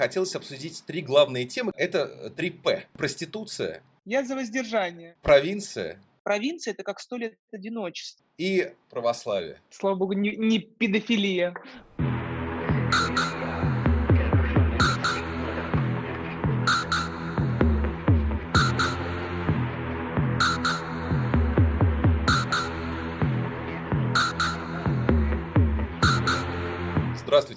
хотелось 0.00 0.34
обсудить 0.34 0.82
три 0.86 1.02
главные 1.02 1.44
темы. 1.44 1.72
Это 1.76 2.30
три 2.30 2.50
П. 2.50 2.86
Проституция. 2.94 3.82
Я 4.06 4.24
за 4.24 4.34
воздержание. 4.34 5.14
Провинция. 5.20 6.00
Провинция– 6.22 6.72
это 6.74 6.82
как 6.84 7.00
сто 7.00 7.18
лет 7.18 7.34
одиночества. 7.52 8.24
И 8.38 8.72
православие. 8.88 9.60
Слава 9.68 9.96
богу, 9.96 10.14
не, 10.14 10.36
не 10.36 10.58
педофилия. 10.58 11.54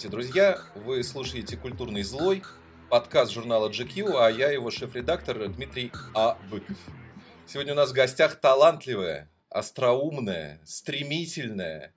Здравствуйте, 0.04 0.33
друзья! 0.33 0.61
Вы 0.75 1.01
слушаете 1.01 1.55
«Культурный 1.55 2.04
злой», 2.04 2.43
подкаст 2.89 3.31
журнала 3.31 3.69
GQ, 3.69 4.18
а 4.19 4.29
я 4.29 4.51
его 4.51 4.69
шеф-редактор 4.69 5.47
Дмитрий 5.47 5.93
А. 6.14 6.37
Быков. 6.51 6.75
Сегодня 7.47 7.71
у 7.71 7.75
нас 7.78 7.91
в 7.91 7.93
гостях 7.93 8.36
талантливая, 8.36 9.31
остроумная, 9.50 10.59
стремительная 10.65 11.93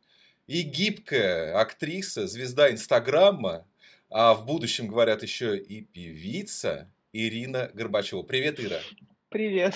и 0.46 0.62
гибкая 0.62 1.58
актриса, 1.58 2.28
звезда 2.28 2.70
Инстаграма, 2.70 3.66
а 4.08 4.34
в 4.34 4.46
будущем, 4.46 4.86
говорят, 4.86 5.24
еще 5.24 5.58
и 5.58 5.82
певица 5.82 6.88
Ирина 7.12 7.72
Горбачева. 7.74 8.22
Привет, 8.22 8.60
Ира! 8.60 8.78
Привет! 9.30 9.74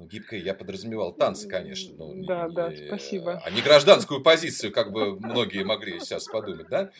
Ну, 0.00 0.06
гибкой 0.06 0.40
я 0.40 0.54
подразумевал 0.54 1.12
танцы, 1.12 1.46
конечно. 1.46 1.94
Но 1.94 2.26
да, 2.26 2.48
не, 2.48 2.54
да, 2.54 2.72
спасибо. 2.86 3.42
А 3.44 3.50
не 3.50 3.60
гражданскую 3.60 4.22
позицию, 4.22 4.72
как 4.72 4.92
бы 4.92 5.20
многие 5.20 5.62
могли 5.62 6.00
сейчас 6.00 6.24
подумать, 6.24 6.68
да? 6.70 6.90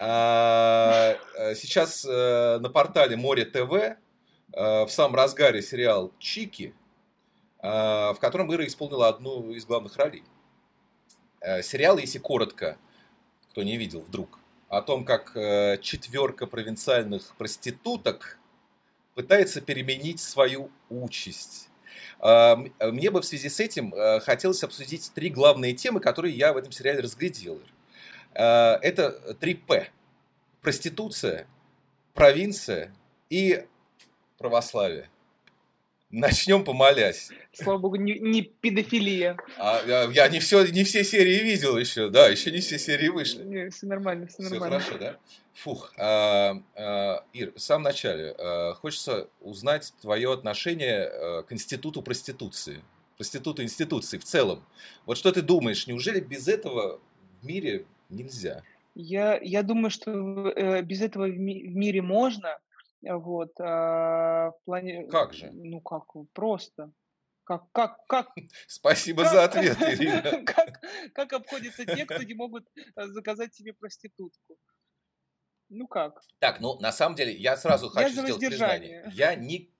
А, 0.00 1.16
э, 1.36 1.54
сейчас 1.54 2.04
а, 2.04 2.58
на 2.58 2.68
портале 2.68 3.16
Море 3.16 3.44
ТВ 3.44 3.96
а, 4.56 4.86
в 4.86 4.90
самом 4.90 5.14
разгаре 5.14 5.62
сериал 5.62 6.12
Чики, 6.18 6.74
в 7.62 8.16
котором 8.20 8.52
Ира 8.52 8.66
исполнила 8.66 9.06
одну 9.06 9.52
из 9.52 9.64
главных 9.64 9.96
ролей. 9.96 10.24
Сериал, 11.62 11.98
если 11.98 12.18
коротко, 12.18 12.76
кто 13.50 13.62
не 13.62 13.76
видел 13.76 14.00
вдруг, 14.00 14.40
о 14.68 14.82
том, 14.82 15.04
как 15.04 15.32
четверка 15.80 16.46
провинциальных 16.46 17.36
проституток 17.36 18.38
пытается 19.14 19.60
переменить 19.60 20.20
свою 20.20 20.70
участь 20.88 21.67
Э, 21.67 21.67
мне 22.20 23.10
бы 23.10 23.20
в 23.20 23.24
связи 23.24 23.48
с 23.48 23.60
этим 23.60 23.94
э, 23.94 24.20
хотелось 24.20 24.64
обсудить 24.64 25.12
три 25.14 25.30
главные 25.30 25.72
темы, 25.72 26.00
которые 26.00 26.34
я 26.34 26.52
в 26.52 26.56
этом 26.56 26.72
сериале 26.72 27.00
разглядел. 27.00 27.60
Э, 28.34 28.78
это 28.82 29.34
три 29.34 29.54
П. 29.54 29.88
Проституция, 30.60 31.46
провинция 32.14 32.92
и 33.30 33.64
православие. 34.36 35.08
Начнем 36.10 36.64
помолясь. 36.64 37.30
Слава 37.52 37.78
богу, 37.78 37.96
не, 37.96 38.18
не 38.18 38.40
педофилия. 38.42 39.36
А, 39.58 39.82
я, 39.86 40.04
я 40.04 40.28
не, 40.28 40.40
все, 40.40 40.64
не 40.66 40.82
все 40.84 41.04
серии 41.04 41.40
видел 41.40 41.76
еще, 41.76 42.08
да, 42.08 42.28
еще 42.28 42.50
не 42.50 42.60
все 42.60 42.78
серии 42.78 43.08
вышли. 43.08 43.42
Не, 43.42 43.68
все 43.68 43.86
нормально, 43.86 44.26
все, 44.26 44.42
все 44.42 44.50
нормально. 44.54 44.78
Все 44.80 44.90
хорошо, 44.92 45.04
да? 45.04 45.18
Фух. 45.52 45.92
А, 45.98 46.62
а, 46.76 47.24
Ир, 47.34 47.52
в 47.54 47.58
самом 47.60 47.82
начале 47.82 48.34
а, 48.38 48.72
хочется 48.74 49.28
узнать 49.40 49.92
твое 50.00 50.32
отношение 50.32 51.10
а, 51.10 51.42
к 51.42 51.52
институту 51.52 52.00
проституции, 52.00 52.80
проституту 53.18 53.62
институции 53.62 54.16
в 54.16 54.24
целом. 54.24 54.64
Вот 55.04 55.18
что 55.18 55.30
ты 55.30 55.42
думаешь, 55.42 55.86
неужели 55.86 56.20
без 56.20 56.48
этого 56.48 57.00
в 57.42 57.46
мире 57.46 57.84
нельзя? 58.08 58.62
Я, 58.94 59.38
я 59.42 59.62
думаю, 59.62 59.90
что 59.90 60.50
э, 60.56 60.82
без 60.82 61.02
этого 61.02 61.26
в, 61.26 61.38
ми- 61.38 61.68
в 61.68 61.76
мире 61.76 62.02
можно, 62.02 62.58
вот, 63.02 63.52
а, 63.60 64.50
в 64.50 64.64
плане... 64.64 65.06
Как 65.08 65.32
же? 65.32 65.50
Ну, 65.52 65.80
как, 65.80 66.04
просто. 66.32 66.92
Как, 67.44 67.70
как, 67.72 68.06
как? 68.06 68.28
Спасибо 68.66 69.22
как, 69.22 69.32
за 69.32 69.44
ответ, 69.44 69.80
Ирина. 69.80 70.22
Как, 70.44 70.80
как 71.14 71.32
обходятся 71.32 71.86
те, 71.86 72.04
кто 72.04 72.22
не 72.22 72.34
могут 72.34 72.66
э, 72.76 73.06
заказать 73.06 73.54
себе 73.54 73.72
проститутку? 73.72 74.58
Ну 75.70 75.86
как? 75.86 76.20
Так, 76.38 76.60
ну 76.60 76.78
на 76.80 76.92
самом 76.92 77.14
деле 77.16 77.32
я 77.32 77.56
сразу 77.56 77.88
хочу 77.88 78.16
я 78.16 78.22
сделать 78.22 78.40
признание. 78.40 79.10
Я 79.14 79.34
не 79.34 79.70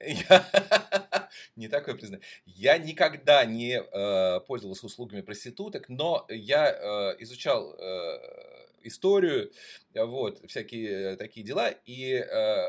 я... 0.00 1.28
не 1.56 1.68
такое 1.68 1.94
признание. 1.94 2.24
Я 2.44 2.78
никогда 2.78 3.44
не 3.44 3.80
э, 3.80 4.40
пользовался 4.46 4.86
услугами 4.86 5.20
проституток, 5.20 5.88
но 5.88 6.26
я 6.28 6.70
э, 6.70 7.16
изучал 7.22 7.74
э, 7.74 8.59
историю, 8.82 9.52
вот, 9.94 10.40
всякие 10.48 11.16
такие 11.16 11.44
дела, 11.44 11.70
и 11.70 12.14
э, 12.14 12.66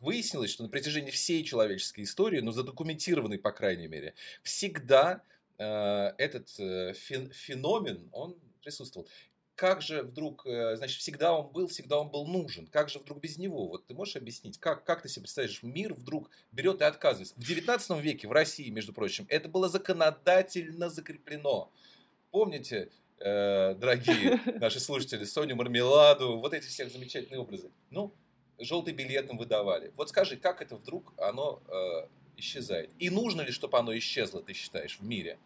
выяснилось, 0.00 0.50
что 0.50 0.62
на 0.62 0.68
протяжении 0.68 1.10
всей 1.10 1.44
человеческой 1.44 2.04
истории, 2.04 2.40
ну, 2.40 2.52
задокументированной, 2.52 3.38
по 3.38 3.52
крайней 3.52 3.88
мере, 3.88 4.14
всегда 4.42 5.22
э, 5.58 5.64
этот 6.18 6.48
э, 6.58 6.92
феномен, 6.94 8.08
он 8.12 8.38
присутствовал 8.62 9.08
как 9.56 9.80
же 9.80 10.02
вдруг, 10.02 10.46
э, 10.46 10.76
значит, 10.76 11.00
всегда 11.00 11.32
он 11.32 11.50
был, 11.50 11.66
всегда 11.66 11.98
он 11.98 12.10
был 12.10 12.26
нужен. 12.26 12.66
Как 12.66 12.90
же 12.90 12.98
вдруг 12.98 13.20
без 13.20 13.38
него? 13.38 13.66
Вот 13.68 13.86
ты 13.86 13.94
можешь 13.94 14.16
объяснить, 14.16 14.58
как, 14.58 14.84
как 14.84 15.02
ты 15.02 15.08
себе 15.08 15.22
представляешь, 15.22 15.62
мир 15.62 15.94
вдруг 15.94 16.30
берет 16.52 16.82
и 16.82 16.84
отказывается? 16.84 17.34
В 17.36 17.42
19 17.42 17.98
веке 18.02 18.28
в 18.28 18.32
России, 18.32 18.68
между 18.68 18.92
прочим, 18.92 19.26
это 19.30 19.48
было 19.48 19.68
законодательно 19.68 20.90
закреплено. 20.90 21.72
Помните, 22.30 22.90
э, 23.18 23.74
дорогие 23.74 24.40
наши 24.60 24.80
слушатели, 24.80 25.24
Соню 25.24 25.56
Мармеладу, 25.56 26.38
вот 26.38 26.54
эти 26.54 26.66
все 26.66 26.88
замечательные 26.88 27.40
образы. 27.40 27.70
Ну, 27.90 28.14
желтый 28.58 28.94
билет 28.94 29.30
им 29.30 29.38
выдавали. 29.38 29.92
Вот 29.96 30.08
скажи, 30.08 30.36
как 30.36 30.62
это 30.62 30.76
вдруг 30.76 31.12
оно 31.18 31.62
э, 31.68 32.08
исчезает? 32.36 32.90
И 32.98 33.10
нужно 33.10 33.42
ли, 33.42 33.52
чтобы 33.52 33.78
оно 33.78 33.96
исчезло, 33.96 34.42
ты 34.42 34.52
считаешь, 34.52 34.98
в 34.98 35.04
мире? 35.04 35.38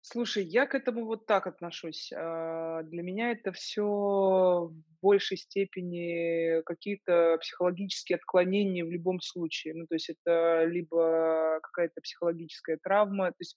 Слушай, 0.00 0.44
я 0.44 0.66
к 0.66 0.74
этому 0.74 1.04
вот 1.04 1.26
так 1.26 1.46
отношусь. 1.46 2.12
А, 2.14 2.82
для 2.84 3.02
меня 3.02 3.32
это 3.32 3.52
все 3.52 3.82
в 3.82 4.72
большей 5.02 5.36
степени 5.36 6.62
какие-то 6.62 7.36
психологические 7.40 8.16
отклонения 8.16 8.84
в 8.84 8.90
любом 8.90 9.20
случае. 9.20 9.74
Ну, 9.74 9.86
то 9.86 9.96
есть 9.96 10.08
это 10.10 10.64
либо 10.64 11.60
какая-то 11.62 12.00
психологическая 12.00 12.78
травма. 12.82 13.28
То 13.28 13.40
есть 13.40 13.56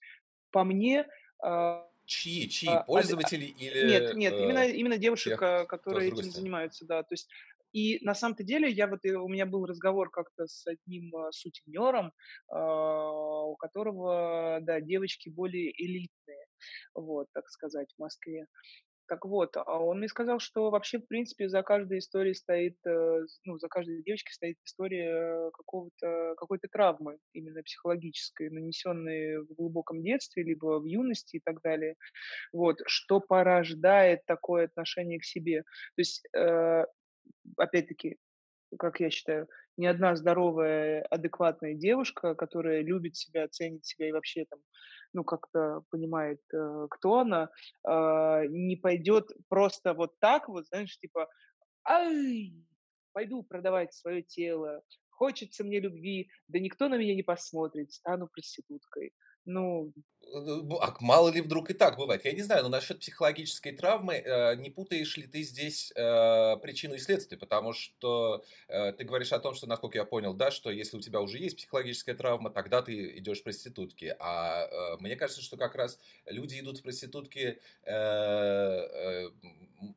по 0.50 0.64
мне... 0.64 1.06
А, 2.02 2.06
чьи? 2.06 2.48
Чьи? 2.48 2.68
А, 2.68 2.82
Пользователи 2.82 3.44
или... 3.44 3.88
Нет, 3.88 4.14
нет, 4.14 4.34
именно, 4.34 4.58
э, 4.58 4.72
именно 4.72 4.98
девушек, 4.98 5.38
которые 5.38 6.10
этим 6.10 6.30
занимаются, 6.30 6.84
да. 6.84 7.02
То 7.02 7.14
есть 7.14 7.28
и 7.72 7.98
на 8.04 8.14
самом-то 8.14 8.44
деле 8.44 8.70
я 8.70 8.86
вот 8.86 9.00
у 9.04 9.28
меня 9.28 9.46
был 9.46 9.64
разговор 9.64 10.10
как-то 10.10 10.46
с 10.46 10.66
одним 10.66 11.14
а, 11.16 11.32
сутенером, 11.32 12.12
а, 12.48 13.44
у 13.44 13.56
которого, 13.56 14.58
да, 14.60 14.80
девочки 14.80 15.30
более 15.30 15.72
элитные, 15.82 16.46
вот, 16.94 17.28
так 17.32 17.48
сказать, 17.48 17.92
в 17.96 17.98
Москве. 17.98 18.46
Так 19.12 19.26
вот, 19.26 19.58
а 19.58 19.78
он 19.78 19.98
мне 19.98 20.08
сказал, 20.08 20.38
что 20.38 20.70
вообще, 20.70 20.98
в 20.98 21.06
принципе, 21.06 21.46
за 21.46 21.62
каждой 21.62 21.98
историей 21.98 22.32
стоит, 22.32 22.78
э, 22.86 23.26
ну, 23.44 23.58
за 23.58 23.68
каждой 23.68 24.02
девочкой 24.02 24.32
стоит 24.32 24.56
история 24.64 25.50
какого-то, 25.50 26.32
какой-то 26.38 26.68
травмы, 26.68 27.18
именно 27.34 27.62
психологической, 27.62 28.48
нанесенной 28.48 29.42
в 29.42 29.52
глубоком 29.54 30.02
детстве, 30.02 30.44
либо 30.44 30.80
в 30.80 30.86
юности 30.86 31.36
и 31.36 31.40
так 31.44 31.60
далее. 31.60 31.96
Вот, 32.54 32.78
что 32.86 33.20
порождает 33.20 34.24
такое 34.24 34.64
отношение 34.64 35.18
к 35.20 35.24
себе. 35.24 35.60
То 35.60 35.98
есть 35.98 36.26
э, 36.34 36.86
опять-таки, 37.58 38.16
как 38.78 38.98
я 38.98 39.10
считаю, 39.10 39.46
ни 39.76 39.84
одна 39.84 40.16
здоровая, 40.16 41.02
адекватная 41.10 41.74
девушка, 41.74 42.34
которая 42.34 42.80
любит 42.80 43.16
себя, 43.16 43.46
ценит 43.48 43.84
себя 43.84 44.08
и 44.08 44.12
вообще 44.12 44.46
там, 44.48 44.60
ну, 45.12 45.24
как-то 45.24 45.84
понимает, 45.90 46.40
э, 46.52 46.86
кто 46.90 47.20
она, 47.20 47.50
э, 47.86 48.46
не 48.48 48.76
пойдет 48.76 49.30
просто 49.48 49.94
вот 49.94 50.18
так 50.20 50.48
вот, 50.48 50.66
знаешь, 50.68 50.98
типа, 50.98 51.28
ай, 51.88 52.54
пойду 53.12 53.42
продавать 53.42 53.94
свое 53.94 54.22
тело, 54.22 54.82
хочется 55.10 55.64
мне 55.64 55.80
любви, 55.80 56.30
да 56.48 56.58
никто 56.58 56.88
на 56.88 56.96
меня 56.96 57.14
не 57.14 57.22
посмотрит, 57.22 57.92
стану 57.92 58.28
проституткой. 58.28 59.12
Ну, 59.44 59.92
ну, 60.34 60.78
а 60.80 60.94
мало 61.00 61.30
ли 61.30 61.40
вдруг 61.40 61.70
и 61.70 61.74
так 61.74 61.96
бывает. 61.96 62.24
Я 62.24 62.32
не 62.32 62.42
знаю, 62.42 62.62
но 62.62 62.68
насчет 62.70 63.00
психологической 63.00 63.72
травмы 63.72 64.14
э, 64.14 64.56
не 64.56 64.70
путаешь 64.70 65.16
ли 65.16 65.26
ты 65.26 65.42
здесь 65.42 65.92
э, 65.94 66.56
причину 66.62 66.94
и 66.94 66.98
следствие? 66.98 67.38
Потому 67.38 67.72
что 67.72 68.44
э, 68.68 68.92
ты 68.92 69.04
говоришь 69.04 69.32
о 69.32 69.38
том, 69.38 69.54
что, 69.54 69.66
насколько 69.66 69.98
я 69.98 70.04
понял, 70.04 70.32
да, 70.32 70.50
что 70.50 70.70
если 70.70 70.96
у 70.96 71.00
тебя 71.00 71.20
уже 71.20 71.38
есть 71.38 71.56
психологическая 71.56 72.14
травма, 72.14 72.50
тогда 72.50 72.82
ты 72.82 73.18
идешь 73.18 73.40
в 73.40 73.44
проститутки. 73.44 74.16
А 74.18 74.64
э, 74.64 74.96
мне 75.00 75.16
кажется, 75.16 75.42
что 75.42 75.56
как 75.56 75.74
раз 75.74 75.98
люди 76.26 76.58
идут 76.60 76.78
в 76.78 76.82
проститутки 76.82 77.58
э, 77.84 77.92
э, 77.92 79.30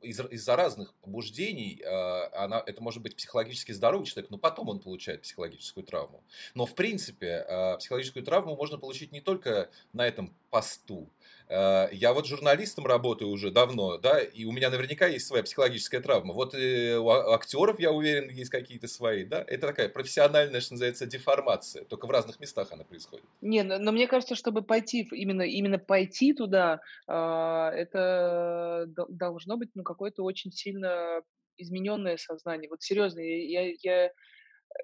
из, 0.02 0.20
из-за 0.20 0.56
разных 0.56 0.94
побуждений. 0.96 1.82
Э, 1.84 2.28
она, 2.34 2.62
это 2.66 2.82
может 2.82 3.02
быть 3.02 3.16
психологически 3.16 3.72
здоровый 3.72 4.06
человек, 4.06 4.32
но 4.32 4.38
потом 4.38 4.70
он 4.70 4.80
получает 4.80 5.22
психологическую 5.22 5.86
травму. 5.86 6.24
Но 6.54 6.66
в 6.66 6.76
принципе 6.76 7.46
э, 7.48 7.78
психологическую 7.78 8.24
травму 8.24 8.56
можно 8.56 8.78
получить 8.78 9.12
не 9.12 9.22
только 9.22 9.35
только 9.36 9.70
на 9.94 10.08
этом 10.08 10.34
посту. 10.50 11.10
Э, 11.50 11.88
я 11.92 12.14
вот 12.14 12.26
журналистом 12.26 12.86
работаю 12.86 13.30
уже 13.30 13.52
давно, 13.52 13.98
да, 13.98 14.20
и 14.20 14.46
у 14.46 14.52
меня 14.52 14.70
наверняка 14.70 15.08
есть 15.08 15.28
своя 15.28 15.44
психологическая 15.44 16.02
травма. 16.02 16.34
Вот 16.34 16.56
и 16.56 16.96
у 16.96 17.10
актеров, 17.10 17.80
я 17.80 17.92
уверен, 17.92 18.30
есть 18.30 18.50
какие-то 18.50 18.88
свои, 18.88 19.26
да. 19.26 19.44
Это 19.48 19.68
такая 19.68 19.90
профессиональная, 19.90 20.62
что 20.62 20.74
называется, 20.74 21.06
деформация. 21.06 21.84
Только 21.86 22.08
в 22.08 22.12
разных 22.12 22.40
местах 22.40 22.72
она 22.72 22.84
происходит. 22.84 23.26
Не, 23.42 23.64
но, 23.64 23.78
но 23.78 23.92
мне 23.92 24.08
кажется, 24.08 24.36
чтобы 24.36 24.62
пойти, 24.62 25.08
именно, 25.12 25.44
именно 25.44 25.78
пойти 25.78 26.34
туда, 26.34 26.80
а, 27.08 27.72
это 27.72 28.86
должно 28.88 29.58
быть, 29.58 29.70
ну, 29.76 29.84
какое-то 29.84 30.24
очень 30.24 30.52
сильно 30.52 31.22
измененное 31.58 32.18
сознание. 32.18 32.70
Вот 32.70 32.82
серьезно, 32.82 33.20
я, 33.20 33.74
я, 33.82 34.12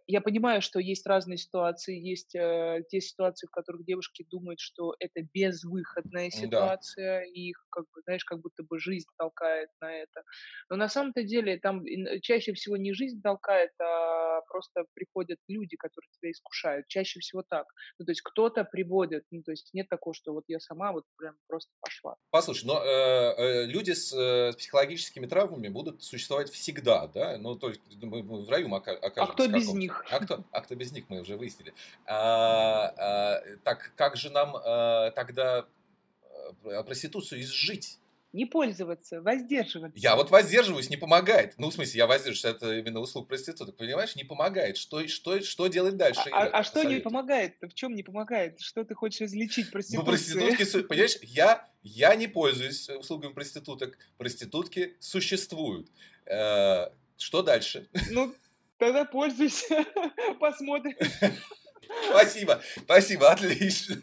я 0.07 0.21
понимаю, 0.21 0.61
что 0.61 0.79
есть 0.79 1.05
разные 1.05 1.37
ситуации, 1.37 1.99
есть 1.99 2.35
э, 2.35 2.83
те 2.89 3.01
ситуации, 3.01 3.47
в 3.47 3.51
которых 3.51 3.85
девушки 3.85 4.25
думают, 4.29 4.59
что 4.59 4.95
это 4.99 5.21
безвыходная 5.33 6.29
ситуация, 6.29 7.19
да. 7.19 7.25
и 7.25 7.49
их, 7.49 7.65
как 7.69 7.85
бы, 7.93 8.01
знаешь, 8.03 8.23
как 8.25 8.39
будто 8.41 8.63
бы 8.63 8.79
жизнь 8.79 9.07
толкает 9.17 9.69
на 9.79 9.91
это. 9.93 10.23
Но 10.69 10.75
на 10.75 10.89
самом-то 10.89 11.23
деле 11.23 11.57
там 11.57 11.83
чаще 12.21 12.53
всего 12.53 12.77
не 12.77 12.93
жизнь 12.93 13.21
толкает, 13.21 13.71
а 13.81 14.41
просто 14.47 14.85
приходят 14.93 15.39
люди, 15.47 15.75
которые 15.77 16.09
тебя 16.11 16.31
искушают. 16.31 16.87
Чаще 16.87 17.19
всего 17.19 17.43
так. 17.47 17.67
Ну, 17.99 18.05
то 18.05 18.11
есть 18.11 18.21
кто-то 18.21 18.63
приводит, 18.63 19.23
ну, 19.31 19.43
то 19.43 19.51
есть 19.51 19.69
нет 19.73 19.87
такого, 19.89 20.13
что 20.13 20.33
вот 20.33 20.43
я 20.47 20.59
сама 20.59 20.91
вот 20.91 21.05
прям 21.17 21.35
просто 21.47 21.71
пошла. 21.79 22.15
Послушай, 22.31 22.65
но 22.65 22.83
э, 22.83 23.33
э, 23.37 23.65
люди 23.65 23.91
с 23.91 24.13
э, 24.13 24.53
психологическими 24.57 25.25
травмами 25.25 25.69
будут 25.69 26.03
существовать 26.03 26.49
всегда, 26.49 27.07
да? 27.07 27.37
Ну, 27.37 27.55
то 27.55 27.69
есть 27.69 27.81
мы, 28.01 28.23
мы 28.23 28.43
в 28.43 28.49
раю 28.49 28.73
окажемся. 28.73 29.23
А 29.23 29.27
кто 29.27 29.47
без 29.47 29.71
них. 29.81 30.05
А 30.09 30.19
кто, 30.19 30.43
а 30.51 30.61
кто 30.61 30.75
без 30.75 30.91
них, 30.91 31.05
мы 31.09 31.21
уже 31.21 31.37
выяснили. 31.37 31.73
А, 32.05 32.93
а, 32.97 33.43
так 33.63 33.91
как 33.95 34.15
же 34.15 34.29
нам 34.29 34.55
а, 34.55 35.11
тогда 35.11 35.65
а, 36.63 36.83
проституцию 36.83 37.41
изжить? 37.41 37.97
Не 38.33 38.45
пользоваться, 38.45 39.21
воздерживаться. 39.21 39.99
Я 39.99 40.15
вот 40.15 40.31
воздерживаюсь, 40.31 40.89
не 40.89 40.95
помогает. 40.95 41.55
Ну, 41.57 41.69
в 41.69 41.73
смысле, 41.73 41.97
я 41.97 42.07
воздерживаюсь, 42.07 42.55
это 42.55 42.77
именно 42.77 43.01
услуг 43.01 43.27
проституток, 43.27 43.75
понимаешь, 43.75 44.15
не 44.15 44.23
помогает. 44.23 44.77
Что, 44.77 45.05
что, 45.09 45.41
что 45.41 45.67
делать 45.67 45.97
дальше? 45.97 46.29
А, 46.31 46.43
а, 46.43 46.59
а 46.59 46.63
что 46.63 46.83
не 46.83 47.01
помогает? 47.01 47.55
В 47.61 47.73
чем 47.73 47.93
не 47.93 48.03
помогает? 48.03 48.61
Что 48.61 48.85
ты 48.85 48.95
хочешь 48.95 49.21
излечить 49.21 49.69
проституцию? 49.69 50.05
Ну, 50.05 50.11
проститутки, 50.11 50.87
понимаешь, 50.87 51.17
я, 51.23 51.67
я 51.83 52.15
не 52.15 52.27
пользуюсь 52.27 52.87
услугами 52.89 53.33
проституток. 53.33 53.97
Проститутки 54.17 54.95
существуют. 55.01 55.89
Э, 56.25 56.87
что 57.17 57.43
дальше? 57.43 57.89
Ну, 58.11 58.33
Тогда 58.81 59.05
пользуйся, 59.05 59.85
посмотрим. 60.39 60.97
Спасибо, 62.09 62.63
спасибо, 62.83 63.29
отлично. 63.29 64.01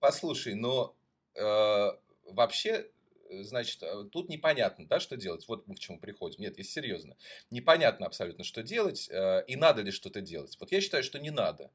Послушай, 0.00 0.54
но 0.54 0.96
э, 1.36 1.90
вообще, 2.24 2.90
значит, 3.30 3.80
э, 3.84 4.06
тут 4.10 4.28
непонятно, 4.28 4.88
да, 4.88 4.98
что 4.98 5.16
делать. 5.16 5.46
Вот 5.46 5.68
мы 5.68 5.76
к 5.76 5.78
чему 5.78 6.00
приходим. 6.00 6.40
Нет, 6.40 6.58
если 6.58 6.80
серьезно. 6.80 7.16
Непонятно 7.50 8.06
абсолютно, 8.06 8.42
что 8.42 8.64
делать, 8.64 9.08
э, 9.08 9.44
и 9.46 9.54
надо 9.54 9.82
ли 9.82 9.92
что-то 9.92 10.20
делать. 10.20 10.56
Вот 10.58 10.72
я 10.72 10.80
считаю, 10.80 11.04
что 11.04 11.20
не 11.20 11.30
надо 11.30 11.70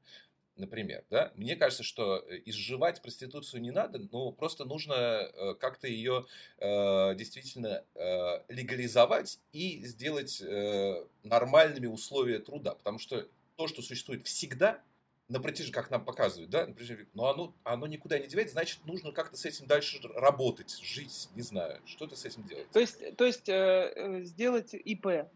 например, 0.56 1.04
да, 1.10 1.32
мне 1.34 1.56
кажется, 1.56 1.82
что 1.82 2.24
э, 2.28 2.40
изживать 2.46 3.02
проституцию 3.02 3.60
не 3.60 3.70
надо, 3.70 4.00
но 4.10 4.32
просто 4.32 4.64
нужно 4.64 4.94
э, 4.94 5.54
как-то 5.54 5.86
ее 5.86 6.26
э, 6.58 7.14
действительно 7.14 7.84
э, 7.94 8.42
легализовать 8.48 9.38
и 9.52 9.84
сделать 9.84 10.40
э, 10.40 11.04
нормальными 11.22 11.86
условия 11.86 12.38
труда, 12.38 12.74
потому 12.74 12.98
что 12.98 13.28
то, 13.56 13.68
что 13.68 13.82
существует 13.82 14.26
всегда, 14.26 14.82
на 15.28 15.40
протяжении, 15.40 15.72
как 15.72 15.90
нам 15.90 16.04
показывают, 16.04 16.50
да, 16.50 16.66
например, 16.66 17.06
но 17.14 17.28
оно, 17.28 17.54
оно 17.64 17.86
никуда 17.86 18.18
не 18.18 18.28
девается, 18.28 18.52
значит, 18.52 18.84
нужно 18.86 19.10
как-то 19.10 19.36
с 19.36 19.44
этим 19.44 19.66
дальше 19.66 19.98
работать, 20.14 20.78
жить, 20.82 21.28
не 21.34 21.42
знаю, 21.42 21.80
что-то 21.84 22.16
с 22.16 22.24
этим 22.24 22.44
делать. 22.44 22.70
То 22.70 22.78
есть, 22.78 23.16
то 23.16 23.24
есть 23.24 23.48
э, 23.48 23.92
э 23.96 24.22
сделать 24.22 24.72
ИП. 24.72 25.28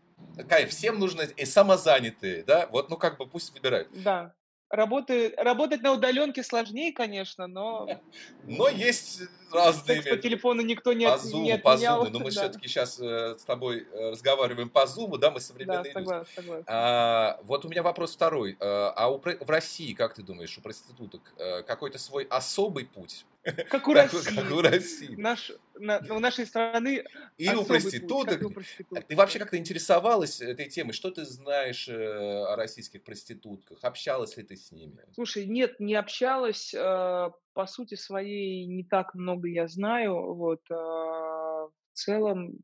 Кайф, 0.49 0.71
всем 0.71 0.99
нужно, 0.99 1.23
и 1.23 1.45
самозанятые, 1.45 2.45
да, 2.45 2.69
вот, 2.69 2.89
ну, 2.89 2.97
как 2.97 3.19
бы 3.19 3.27
пусть 3.27 3.53
выбирают. 3.53 3.89
Да. 4.05 4.33
Работы, 4.71 5.35
работать 5.37 5.83
на 5.83 5.93
удаленке 5.93 6.45
сложнее, 6.45 6.93
конечно, 6.93 7.49
но... 7.49 7.89
Но 8.45 8.69
есть 8.69 9.23
разные... 9.53 10.01
Секс 10.01 10.09
по 10.09 10.17
телефону 10.17 10.63
никто 10.63 10.93
не, 10.93 11.09
по 11.09 11.15
Zoom, 11.15 11.41
не 11.41 11.53
отменял. 11.53 12.05
По 12.05 12.07
Zoom, 12.07 12.11
но 12.13 12.19
мы 12.21 12.25
да. 12.27 12.31
все-таки 12.31 12.69
сейчас 12.69 13.01
э, 13.01 13.35
с 13.37 13.43
тобой 13.43 13.89
э, 13.93 14.11
разговариваем 14.11 14.69
по 14.69 14.85
Zoom, 14.85 15.19
да, 15.19 15.33
мы 15.33 15.41
современные 15.41 15.93
да, 15.93 16.01
согласен, 16.01 16.21
люди. 16.21 16.35
Согласен. 16.37 16.65
А, 16.69 17.41
вот 17.43 17.65
у 17.65 17.69
меня 17.69 17.83
вопрос 17.83 18.15
второй. 18.15 18.57
А, 18.61 18.93
а 18.95 19.09
у, 19.09 19.19
в 19.19 19.51
России, 19.51 19.93
как 19.93 20.15
ты 20.15 20.23
думаешь, 20.23 20.57
у 20.57 20.61
проституток 20.61 21.35
э, 21.37 21.65
какой-то 21.65 21.99
свой 21.99 22.25
особый 22.31 22.85
путь? 22.85 23.27
Как 23.71 23.89
у 23.89 23.95
России. 23.95 24.35
Как 24.35 24.53
у 24.53 24.61
России. 24.61 25.15
Наш, 25.17 25.53
на, 25.75 25.99
у 26.11 26.19
нашей 26.19 26.47
страны 26.47 27.05
И 27.39 27.49
у 27.49 27.65
проституток. 27.65 28.41
Путь, 28.41 28.51
у 28.51 28.55
проституток. 28.55 29.07
Ты 29.07 29.17
вообще 29.17 29.39
как-то 29.39 29.57
интересовалась 29.57 30.41
этой 30.41 30.69
темой? 30.69 30.93
Что 30.93 31.11
ты 31.11 31.25
знаешь 31.25 31.89
э, 31.89 31.95
о 31.95 32.57
российских 32.57 33.03
проститутках? 33.03 33.79
Общалась 33.83 34.37
ли 34.37 34.43
ты 34.43 34.57
с 34.57 34.73
ними? 34.73 35.05
Слушай, 35.15 35.47
нет, 35.47 35.81
не 35.81 35.95
общалась. 35.95 36.75
Э, 36.75 37.31
по 37.55 37.67
сути 37.67 37.95
своей 37.95 38.67
не 38.67 38.85
так 38.85 39.15
много 39.15 39.49
я 39.49 39.69
знаю. 39.69 40.35
Вот, 40.35 40.61
э, 40.71 40.75
в 40.75 41.71
целом 41.95 42.59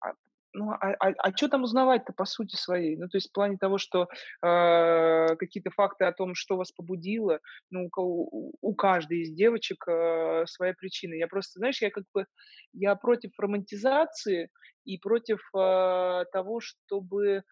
а, 0.00 0.12
ну, 0.58 0.72
а, 0.72 0.94
а, 0.98 1.12
а 1.16 1.36
что 1.36 1.48
там 1.48 1.62
узнавать-то 1.62 2.12
по 2.12 2.24
сути 2.24 2.56
своей? 2.56 2.96
Ну, 2.96 3.08
то 3.08 3.16
есть 3.16 3.28
в 3.28 3.32
плане 3.32 3.56
того, 3.58 3.78
что 3.78 4.08
э, 4.42 5.36
какие-то 5.36 5.70
факты 5.70 6.04
о 6.04 6.12
том, 6.12 6.34
что 6.34 6.56
вас 6.56 6.72
побудило, 6.72 7.38
ну, 7.70 7.88
у, 7.96 8.52
у 8.60 8.74
каждой 8.74 9.20
из 9.20 9.30
девочек 9.32 9.86
э, 9.86 10.44
своя 10.46 10.74
причина. 10.74 11.14
Я 11.14 11.28
просто, 11.28 11.60
знаешь, 11.60 11.80
я 11.80 11.90
как 11.90 12.04
бы, 12.12 12.26
я 12.72 12.96
против 12.96 13.30
романтизации 13.38 14.50
и 14.84 14.98
против 14.98 15.38
э, 15.54 16.24
того, 16.32 16.60
чтобы 16.60 17.42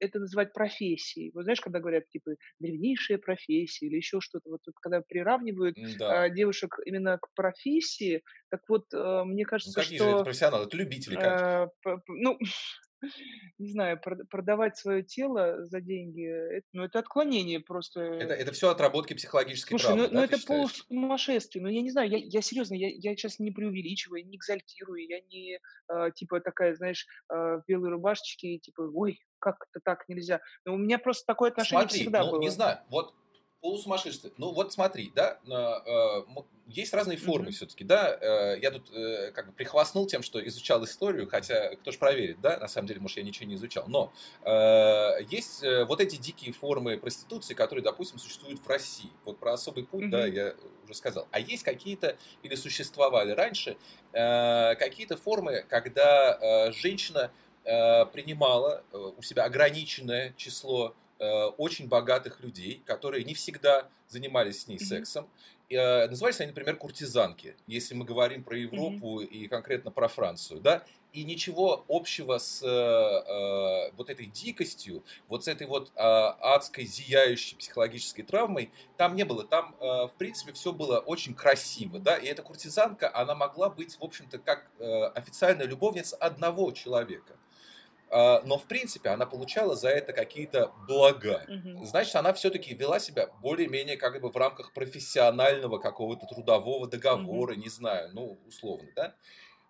это 0.00 0.18
называть 0.18 0.52
профессией. 0.52 1.30
Вот 1.34 1.44
знаешь, 1.44 1.60
когда 1.60 1.80
говорят, 1.80 2.08
типа, 2.08 2.32
древнейшая 2.60 3.18
профессия 3.18 3.86
или 3.86 3.96
еще 3.96 4.20
что-то, 4.20 4.50
вот, 4.50 4.60
вот 4.66 4.74
когда 4.80 5.00
приравнивают 5.00 5.76
да. 5.98 6.22
а, 6.22 6.30
девушек 6.30 6.78
именно 6.84 7.18
к 7.18 7.28
профессии, 7.34 8.22
так 8.50 8.60
вот, 8.68 8.84
а, 8.94 9.24
мне 9.24 9.44
ну, 9.44 9.48
кажется, 9.48 9.78
ну, 9.78 9.82
какие 9.82 9.98
что... 9.98 10.04
же 10.04 10.14
это 10.16 10.24
профессионалы? 10.24 10.66
Это 10.66 10.76
любители, 10.76 11.14
конечно. 11.14 11.62
А, 11.62 11.96
ну, 12.08 12.38
не 13.58 13.70
знаю, 13.70 14.00
продавать 14.00 14.76
свое 14.76 15.02
тело 15.02 15.64
за 15.64 15.80
деньги, 15.80 16.26
это, 16.26 16.66
ну, 16.72 16.84
это 16.84 16.98
отклонение 16.98 17.60
просто. 17.60 18.00
Это, 18.00 18.34
это 18.34 18.52
все 18.52 18.70
отработки 18.70 19.14
психологической 19.14 19.78
Слушай, 19.78 19.94
травмы, 19.94 20.02
ну, 20.02 20.08
да, 20.08 20.14
ну 20.14 20.22
это 20.22 20.46
полусумасшествие. 20.46 21.62
Ну, 21.62 21.68
я 21.68 21.82
не 21.82 21.90
знаю, 21.90 22.10
я, 22.10 22.18
я 22.18 22.42
серьезно, 22.42 22.74
я, 22.74 22.88
я 22.88 23.16
сейчас 23.16 23.38
не 23.38 23.50
преувеличиваю, 23.50 24.26
не 24.26 24.36
экзальтирую, 24.36 25.06
я 25.06 25.20
не, 25.20 25.58
э, 25.88 26.10
типа, 26.14 26.40
такая, 26.40 26.74
знаешь, 26.74 27.06
э, 27.30 27.34
в 27.34 27.64
белой 27.66 27.90
рубашечке, 27.90 28.58
типа, 28.58 28.82
ой, 28.94 29.20
как 29.38 29.56
это 29.70 29.80
так 29.84 30.08
нельзя. 30.08 30.40
Но 30.64 30.74
у 30.74 30.78
меня 30.78 30.98
просто 30.98 31.24
такое 31.26 31.50
отношение 31.50 31.82
Смотри, 31.82 32.00
всегда 32.00 32.24
ну, 32.24 32.32
было. 32.32 32.40
не 32.40 32.50
знаю, 32.50 32.78
вот 32.88 33.14
полусумасшествие. 33.60 34.32
Ну 34.36 34.52
вот 34.52 34.72
смотри, 34.72 35.12
да, 35.14 35.38
э, 35.44 36.42
есть 36.68 36.92
разные 36.92 37.18
формы 37.18 37.48
mm-hmm. 37.48 37.52
все-таки, 37.52 37.84
да. 37.84 38.16
Э, 38.20 38.58
я 38.60 38.70
тут 38.70 38.90
э, 38.92 39.32
как 39.32 39.46
бы 39.46 39.52
прихвастнул 39.52 40.06
тем, 40.06 40.22
что 40.22 40.46
изучал 40.46 40.84
историю, 40.84 41.28
хотя 41.28 41.74
кто 41.76 41.92
ж 41.92 41.98
проверит, 41.98 42.40
да, 42.40 42.58
на 42.58 42.68
самом 42.68 42.88
деле, 42.88 43.00
может, 43.00 43.16
я 43.16 43.22
ничего 43.22 43.46
не 43.48 43.54
изучал. 43.54 43.84
Но 43.88 44.12
есть 45.30 45.64
вот 45.88 46.00
эти 46.00 46.16
дикие 46.16 46.52
формы 46.52 46.98
проституции, 46.98 47.54
которые, 47.54 47.82
допустим, 47.82 48.18
существуют 48.18 48.60
в 48.60 48.68
России. 48.68 49.10
Вот 49.24 49.38
про 49.38 49.54
особый 49.54 49.84
путь, 49.84 50.04
mm-hmm. 50.04 50.10
да, 50.10 50.26
я 50.26 50.54
уже 50.84 50.94
сказал. 50.94 51.26
А 51.30 51.40
есть 51.40 51.62
какие-то, 51.62 52.16
или 52.42 52.54
существовали 52.54 53.32
раньше, 53.32 53.76
какие-то 54.12 55.16
формы, 55.16 55.64
когда 55.68 56.70
женщина 56.72 57.30
принимала 57.64 58.84
у 58.92 59.22
себя 59.22 59.44
ограниченное 59.44 60.32
число 60.36 60.94
Э, 60.94 61.05
очень 61.18 61.88
богатых 61.88 62.40
людей, 62.40 62.82
которые 62.84 63.24
не 63.24 63.34
всегда 63.34 63.88
занимались 64.08 64.62
с 64.62 64.68
ней 64.68 64.78
сексом. 64.78 65.28
Э, 65.68 66.06
назывались 66.06 66.40
они, 66.40 66.48
например, 66.48 66.76
куртизанки, 66.76 67.56
если 67.66 67.94
мы 67.94 68.04
говорим 68.04 68.44
про 68.44 68.56
Европу 68.56 69.20
mm-hmm. 69.20 69.26
и 69.26 69.48
конкретно 69.48 69.90
про 69.90 70.06
Францию, 70.06 70.60
да, 70.60 70.84
и 71.12 71.24
ничего 71.24 71.84
общего 71.88 72.38
с 72.38 72.62
э, 72.62 72.66
э, 72.68 73.92
вот 73.96 74.08
этой 74.08 74.26
дикостью, 74.26 75.02
вот 75.28 75.44
с 75.44 75.48
этой 75.48 75.66
вот 75.66 75.90
э, 75.96 76.00
адской, 76.00 76.84
зияющей 76.84 77.56
психологической 77.56 78.22
травмой 78.22 78.70
там 78.96 79.16
не 79.16 79.24
было. 79.24 79.44
Там, 79.44 79.74
э, 79.80 79.84
в 80.06 80.12
принципе, 80.18 80.52
все 80.52 80.72
было 80.72 80.98
очень 80.98 81.34
красиво, 81.34 81.98
да, 81.98 82.16
и 82.16 82.26
эта 82.26 82.42
куртизанка, 82.42 83.10
она 83.12 83.34
могла 83.34 83.68
быть, 83.68 83.98
в 83.98 84.04
общем-то, 84.04 84.38
как 84.38 84.70
э, 84.78 85.04
официальная 85.14 85.66
любовница 85.66 86.16
одного 86.16 86.70
человека. 86.70 87.36
А, 88.10 88.42
но 88.44 88.58
в 88.58 88.66
принципе 88.66 89.08
она 89.10 89.26
получала 89.26 89.74
за 89.74 89.88
это 89.88 90.12
какие-то 90.12 90.72
блага. 90.86 91.44
Угу. 91.48 91.86
Значит, 91.86 92.14
она 92.14 92.32
все-таки 92.32 92.74
вела 92.74 93.00
себя 93.00 93.28
более-менее 93.42 93.96
как 93.96 94.20
бы 94.20 94.30
в 94.30 94.36
рамках 94.36 94.72
профессионального 94.72 95.78
какого-то 95.78 96.26
трудового 96.26 96.88
договора, 96.88 97.52
угу. 97.52 97.60
не 97.60 97.68
знаю, 97.68 98.10
ну, 98.12 98.38
условно, 98.46 98.88
да? 98.94 99.14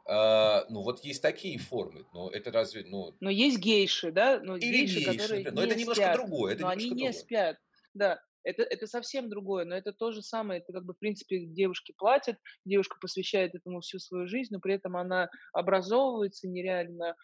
А, 0.08 0.66
ну, 0.68 0.82
вот 0.82 1.02
есть 1.04 1.22
такие 1.22 1.58
формы, 1.58 2.06
но 2.12 2.30
это 2.30 2.52
разве, 2.52 2.84
ну... 2.86 3.16
Но 3.20 3.30
есть 3.30 3.58
гейши, 3.58 4.12
да? 4.12 4.38
Но 4.40 4.56
Или 4.56 4.86
гейши, 4.86 5.00
гейши, 5.00 5.12
которые 5.18 5.50
но 5.50 5.62
это 5.62 5.74
немножко 5.74 6.04
спят, 6.04 6.14
другое. 6.14 6.52
Это 6.52 6.62
но 6.62 6.68
они 6.68 6.84
не 6.84 6.90
другое. 6.90 7.12
спят, 7.12 7.56
да. 7.94 8.20
Это, 8.44 8.62
это 8.62 8.86
совсем 8.86 9.28
другое, 9.28 9.64
но 9.64 9.74
это 9.74 9.92
то 9.92 10.12
же 10.12 10.22
самое. 10.22 10.60
Это 10.60 10.72
как 10.72 10.84
бы, 10.84 10.94
в 10.94 10.98
принципе, 10.98 11.40
девушке 11.40 11.92
платят, 11.98 12.36
девушка 12.64 12.96
посвящает 13.00 13.56
этому 13.56 13.80
всю 13.80 13.98
свою 13.98 14.28
жизнь, 14.28 14.54
но 14.54 14.60
при 14.60 14.74
этом 14.74 14.96
она 14.96 15.28
образовывается 15.52 16.46
нереально, 16.46 17.16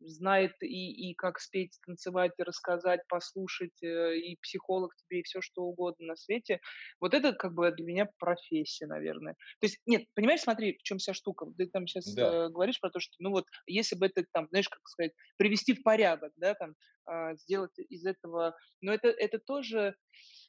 знает 0.00 0.52
и, 0.62 1.10
и 1.10 1.14
как 1.14 1.38
спеть, 1.38 1.78
танцевать, 1.84 2.32
рассказать, 2.38 3.00
послушать, 3.08 3.82
э, 3.82 4.16
и 4.18 4.36
психолог 4.42 4.94
тебе, 4.96 5.20
и 5.20 5.22
все 5.22 5.40
что 5.40 5.62
угодно 5.62 6.06
на 6.08 6.16
свете. 6.16 6.60
Вот 7.00 7.14
это 7.14 7.32
как 7.32 7.54
бы 7.54 7.70
для 7.72 7.84
меня 7.84 8.08
профессия, 8.18 8.86
наверное. 8.86 9.34
То 9.60 9.66
есть, 9.66 9.80
нет, 9.86 10.04
понимаешь, 10.14 10.40
смотри, 10.40 10.78
в 10.78 10.82
чем 10.82 10.98
вся 10.98 11.14
штука. 11.14 11.46
Ты 11.56 11.66
там 11.66 11.86
сейчас 11.86 12.12
да. 12.14 12.46
э, 12.46 12.48
говоришь 12.48 12.80
про 12.80 12.90
то, 12.90 13.00
что, 13.00 13.14
ну 13.18 13.30
вот, 13.30 13.46
если 13.66 13.96
бы 13.96 14.06
это 14.06 14.24
там, 14.32 14.48
знаешь, 14.48 14.68
как 14.68 14.86
сказать, 14.86 15.12
привести 15.36 15.74
в 15.74 15.82
порядок, 15.82 16.32
да, 16.36 16.54
там, 16.54 16.74
э, 17.10 17.36
сделать 17.36 17.78
из 17.78 18.04
этого, 18.04 18.56
но 18.80 18.92
это, 18.92 19.08
это 19.08 19.38
тоже, 19.38 19.96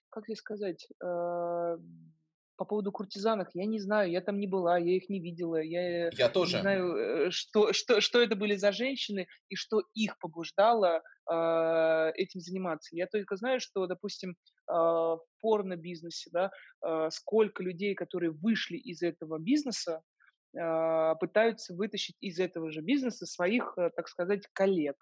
как 0.09 0.25
тебе 0.25 0.35
сказать, 0.35 0.87
э, 1.03 1.77
по 2.57 2.65
поводу 2.65 2.91
куртизанок, 2.91 3.49
я 3.53 3.65
не 3.65 3.79
знаю, 3.79 4.11
я 4.11 4.19
там 4.19 4.39
не 4.39 4.47
была, 4.47 4.77
я 4.77 4.97
их 4.97 5.09
не 5.09 5.19
видела, 5.19 5.61
я, 5.61 6.09
я 6.09 6.29
тоже. 6.29 6.55
не 6.55 6.61
знаю, 6.61 6.95
э, 6.95 7.31
что, 7.31 7.71
что, 7.71 8.01
что 8.01 8.21
это 8.21 8.35
были 8.35 8.55
за 8.55 8.71
женщины 8.71 9.27
и 9.47 9.55
что 9.55 9.83
их 9.93 10.17
побуждало 10.19 11.01
э, 11.31 12.11
этим 12.15 12.39
заниматься. 12.41 12.95
Я 12.95 13.07
только 13.07 13.35
знаю, 13.37 13.59
что, 13.59 13.85
допустим, 13.85 14.31
э, 14.31 14.33
в 14.67 15.21
порно-бизнесе, 15.39 16.29
да, 16.33 16.51
э, 16.85 17.09
сколько 17.11 17.63
людей, 17.63 17.93
которые 17.93 18.31
вышли 18.31 18.77
из 18.77 19.03
этого 19.03 19.37
бизнеса, 19.37 20.01
э, 20.59 21.15
пытаются 21.19 21.75
вытащить 21.75 22.17
из 22.21 22.39
этого 22.39 22.71
же 22.71 22.81
бизнеса 22.81 23.27
своих, 23.27 23.73
э, 23.77 23.91
так 23.95 24.07
сказать, 24.07 24.47
коллег, 24.53 24.95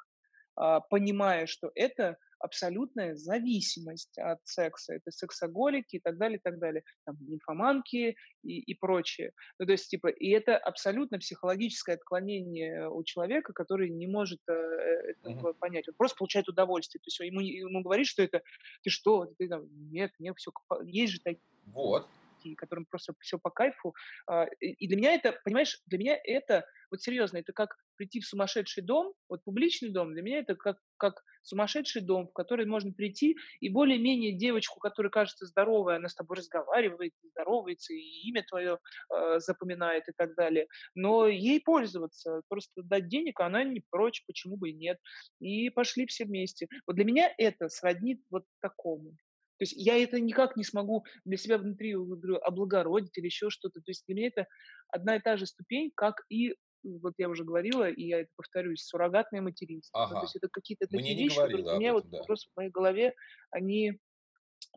э, 0.62 0.80
понимая, 0.90 1.46
что 1.46 1.72
это 1.74 2.18
абсолютная 2.46 3.16
зависимость 3.16 4.18
от 4.18 4.40
секса. 4.44 4.94
Это 4.94 5.12
сексоголики 5.12 5.98
и 5.98 6.00
так 6.00 6.18
далее, 6.18 6.38
и 6.38 6.42
так 6.42 6.60
далее. 6.60 6.84
Там, 7.06 7.18
нимфоманки 7.20 8.16
и, 8.44 8.60
и 8.60 8.74
прочее. 8.76 9.32
Ну, 9.60 9.66
то 9.66 9.72
есть, 9.72 9.90
типа, 9.90 10.08
и 10.08 10.30
это 10.30 10.58
абсолютно 10.58 11.20
психологическое 11.20 11.94
отклонение 11.94 12.90
у 12.90 13.04
человека, 13.04 13.54
который 13.54 13.90
не 13.90 14.08
может 14.08 14.40
э, 14.48 14.54
э 14.54 15.14
этого 15.26 15.52
mm-hmm. 15.52 15.60
понять. 15.60 15.88
Он 15.90 15.96
просто 15.96 16.18
получает 16.18 16.48
удовольствие. 16.48 17.00
То 17.00 17.08
есть 17.08 17.20
ему, 17.20 17.42
ему 17.42 17.82
говорит, 17.82 18.08
что 18.08 18.24
это, 18.24 18.42
ты 18.84 18.90
что, 18.90 19.26
ты 19.38 19.48
там, 19.48 19.68
нет, 19.92 20.12
нет, 20.20 20.36
все, 20.38 20.52
есть 20.86 21.14
же 21.14 21.20
такие. 21.22 21.42
Вот 21.66 22.08
которым 22.54 22.86
просто 22.86 23.14
все 23.20 23.40
по 23.40 23.50
кайфу. 23.50 23.96
А, 24.28 24.46
и 24.60 24.88
для 24.88 24.98
меня 24.98 25.16
это, 25.16 25.40
понимаешь, 25.44 25.82
для 25.88 25.98
меня 25.98 26.20
это, 26.24 26.66
вот 26.92 27.02
серьезно, 27.02 27.38
это 27.38 27.54
как 27.54 27.76
прийти 27.98 28.20
в 28.20 28.26
сумасшедший 28.26 28.84
дом, 28.84 29.14
вот 29.30 29.44
публичный 29.44 29.90
дом, 29.90 30.14
для 30.14 30.22
меня 30.22 30.40
это 30.40 30.56
как, 30.56 30.78
как 30.98 31.24
сумасшедший 31.44 32.02
дом, 32.02 32.28
в 32.28 32.34
который 32.34 32.66
можно 32.66 32.92
прийти, 32.92 33.38
и 33.60 33.70
более-менее 33.70 34.34
девочку, 34.34 34.80
которая 34.80 35.10
кажется 35.10 35.46
здоровой, 35.46 35.96
она 35.96 36.10
с 36.10 36.16
тобой 36.16 36.38
разговаривает, 36.38 37.14
здоровается, 37.32 37.94
и 37.94 38.30
имя 38.30 38.44
твое 38.44 38.80
э, 39.14 39.40
запоминает 39.40 40.08
и 40.10 40.12
так 40.16 40.36
далее. 40.36 40.68
Но 40.94 41.28
ей 41.28 41.62
пользоваться, 41.62 42.42
просто 42.50 42.84
дать 42.84 43.08
денег, 43.08 43.40
она 43.40 43.64
не 43.64 43.82
прочь, 43.90 44.24
почему 44.26 44.58
бы 44.58 44.72
и 44.72 44.74
нет. 44.74 45.00
И 45.40 45.70
пошли 45.70 46.06
все 46.08 46.26
вместе. 46.26 46.68
Вот 46.86 46.96
для 46.96 47.06
меня 47.06 47.34
это 47.38 47.70
сроднит 47.70 48.22
вот 48.30 48.46
такому. 48.62 49.16
То 49.58 49.64
есть 49.64 49.74
я 49.78 49.98
это 49.98 50.20
никак 50.20 50.58
не 50.58 50.64
смогу 50.64 51.06
для 51.24 51.38
себя 51.38 51.58
внутри 51.58 51.94
говорю, 51.94 52.38
облагородить 52.38 53.18
или 53.18 53.26
еще 53.26 53.50
что-то. 53.50 53.80
То 53.80 53.92
есть 53.92 54.04
для 54.08 54.16
меня 54.16 54.28
это 54.28 54.48
одна 54.90 55.16
и 55.16 55.22
та 55.22 55.38
же 55.38 55.46
ступень, 55.46 55.92
как 55.96 56.26
и 56.30 56.56
вот 56.84 57.14
я 57.18 57.30
уже 57.30 57.44
говорила, 57.44 57.90
и 57.90 58.04
я 58.04 58.22
это 58.22 58.30
повторюсь, 58.36 58.84
суррогатное 58.84 59.42
материнство. 59.42 60.04
Ага. 60.04 60.14
Ну, 60.14 60.20
то 60.20 60.26
есть 60.26 60.36
это 60.36 60.50
какие-то 60.50 60.86
такие 60.88 61.16
Мне 61.16 61.24
вещи, 61.24 61.36
которые 61.36 61.66
у 61.66 61.80
меня 61.80 61.94
вот 61.94 62.10
да. 62.10 62.24
просто 62.24 62.52
в 62.52 62.58
моей 62.58 62.70
голове, 62.70 63.16
они 63.50 64.00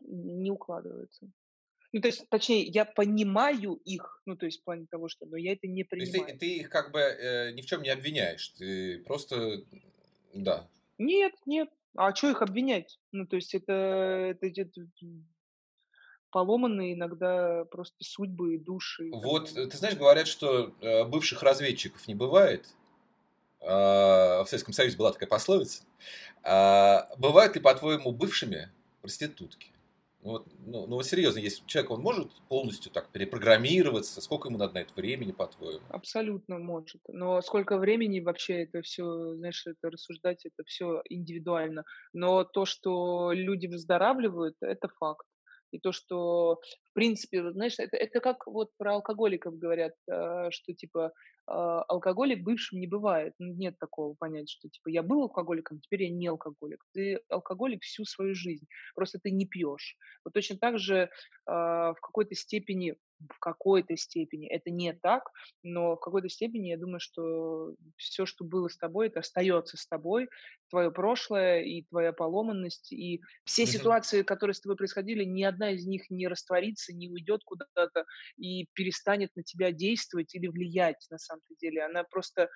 не 0.01 0.51
укладываются. 0.51 1.29
Ну, 1.91 2.01
то 2.01 2.07
есть, 2.07 2.29
точнее, 2.29 2.63
я 2.63 2.85
понимаю 2.85 3.73
их, 3.83 4.21
ну, 4.25 4.35
то 4.35 4.45
есть, 4.45 4.61
в 4.61 4.63
плане 4.63 4.85
того, 4.89 5.07
что, 5.07 5.25
но 5.25 5.37
я 5.37 5.53
это 5.53 5.67
не 5.67 5.83
принимаю. 5.83 6.11
То 6.11 6.17
есть, 6.19 6.33
ты, 6.33 6.37
ты 6.39 6.57
их 6.57 6.69
как 6.69 6.91
бы 6.91 6.99
э, 6.99 7.51
ни 7.53 7.61
в 7.61 7.65
чем 7.65 7.81
не 7.81 7.89
обвиняешь, 7.89 8.49
ты 8.49 8.99
просто, 8.99 9.63
да. 10.33 10.69
Нет, 10.99 11.33
нет, 11.47 11.69
а 11.95 12.13
что 12.15 12.29
их 12.29 12.41
обвинять? 12.41 12.99
Ну, 13.11 13.25
то 13.25 13.35
есть, 13.35 13.55
это, 13.55 13.73
это, 13.73 14.47
это 14.47 14.81
поломаны 16.31 16.93
иногда 16.93 17.65
просто 17.65 17.97
судьбы 18.03 18.55
и 18.55 18.59
души. 18.59 19.09
Вот, 19.11 19.53
ты 19.53 19.77
знаешь, 19.77 19.97
говорят, 19.97 20.27
что 20.27 20.73
э, 20.81 21.03
бывших 21.05 21.43
разведчиков 21.43 22.07
не 22.07 22.15
бывает. 22.15 22.67
Э, 23.61 24.43
в 24.43 24.45
Советском 24.47 24.73
Союзе 24.73 24.97
была 24.97 25.11
такая 25.11 25.29
пословица. 25.29 25.83
Э, 26.43 27.01
бывают 27.17 27.55
ли, 27.55 27.61
по-твоему, 27.61 28.11
бывшими 28.11 28.69
проститутки? 29.01 29.71
Вот, 30.21 30.47
ну, 30.65 30.85
ну, 30.85 31.01
серьезно, 31.01 31.39
если 31.39 31.65
человек, 31.65 31.91
он 31.91 32.01
может 32.01 32.29
полностью 32.49 32.91
так 32.91 33.09
перепрограммироваться, 33.09 34.19
сколько 34.19 34.49
ему 34.49 34.57
надо 34.57 34.73
на 34.73 34.79
это 34.79 34.93
времени, 34.93 35.31
по-твоему? 35.31 35.79
Абсолютно 35.89 36.57
может. 36.59 37.01
Но 37.07 37.41
сколько 37.41 37.77
времени 37.77 38.19
вообще 38.19 38.63
это 38.63 38.81
все, 38.81 39.35
знаешь, 39.35 39.65
это 39.65 39.89
рассуждать, 39.89 40.45
это 40.45 40.63
все 40.65 41.01
индивидуально. 41.09 41.85
Но 42.11 42.43
то, 42.43 42.65
что 42.65 43.31
люди 43.31 43.67
выздоравливают, 43.67 44.57
это 44.59 44.89
факт. 44.99 45.25
И 45.71 45.79
то, 45.79 45.91
что, 45.91 46.59
в 46.89 46.93
принципе, 46.93 47.51
знаешь, 47.51 47.75
это, 47.77 47.97
это 47.97 48.19
как 48.19 48.47
вот 48.47 48.69
про 48.77 48.95
алкоголиков 48.95 49.57
говорят, 49.57 49.93
э, 50.09 50.49
что, 50.51 50.73
типа, 50.73 51.13
а, 51.49 51.81
алкоголик 51.83 52.43
бывшим 52.43 52.79
не 52.79 52.87
бывает. 52.87 53.33
Нет 53.39 53.77
такого 53.79 54.13
понятия, 54.13 54.53
что, 54.59 54.69
типа, 54.69 54.89
я 54.89 55.01
был 55.01 55.23
алкоголиком, 55.23 55.79
теперь 55.81 56.03
я 56.03 56.09
не 56.09 56.27
алкоголик. 56.27 56.83
Ты 56.93 57.21
алкоголик 57.27 57.81
всю 57.81 58.05
свою 58.05 58.35
жизнь, 58.35 58.67
просто 58.93 59.19
ты 59.19 59.31
не 59.31 59.47
пьешь. 59.47 59.97
Вот 60.23 60.33
точно 60.33 60.57
так 60.57 60.77
же 60.77 61.09
а, 61.47 61.93
в 61.93 62.01
какой-то 62.01 62.35
степени 62.35 62.95
в 63.27 63.39
какой-то 63.39 63.95
степени. 63.97 64.47
Это 64.47 64.69
не 64.69 64.93
так, 64.93 65.23
но 65.63 65.95
в 65.95 65.99
какой-то 65.99 66.29
степени 66.29 66.69
я 66.69 66.77
думаю, 66.77 66.99
что 66.99 67.75
все, 67.97 68.25
что 68.25 68.45
было 68.45 68.67
с 68.67 68.77
тобой, 68.77 69.07
это 69.07 69.19
остается 69.19 69.77
с 69.77 69.87
тобой, 69.87 70.29
твое 70.69 70.91
прошлое 70.91 71.61
и 71.61 71.83
твоя 71.83 72.13
поломанность, 72.13 72.91
и 72.91 73.21
все 73.43 73.65
ситуации, 73.65 74.23
которые 74.23 74.53
с 74.53 74.61
тобой 74.61 74.77
происходили, 74.77 75.23
ни 75.23 75.43
одна 75.43 75.71
из 75.71 75.85
них 75.85 76.09
не 76.09 76.27
растворится, 76.27 76.93
не 76.93 77.09
уйдет 77.09 77.41
куда-то 77.43 78.05
и 78.37 78.67
перестанет 78.73 79.35
на 79.35 79.43
тебя 79.43 79.71
действовать 79.71 80.33
или 80.35 80.47
влиять 80.47 81.05
на 81.09 81.17
самом-то 81.17 81.55
деле. 81.59 81.83
Она 81.83 82.03
просто 82.03 82.49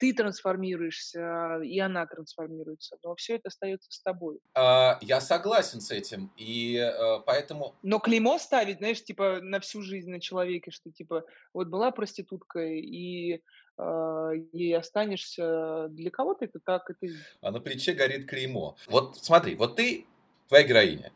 ты 0.00 0.14
трансформируешься, 0.14 1.60
и 1.62 1.78
она 1.78 2.06
трансформируется, 2.06 2.96
но 3.04 3.14
все 3.16 3.36
это 3.36 3.48
остается 3.48 3.92
с 3.92 4.00
тобой. 4.00 4.38
А, 4.54 4.98
я 5.02 5.20
согласен 5.20 5.82
с 5.82 5.90
этим, 5.90 6.32
и 6.38 6.78
а, 6.78 7.18
поэтому... 7.20 7.76
Но 7.82 7.98
клеймо 8.00 8.38
ставить, 8.38 8.78
знаешь, 8.78 9.04
типа 9.04 9.40
на 9.42 9.60
всю 9.60 9.82
жизнь 9.82 10.10
на 10.10 10.18
человеке, 10.18 10.70
что 10.70 10.90
типа 10.90 11.24
вот 11.52 11.68
была 11.68 11.90
проституткой, 11.90 12.80
и 12.80 13.42
а, 13.76 14.30
ей 14.54 14.74
останешься, 14.74 15.88
для 15.90 16.10
кого-то 16.10 16.46
это 16.46 16.60
так, 16.64 16.88
это... 16.88 17.14
А 17.42 17.50
на 17.50 17.60
плече 17.60 17.92
горит 17.92 18.26
клеймо. 18.26 18.76
Вот 18.86 19.18
смотри, 19.18 19.54
вот 19.54 19.76
ты, 19.76 20.06
твоя 20.48 20.64
героиня, 20.64 21.12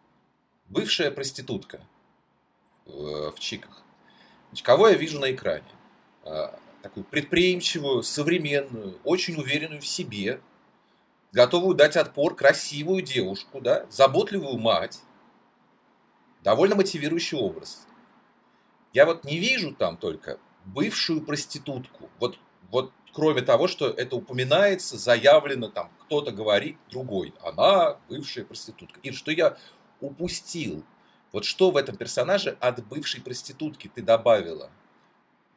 бывшая 0.69 1.11
проститутка 1.11 1.81
в, 2.85 3.33
в 3.33 3.41
Чиках. 3.41 3.83
Кого 4.63 4.89
я 4.89 4.95
вижу 4.95 5.19
на 5.21 5.33
экране? 5.33 5.65
Такую 6.85 7.05
предприимчивую, 7.05 8.03
современную, 8.03 9.01
очень 9.05 9.37
уверенную 9.37 9.81
в 9.81 9.87
себе, 9.87 10.43
готовую 11.33 11.75
дать 11.75 11.97
отпор, 11.97 12.35
красивую 12.35 13.01
девушку, 13.01 13.63
да, 13.63 13.87
заботливую 13.89 14.59
мать, 14.59 15.01
довольно 16.43 16.77
мотивирующий 16.77 17.39
образ. 17.39 17.87
Я 18.93 19.07
вот 19.07 19.25
не 19.25 19.39
вижу 19.39 19.75
там 19.75 19.97
только 19.97 20.39
бывшую 20.67 21.23
проститутку. 21.23 22.11
Вот, 22.21 22.39
вот 22.71 22.93
кроме 23.15 23.41
того, 23.41 23.67
что 23.67 23.89
это 23.89 24.17
упоминается, 24.17 24.99
заявлено 24.99 25.69
там, 25.69 25.91
кто-то 26.01 26.33
говорит 26.33 26.77
другой, 26.91 27.33
она 27.43 27.97
бывшая 28.11 28.45
проститутка. 28.45 29.01
И 29.01 29.11
что 29.13 29.31
я 29.31 29.57
упустил? 30.03 30.85
Вот 31.33 31.47
что 31.47 31.71
в 31.71 31.79
этом 31.79 31.97
персонаже 31.97 32.59
от 32.61 32.87
бывшей 32.87 33.23
проститутки 33.23 33.91
ты 33.93 34.03
добавила? 34.03 34.71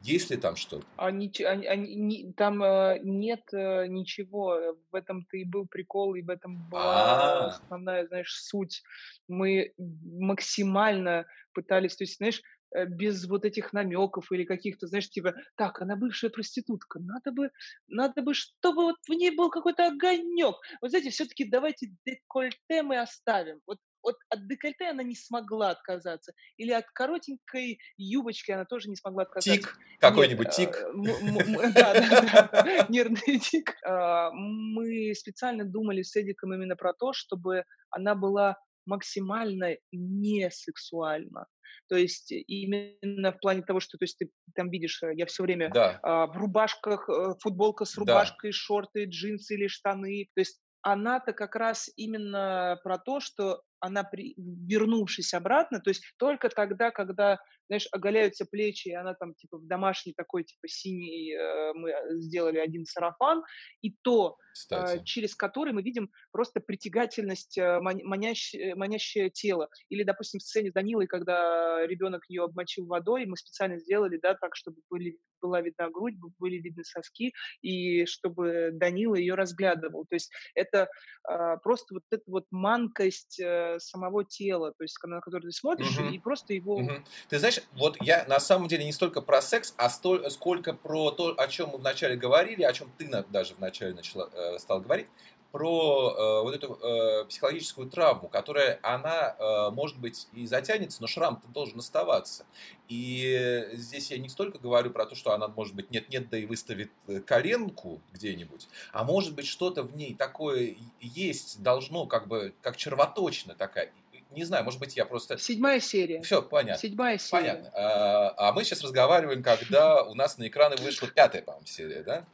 Есть 0.00 0.30
ли 0.30 0.36
там 0.36 0.56
что-то? 0.56 0.86
Они, 0.96 1.32
они, 1.44 1.66
они, 1.66 2.32
там 2.34 2.62
э, 2.62 2.98
нет 3.02 3.42
э, 3.52 3.86
ничего. 3.88 4.76
В 4.90 4.94
этом-то 4.94 5.36
и 5.36 5.44
был 5.44 5.66
прикол, 5.66 6.14
и 6.14 6.22
в 6.22 6.30
этом 6.30 6.68
была 6.68 7.46
А. 7.46 7.46
основная, 7.46 8.06
знаешь, 8.06 8.32
суть. 8.32 8.82
Мы 9.26 9.72
максимально 9.76 11.26
пытались, 11.52 11.96
то 11.96 12.04
есть, 12.04 12.18
знаешь, 12.18 12.40
э, 12.74 12.86
без 12.86 13.26
вот 13.26 13.44
этих 13.44 13.72
намеков 13.72 14.30
или 14.30 14.44
каких-то, 14.44 14.86
знаешь, 14.86 15.10
типа, 15.10 15.34
так, 15.56 15.80
она 15.82 15.96
бывшая 15.96 16.30
проститутка, 16.30 17.00
надо 17.00 17.32
бы, 17.32 17.50
надо 17.88 18.22
бы, 18.22 18.34
чтобы 18.34 18.82
вот 18.82 18.96
в 19.08 19.12
ней 19.12 19.30
был 19.34 19.50
какой-то 19.50 19.88
огонек. 19.88 20.54
Вот 20.80 20.90
знаете, 20.90 21.10
все-таки 21.10 21.44
давайте 21.44 21.88
декольте 22.06 22.82
мы 22.82 23.00
оставим. 23.00 23.60
Вот 23.66 23.78
вот 24.08 24.16
от 24.30 24.48
декольте 24.48 24.88
она 24.88 25.02
не 25.02 25.14
смогла 25.14 25.70
отказаться. 25.70 26.32
Или 26.56 26.72
от 26.72 26.86
коротенькой 26.86 27.78
юбочки 27.98 28.50
она 28.50 28.64
тоже 28.64 28.88
не 28.88 28.96
смогла 28.96 29.24
отказаться. 29.24 29.60
Тик, 29.60 29.78
какой-нибудь 30.00 30.50
тик. 30.50 30.76
Э, 30.76 31.72
да, 31.74 31.94
да, 31.94 32.48
да, 32.52 32.86
нервный 32.88 33.38
тик. 33.38 33.76
А, 33.84 34.30
мы 34.32 35.14
специально 35.14 35.64
думали 35.64 36.02
с 36.02 36.16
Эдиком 36.16 36.54
именно 36.54 36.74
про 36.74 36.94
то, 36.94 37.12
чтобы 37.12 37.64
она 37.90 38.14
была 38.14 38.56
максимально 38.86 39.76
не 39.92 40.50
сексуально. 40.50 41.46
То 41.90 41.96
есть 41.96 42.32
именно 42.32 43.32
в 43.32 43.40
плане 43.40 43.62
того, 43.62 43.80
что 43.80 43.98
то 43.98 44.04
есть 44.04 44.18
ты 44.18 44.30
там 44.54 44.70
видишь, 44.70 45.02
э, 45.02 45.12
я 45.14 45.26
все 45.26 45.42
время 45.42 45.70
да. 45.70 46.00
а, 46.02 46.26
в 46.26 46.36
рубашках, 46.36 47.08
э, 47.10 47.34
футболка 47.40 47.84
с 47.84 47.96
рубашкой, 47.98 48.50
да. 48.50 48.56
шорты, 48.56 49.04
джинсы 49.04 49.54
или 49.54 49.68
штаны. 49.68 50.28
То 50.34 50.40
есть 50.40 50.60
она-то 50.82 51.32
как 51.32 51.56
раз 51.56 51.90
именно 51.96 52.78
про 52.82 52.98
то, 52.98 53.20
что 53.20 53.62
она, 53.80 54.04
при, 54.04 54.34
вернувшись 54.36 55.34
обратно, 55.34 55.80
то 55.80 55.90
есть 55.90 56.02
только 56.16 56.48
тогда, 56.48 56.90
когда, 56.90 57.38
знаешь, 57.68 57.86
оголяются 57.92 58.44
плечи, 58.46 58.88
и 58.88 58.94
она 58.94 59.14
там, 59.14 59.34
типа, 59.34 59.58
в 59.58 59.66
домашний 59.66 60.12
такой, 60.14 60.44
типа, 60.44 60.66
синий, 60.68 61.34
э, 61.34 61.72
мы 61.74 61.94
сделали 62.20 62.58
один 62.58 62.84
сарафан, 62.84 63.42
и 63.82 63.94
то, 64.02 64.36
э, 64.70 65.04
через 65.04 65.34
который 65.34 65.72
мы 65.72 65.82
видим 65.82 66.10
просто 66.32 66.60
притягательность, 66.60 67.58
э, 67.58 67.80
манящее, 67.80 68.74
манящее 68.74 69.30
тело. 69.30 69.68
Или, 69.90 70.02
допустим, 70.02 70.40
в 70.40 70.42
сцене 70.42 70.70
с 70.70 70.72
Данилой, 70.72 71.06
когда 71.06 71.86
ребенок 71.86 72.24
ее 72.28 72.44
обмочил 72.44 72.86
водой, 72.86 73.26
мы 73.26 73.36
специально 73.36 73.78
сделали, 73.78 74.18
да, 74.20 74.34
так, 74.34 74.56
чтобы 74.56 74.78
были, 74.90 75.18
была 75.40 75.60
видна 75.60 75.90
грудь, 75.90 76.14
были 76.38 76.56
видны 76.56 76.84
соски, 76.84 77.32
и 77.60 78.06
чтобы 78.06 78.70
Данила 78.72 79.14
ее 79.14 79.34
разглядывал. 79.34 80.06
То 80.08 80.16
есть 80.16 80.30
это 80.54 80.88
э, 81.28 81.56
просто 81.62 81.94
вот 81.94 82.02
эта 82.10 82.24
вот 82.26 82.46
манкость 82.50 83.38
э, 83.40 83.78
самого 83.78 84.24
тела, 84.24 84.72
то 84.76 84.84
есть 84.84 84.96
на 85.04 85.20
который 85.20 85.44
ты 85.44 85.52
смотришь, 85.52 85.98
угу. 85.98 86.08
и 86.08 86.18
просто 86.18 86.54
его... 86.54 86.76
Угу. 86.76 86.92
Ты 87.28 87.38
знаешь, 87.38 87.57
вот 87.72 87.96
я 88.00 88.24
на 88.28 88.40
самом 88.40 88.68
деле 88.68 88.84
не 88.84 88.92
столько 88.92 89.20
про 89.20 89.40
секс, 89.42 89.74
а 89.76 89.90
столь, 89.90 90.30
сколько 90.30 90.72
про 90.72 91.10
то, 91.10 91.34
о 91.36 91.48
чем 91.48 91.70
мы 91.70 91.78
вначале 91.78 92.16
говорили, 92.16 92.62
о 92.62 92.72
чем 92.72 92.90
ты 92.98 93.08
даже 93.30 93.54
вначале 93.54 93.94
начала, 93.94 94.28
э, 94.32 94.58
стал 94.58 94.80
говорить, 94.80 95.06
про 95.50 96.14
э, 96.16 96.42
вот 96.42 96.54
эту 96.54 96.74
э, 96.74 97.24
психологическую 97.24 97.88
травму, 97.88 98.28
которая, 98.28 98.78
она, 98.82 99.34
э, 99.38 99.70
может 99.70 99.98
быть, 99.98 100.28
и 100.34 100.46
затянется, 100.46 101.00
но 101.00 101.06
шрам-то 101.06 101.48
должен 101.48 101.78
оставаться. 101.78 102.44
И 102.88 103.66
здесь 103.72 104.10
я 104.10 104.18
не 104.18 104.28
столько 104.28 104.58
говорю 104.58 104.90
про 104.90 105.06
то, 105.06 105.14
что 105.14 105.32
она, 105.32 105.48
может 105.48 105.74
быть, 105.74 105.90
нет-нет, 105.90 106.28
да 106.28 106.38
и 106.38 106.44
выставит 106.44 106.90
э, 107.06 107.20
коленку 107.20 108.00
где-нибудь, 108.12 108.68
а 108.92 109.04
может 109.04 109.34
быть, 109.34 109.46
что-то 109.46 109.82
в 109.82 109.96
ней 109.96 110.14
такое 110.14 110.76
есть, 111.00 111.62
должно, 111.62 112.06
как 112.06 112.28
бы, 112.28 112.54
как 112.60 112.76
червоточина 112.76 113.54
такая, 113.54 113.90
не 114.30 114.44
знаю, 114.44 114.64
может 114.64 114.80
быть, 114.80 114.96
я 114.96 115.04
просто... 115.04 115.38
Седьмая 115.38 115.80
серия. 115.80 116.20
Все, 116.22 116.42
понятно. 116.42 116.80
Седьмая 116.80 117.18
серия. 117.18 117.40
Понятно. 117.40 117.70
А, 117.74 118.34
а 118.36 118.52
мы 118.52 118.64
сейчас 118.64 118.82
разговариваем, 118.82 119.42
когда 119.42 120.02
у 120.02 120.14
нас 120.14 120.38
на 120.38 120.48
экраны 120.48 120.76
вышла 120.76 121.08
пятая, 121.08 121.42
по-моему, 121.42 121.66
серия, 121.66 122.02
да? 122.02 122.26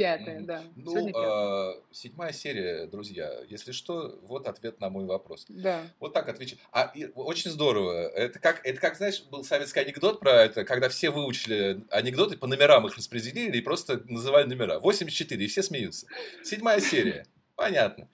Пятая, 0.00 0.40
да. 0.40 0.62
Ну, 0.76 1.08
э, 1.08 1.74
седьмая 1.90 2.32
серия, 2.32 2.86
друзья. 2.86 3.30
Если 3.48 3.72
что, 3.72 4.18
вот 4.22 4.48
ответ 4.48 4.80
на 4.80 4.88
мой 4.88 5.04
вопрос. 5.04 5.44
Да. 5.50 5.82
Вот 5.98 6.14
так 6.14 6.26
отвечу. 6.26 6.56
А 6.72 6.90
и, 6.94 7.10
очень 7.14 7.50
здорово. 7.50 8.08
Это 8.08 8.38
как, 8.38 8.64
это 8.64 8.80
как, 8.80 8.96
знаешь, 8.96 9.22
был 9.24 9.44
советский 9.44 9.80
анекдот 9.80 10.18
про 10.18 10.44
это, 10.44 10.64
когда 10.64 10.88
все 10.88 11.10
выучили 11.10 11.84
анекдоты, 11.90 12.38
по 12.38 12.46
номерам 12.46 12.86
их 12.86 12.96
распределили 12.96 13.58
и 13.58 13.60
просто 13.60 14.00
называли 14.06 14.46
номера. 14.48 14.78
84, 14.78 15.44
и 15.44 15.48
все 15.48 15.62
смеются. 15.62 16.06
Седьмая 16.42 16.80
серия. 16.80 17.26
Понятно. 17.54 18.08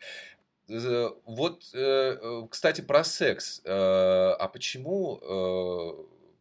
Вот, 0.68 1.70
э, 1.74 2.18
э, 2.20 2.42
кстати, 2.50 2.80
про 2.80 3.04
секс. 3.04 3.62
А 3.64 4.48
почему 4.52 5.20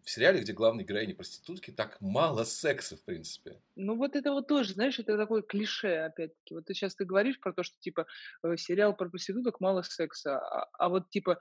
в 0.05 0.09
сериале, 0.09 0.41
где 0.41 0.53
главные 0.53 0.85
героини 0.85 1.13
проститутки, 1.13 1.71
так 1.71 1.99
мало 1.99 2.43
секса, 2.43 2.95
в 2.95 3.03
принципе. 3.03 3.59
Ну, 3.75 3.95
вот 3.95 4.15
это 4.15 4.31
вот 4.31 4.47
тоже, 4.47 4.73
знаешь, 4.73 4.99
это 4.99 5.17
такое 5.17 5.41
клише, 5.41 5.87
опять-таки. 5.97 6.53
Вот 6.53 6.65
ты 6.65 6.75
сейчас 6.75 6.95
ты 6.95 7.05
говоришь 7.05 7.39
про 7.39 7.53
то, 7.53 7.63
что, 7.63 7.75
типа, 7.79 8.05
э, 8.43 8.55
сериал 8.55 8.95
про 8.95 9.09
проституток 9.09 9.59
мало 9.59 9.81
секса, 9.81 10.37
а, 10.37 10.69
а 10.77 10.89
вот, 10.89 11.09
типа, 11.09 11.39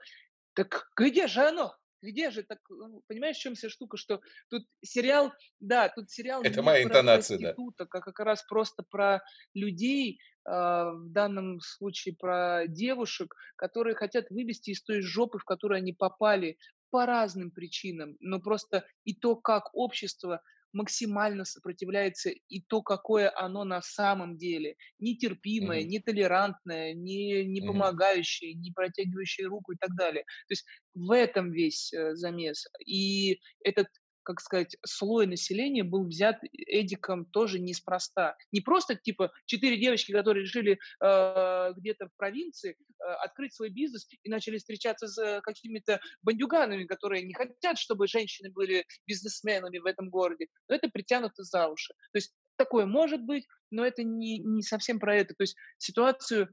так 0.53 0.89
где 0.95 1.27
же 1.27 1.41
оно? 1.41 1.75
Где 2.05 2.31
же 2.31 2.43
так, 2.43 2.59
ну, 2.69 3.01
понимаешь, 3.07 3.37
в 3.37 3.41
чем 3.41 3.55
вся 3.55 3.69
штука, 3.69 3.97
что 3.97 4.21
тут 4.49 4.63
сериал, 4.83 5.33
да, 5.59 5.89
тут 5.89 6.09
сериал 6.09 6.43
это 6.43 6.61
моя 6.61 6.83
интонация, 6.83 7.37
да. 7.39 7.55
а 7.77 7.85
как 7.85 8.19
раз 8.19 8.43
просто 8.43 8.83
про 8.89 9.21
людей, 9.53 10.19
э, 10.45 10.51
в 10.51 11.09
данном 11.09 11.59
случае 11.61 12.15
про 12.15 12.67
девушек, 12.67 13.35
которые 13.55 13.95
хотят 13.95 14.29
вывести 14.29 14.71
из 14.71 14.83
той 14.83 15.01
жопы, 15.01 15.39
в 15.39 15.43
которую 15.43 15.77
они 15.77 15.93
попали, 15.93 16.57
по 16.95 17.05
разным 17.05 17.51
причинам, 17.51 18.15
но 18.21 18.39
просто 18.39 18.85
и 19.03 19.13
то, 19.13 19.35
как 19.35 19.69
общество 19.73 20.41
максимально 20.75 21.45
сопротивляется, 21.45 22.29
и 22.29 22.61
то, 22.61 22.81
какое 22.81 23.31
оно 23.35 23.63
на 23.63 23.81
самом 23.81 24.37
деле, 24.37 24.75
нетерпимое, 24.99 25.81
mm-hmm. 25.81 25.87
нетолерантное, 25.87 26.93
не, 26.93 27.45
не 27.45 27.61
mm-hmm. 27.61 27.67
помогающее, 27.67 28.53
не 28.53 28.71
протягивающее 28.71 29.47
руку 29.47 29.71
и 29.71 29.77
так 29.77 29.95
далее. 29.95 30.23
То 30.47 30.51
есть 30.51 30.65
в 30.93 31.11
этом 31.11 31.51
весь 31.51 31.93
э, 31.93 32.15
замес. 32.15 32.67
И 32.85 33.39
этот 33.63 33.87
как 34.25 34.41
сказать, 34.41 34.75
слой 34.85 35.27
населения 35.27 35.83
был 35.83 36.05
взят 36.05 36.39
Эдиком 36.51 37.25
тоже 37.25 37.59
неспроста. 37.59 38.35
Не 38.51 38.61
просто, 38.61 38.95
типа, 38.95 39.31
четыре 39.45 39.77
девочки, 39.77 40.11
которые 40.11 40.43
решили 40.43 40.79
э, 41.03 41.73
где-то 41.77 42.07
в 42.07 42.15
провинции 42.17 42.71
э, 42.71 43.03
открыть 43.23 43.53
свой 43.53 43.69
бизнес 43.69 44.07
и 44.23 44.29
начали 44.29 44.57
встречаться 44.57 45.07
с 45.07 45.41
какими-то 45.41 46.01
бандюганами, 46.23 46.85
которые 46.85 47.23
не 47.23 47.33
хотят, 47.33 47.77
чтобы 47.77 48.07
женщины 48.07 48.51
были 48.51 48.85
бизнесменами 49.07 49.77
в 49.77 49.85
этом 49.85 50.09
городе. 50.09 50.47
Но 50.67 50.75
это 50.75 50.89
притянуто 50.89 51.43
за 51.43 51.67
уши. 51.67 51.93
То 52.11 52.17
есть 52.17 52.33
такое 52.57 52.85
может 52.85 53.21
быть, 53.21 53.45
но 53.69 53.85
это 53.85 54.03
не, 54.03 54.39
не 54.39 54.63
совсем 54.63 54.99
про 54.99 55.15
это. 55.15 55.35
То 55.35 55.43
есть 55.43 55.55
ситуацию 55.77 56.49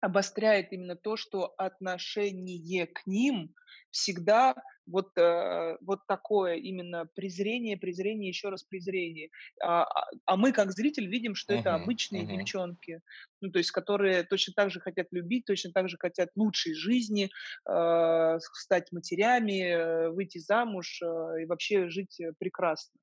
обостряет 0.00 0.72
именно 0.72 0.96
то, 0.96 1.16
что 1.16 1.54
отношение 1.58 2.86
к 2.86 3.06
ним 3.06 3.54
всегда 3.90 4.54
вот, 4.90 5.16
э, 5.16 5.76
вот 5.80 6.00
такое 6.06 6.54
именно 6.56 7.06
презрение, 7.14 7.76
презрение, 7.76 8.28
еще 8.28 8.48
раз 8.48 8.62
презрение. 8.64 9.30
А, 9.62 9.84
а, 9.84 10.10
а 10.26 10.36
мы, 10.36 10.52
как 10.52 10.72
зритель, 10.72 11.06
видим, 11.06 11.34
что 11.34 11.54
uh-huh, 11.54 11.60
это 11.60 11.74
обычные 11.74 12.24
uh-huh. 12.24 12.36
девчонки, 12.36 13.00
ну, 13.40 13.50
то 13.50 13.58
есть, 13.58 13.70
которые 13.70 14.24
точно 14.24 14.52
так 14.54 14.70
же 14.70 14.80
хотят 14.80 15.08
любить, 15.12 15.44
точно 15.46 15.72
так 15.72 15.88
же 15.88 15.96
хотят 15.98 16.30
лучшей 16.36 16.74
жизни, 16.74 17.30
э, 17.68 18.38
стать 18.52 18.92
матерями, 18.92 19.62
э, 19.62 20.08
выйти 20.10 20.38
замуж 20.38 21.00
э, 21.02 21.42
и 21.42 21.46
вообще 21.46 21.88
жить 21.88 22.20
прекрасно. 22.38 23.00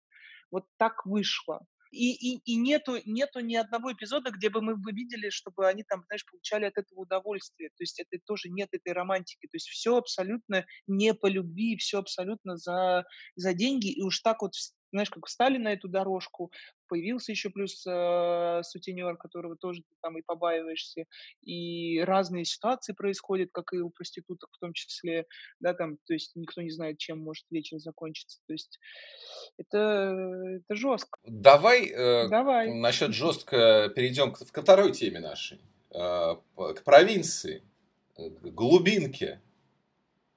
Вот 0.52 0.66
так 0.78 1.06
вышло. 1.06 1.62
И, 1.92 2.36
и, 2.36 2.42
и 2.46 2.56
нету, 2.56 2.98
нету 3.06 3.40
ни 3.40 3.56
одного 3.56 3.94
эпизода, 3.94 4.32
где 4.32 4.50
бы 4.50 4.62
мы 4.62 4.76
бы 4.76 4.92
видели, 4.92 5.30
чтобы 5.30 5.68
они 5.68 5.84
там, 5.84 6.04
знаешь, 6.08 6.26
получали 6.26 6.66
от 6.66 6.78
этого 6.78 7.02
удовольствие. 7.02 7.70
То 7.70 7.84
есть 7.84 8.00
это 8.00 8.22
тоже 8.26 8.50
нет 8.50 8.70
этой 8.72 8.94
романтики. 8.94 9.48
То 9.48 9.56
есть 9.56 9.68
все 9.68 9.98
абсолютно 9.98 10.66
не 10.88 11.14
по 11.14 11.28
любви, 11.28 11.78
все 11.78 12.00
абсолютно 12.00 12.58
за, 12.58 13.06
за 13.36 13.54
деньги. 13.54 13.92
И 13.92 14.02
уж 14.02 14.20
так 14.20 14.42
вот 14.42 14.54
знаешь, 14.92 15.10
как 15.10 15.26
встали 15.26 15.58
на 15.58 15.74
эту 15.74 15.88
дорожку, 15.88 16.52
появился 16.88 17.32
еще 17.32 17.50
плюс 17.50 17.86
э, 17.86 18.62
сутенер, 18.64 19.18
которого 19.18 19.56
тоже 19.58 19.82
ты 19.82 19.96
там 20.02 20.18
и 20.18 20.22
побаиваешься, 20.22 21.06
и 21.42 22.00
разные 22.02 22.46
ситуации 22.46 22.94
происходят, 22.94 23.50
как 23.52 23.74
и 23.74 23.78
у 23.78 23.90
проституток 23.90 24.50
в 24.54 24.60
том 24.60 24.74
числе, 24.74 25.26
да, 25.60 25.74
там, 25.74 25.98
то 26.06 26.14
есть 26.14 26.36
никто 26.36 26.62
не 26.62 26.72
знает, 26.72 26.98
чем 26.98 27.20
может 27.20 27.46
вечер 27.50 27.80
закончиться, 27.80 28.40
то 28.48 28.54
есть 28.54 28.80
это, 29.58 30.58
это 30.58 30.76
жестко. 30.76 31.20
Давай, 31.26 31.88
э, 31.88 32.30
Давай. 32.30 32.74
насчет 32.74 33.12
жестко 33.14 33.92
перейдем 33.96 34.34
к, 34.34 34.40
ко 34.40 34.62
второй 34.62 34.94
теме 34.94 35.20
нашей, 35.20 35.60
э, 35.92 36.36
к 36.56 36.84
провинции, 36.84 37.64
к 38.16 38.48
глубинке. 38.50 39.42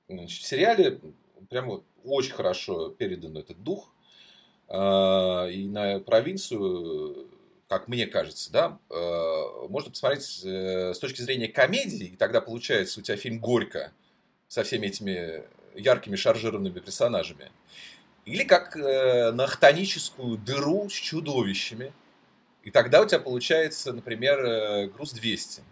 Значит, 0.08 0.42
в 0.42 0.46
сериале 0.46 1.00
прямо 1.48 1.82
очень 2.04 2.32
хорошо 2.32 2.90
передан 2.90 3.36
этот 3.36 3.62
дух, 3.62 3.94
и 4.72 5.68
на 5.68 5.98
провинцию, 6.00 7.28
как 7.68 7.88
мне 7.88 8.06
кажется, 8.06 8.52
да, 8.52 8.78
а, 8.88 9.66
можно 9.68 9.90
посмотреть 9.90 10.44
э, 10.44 10.94
с 10.94 10.98
точки 10.98 11.22
зрения 11.22 11.48
комедии, 11.48 12.06
и 12.06 12.16
тогда 12.16 12.40
получается 12.40 13.00
у 13.00 13.02
тебя 13.02 13.16
фильм 13.16 13.40
«Горько» 13.40 13.92
со 14.48 14.62
всеми 14.62 14.87
этими 14.87 15.44
яркими 15.74 16.16
шаржированными 16.16 16.80
персонажами. 16.80 17.50
Или 18.24 18.44
как 18.44 18.76
э, 18.76 19.33
на 19.33 19.46
хтоническую 19.46 20.37
дыру 20.37 20.88
с 20.88 20.92
чудовищами. 20.92 21.92
И 22.62 22.70
тогда 22.70 23.00
у 23.00 23.06
тебя 23.06 23.20
получается, 23.20 23.92
например, 23.92 24.44
э, 24.44 24.87
груз 24.88 25.12
200. 25.12 25.62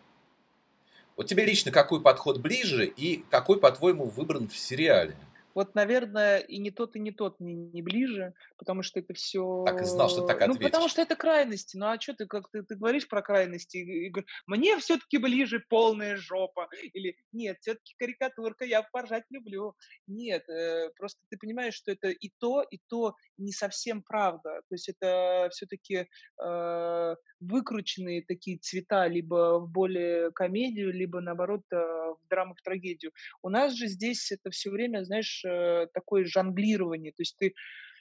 Вот 1.16 1.26
тебе 1.26 1.44
лично 1.44 1.70
какой 1.70 2.00
подход 2.00 2.38
ближе 2.38 2.86
и 2.86 3.24
какой, 3.30 3.60
по-твоему, 3.60 4.06
выбран 4.06 4.48
в 4.48 4.56
сериале? 4.56 5.16
Вот, 5.58 5.74
наверное, 5.74 6.38
и 6.38 6.58
не 6.58 6.70
тот, 6.70 6.94
и 6.94 7.00
не 7.00 7.10
тот 7.10 7.40
мне 7.40 7.52
не 7.52 7.82
ближе, 7.82 8.32
потому 8.58 8.84
что 8.84 9.00
это 9.00 9.12
все... 9.12 9.64
Так 9.66 9.82
и 9.82 9.84
знал, 9.86 10.08
что 10.08 10.24
так 10.24 10.36
ответишь. 10.36 10.60
Ну, 10.60 10.64
потому 10.64 10.88
что 10.88 11.02
это 11.02 11.16
крайности. 11.16 11.76
Ну, 11.76 11.86
а 11.86 12.00
что 12.00 12.14
ты, 12.14 12.26
как 12.26 12.48
ты, 12.52 12.62
ты 12.62 12.76
говоришь 12.76 13.08
про 13.08 13.22
крайности? 13.22 13.78
И, 13.78 14.06
и, 14.06 14.12
мне 14.46 14.78
все-таки 14.78 15.18
ближе 15.18 15.64
полная 15.68 16.16
жопа. 16.16 16.68
Или 16.92 17.16
нет, 17.32 17.56
все-таки 17.60 17.92
карикатурка, 17.98 18.66
я 18.66 18.84
поржать 18.84 19.24
люблю. 19.30 19.74
Нет, 20.06 20.48
э, 20.48 20.90
просто 20.96 21.18
ты 21.28 21.36
понимаешь, 21.36 21.74
что 21.74 21.90
это 21.90 22.10
и 22.10 22.30
то, 22.38 22.62
и 22.62 22.78
то 22.86 23.16
не 23.36 23.50
совсем 23.50 24.04
правда. 24.04 24.60
То 24.68 24.74
есть 24.76 24.88
это 24.88 25.48
все-таки 25.50 26.06
э, 26.40 27.16
выкрученные 27.40 28.22
такие 28.22 28.58
цвета 28.58 29.08
либо 29.08 29.58
в 29.58 29.68
более 29.68 30.30
комедию, 30.30 30.92
либо, 30.92 31.20
наоборот, 31.20 31.62
э, 31.72 31.76
в 31.76 32.20
драму, 32.30 32.54
в 32.54 32.62
трагедию. 32.62 33.10
У 33.42 33.48
нас 33.48 33.74
же 33.74 33.88
здесь 33.88 34.30
это 34.30 34.52
все 34.52 34.70
время, 34.70 35.02
знаешь, 35.02 35.44
э, 35.48 35.86
такое 35.92 36.24
жонглирование. 36.24 37.12
То 37.12 37.22
есть 37.22 37.36
ты... 37.38 37.54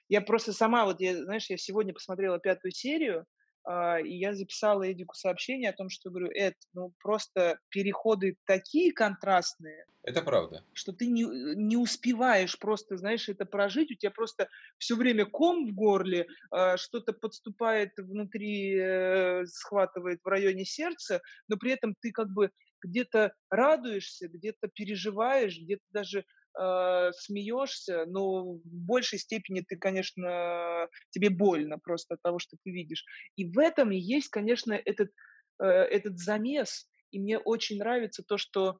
Я 0.09 0.21
просто 0.21 0.53
сама, 0.53 0.85
вот, 0.85 1.01
я, 1.01 1.23
знаешь, 1.23 1.49
я 1.49 1.57
сегодня 1.57 1.93
посмотрела 1.93 2.39
пятую 2.39 2.71
серию, 2.71 3.25
а, 3.69 3.99
и 3.99 4.15
я 4.15 4.33
записала 4.33 4.89
Эдику 4.89 5.13
сообщение 5.13 5.69
о 5.69 5.75
том, 5.75 5.89
что 5.89 6.09
говорю, 6.09 6.29
Эд, 6.33 6.55
ну 6.73 6.93
просто 6.99 7.59
переходы 7.67 8.37
такие 8.45 8.93
контрастные. 8.93 9.85
Это 10.03 10.21
правда. 10.21 10.63
Что 10.71 10.93
ты 10.93 11.07
не, 11.07 11.23
не 11.23 11.75
успеваешь 11.75 12.57
просто, 12.57 12.95
знаешь, 12.95 13.27
это 13.27 13.45
прожить, 13.45 13.91
у 13.91 13.95
тебя 13.95 14.11
просто 14.11 14.47
все 14.77 14.95
время 14.95 15.25
ком 15.25 15.67
в 15.67 15.73
горле, 15.73 16.27
а, 16.49 16.77
что-то 16.77 17.11
подступает 17.11 17.91
внутри, 17.97 18.73
э, 18.79 19.45
схватывает 19.47 20.21
в 20.23 20.27
районе 20.27 20.63
сердца, 20.63 21.21
но 21.49 21.57
при 21.57 21.73
этом 21.73 21.93
ты 21.99 22.13
как 22.13 22.29
бы 22.29 22.51
где-то 22.81 23.33
радуешься, 23.49 24.29
где-то 24.29 24.69
переживаешь, 24.69 25.59
где-то 25.59 25.83
даже 25.89 26.23
э, 26.59 27.11
смеешься, 27.13 28.05
но 28.07 28.53
в 28.53 28.61
большей 28.65 29.19
степени 29.19 29.61
ты, 29.61 29.77
конечно, 29.77 30.87
тебе 31.11 31.29
больно 31.29 31.79
просто 31.79 32.15
от 32.15 32.21
того, 32.21 32.39
что 32.39 32.57
ты 32.63 32.71
видишь. 32.71 33.05
И 33.35 33.49
в 33.49 33.59
этом 33.59 33.91
и 33.91 33.97
есть, 33.97 34.29
конечно, 34.29 34.73
этот, 34.73 35.11
э, 35.59 35.65
этот 35.65 36.19
замес. 36.19 36.89
И 37.11 37.19
мне 37.19 37.37
очень 37.37 37.77
нравится 37.77 38.23
то, 38.23 38.37
что 38.37 38.79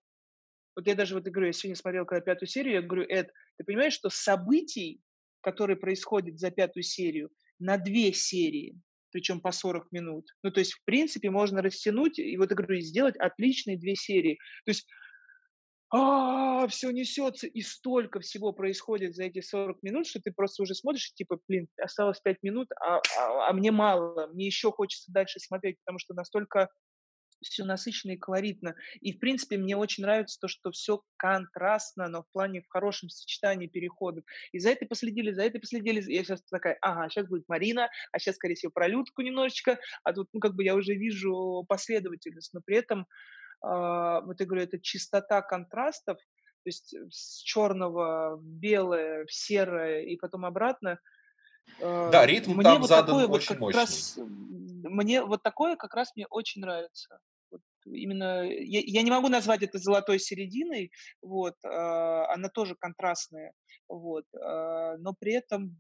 вот 0.76 0.86
я 0.88 0.94
даже 0.94 1.16
вот 1.16 1.24
говорю, 1.24 1.48
я 1.48 1.54
сегодня 1.54 1.76
смотрел 1.76 2.06
когда 2.06 2.22
пятую 2.22 2.48
серию, 2.48 2.76
я 2.76 2.82
говорю, 2.82 3.06
Эд, 3.10 3.32
ты 3.58 3.64
понимаешь, 3.64 3.94
что 3.94 4.10
событий, 4.10 5.02
которые 5.42 5.76
происходят 5.76 6.38
за 6.38 6.52
пятую 6.52 6.84
серию, 6.84 7.32
на 7.58 7.78
две 7.78 8.14
серии, 8.14 8.80
причем 9.12 9.42
по 9.42 9.52
40 9.52 9.92
минут. 9.92 10.28
Ну, 10.44 10.52
то 10.52 10.60
есть, 10.60 10.74
в 10.74 10.84
принципе, 10.86 11.32
можно 11.32 11.64
растянуть, 11.64 12.20
и 12.20 12.38
вот, 12.38 12.52
я 12.52 12.56
говорю, 12.56 12.80
сделать 12.82 13.18
отличные 13.18 13.78
две 13.78 13.96
серии. 13.96 14.38
То 14.66 14.70
есть 14.70 14.88
а, 15.90 16.68
все 16.68 16.92
несется, 16.92 17.48
и 17.48 17.62
столько 17.62 18.20
всего 18.20 18.52
происходит 18.52 19.16
за 19.16 19.24
эти 19.24 19.42
40 19.42 19.82
минут, 19.84 20.08
что 20.08 20.20
ты 20.20 20.32
просто 20.32 20.64
уже 20.64 20.76
смотришь, 20.76 21.14
типа, 21.14 21.40
блин, 21.48 21.68
осталось 21.82 22.20
5 22.20 22.44
минут, 22.44 22.68
а, 22.80 22.98
а, 22.98 23.50
а 23.50 23.54
мне 23.54 23.72
мало, 23.72 24.28
мне 24.28 24.46
еще 24.46 24.72
хочется 24.72 25.12
дальше 25.12 25.40
смотреть, 25.40 25.78
потому 25.86 26.00
что 26.00 26.14
настолько 26.14 26.70
все 27.42 27.64
насыщенно 27.64 28.14
и 28.14 28.18
колоритно. 28.18 28.76
И, 29.00 29.14
в 29.14 29.20
принципе, 29.20 29.58
мне 29.58 29.78
очень 29.78 30.04
нравится 30.04 30.40
то, 30.40 30.48
что 30.48 30.72
все 30.72 31.04
контрастно, 31.18 32.08
но 32.08 32.24
в 32.24 32.32
плане 32.32 32.62
в 32.62 32.68
хорошем 32.68 33.10
сочетании 33.10 33.68
переходов. 33.68 34.24
И 34.52 34.60
за 34.60 34.72
это 34.72 34.86
последили, 34.86 35.32
за 35.32 35.44
это 35.44 35.60
последили. 35.60 36.02
Я 36.12 36.24
сейчас 36.24 36.42
такая, 36.50 36.78
ага, 36.82 37.10
сейчас 37.10 37.28
будет 37.28 37.48
Марина, 37.48 37.90
а 38.12 38.20
сейчас, 38.20 38.36
скорее 38.36 38.56
всего, 38.56 38.72
про 38.72 38.88
Людку 38.88 39.22
немножечко. 39.22 39.80
А 40.04 40.14
тут, 40.14 40.30
ну, 40.34 40.40
как 40.40 40.56
бы 40.56 40.64
я 40.64 40.76
уже 40.76 40.96
вижу 40.96 41.64
последовательность, 41.68 42.54
но 42.54 42.62
при 42.66 42.78
этом 42.78 43.06
вот 43.62 44.40
я 44.40 44.46
говорю, 44.46 44.64
это 44.64 44.80
чистота 44.80 45.42
контрастов, 45.42 46.18
то 46.68 46.70
есть 46.70 46.94
э, 46.94 47.08
с 47.10 47.42
черного 47.44 48.36
в 48.36 48.44
белое, 48.44 49.26
в 49.26 49.32
серое 49.32 50.02
и 50.02 50.18
потом 50.18 50.44
обратно. 50.44 51.00
А, 51.82 52.10
да, 52.12 52.26
ритм 52.26 52.56
мне 52.56 52.64
там 52.64 52.82
вот 52.82 52.90
задан 52.90 53.06
такое 53.06 53.28
очень 53.28 53.56
вот 53.56 53.60
мощный. 53.60 53.80
Раз, 53.80 54.20
мне 54.84 55.24
вот 55.24 55.44
такое 55.44 55.78
как 55.78 55.94
раз 55.94 56.12
мне 56.16 56.28
очень 56.30 56.62
нравится. 56.62 57.20
Вот 57.52 57.62
именно 57.86 58.44
я, 58.44 58.82
я 58.84 59.02
не 59.02 59.12
могу 59.12 59.30
назвать 59.30 59.64
это 59.64 59.78
золотой 59.78 60.20
серединой, 60.20 60.92
вот, 61.22 61.56
а, 61.64 62.34
она 62.34 62.50
тоже 62.50 62.76
контрастная, 62.76 63.54
вот, 63.88 64.26
а, 64.36 64.98
но 64.98 65.14
при 65.18 65.36
этом 65.36 65.78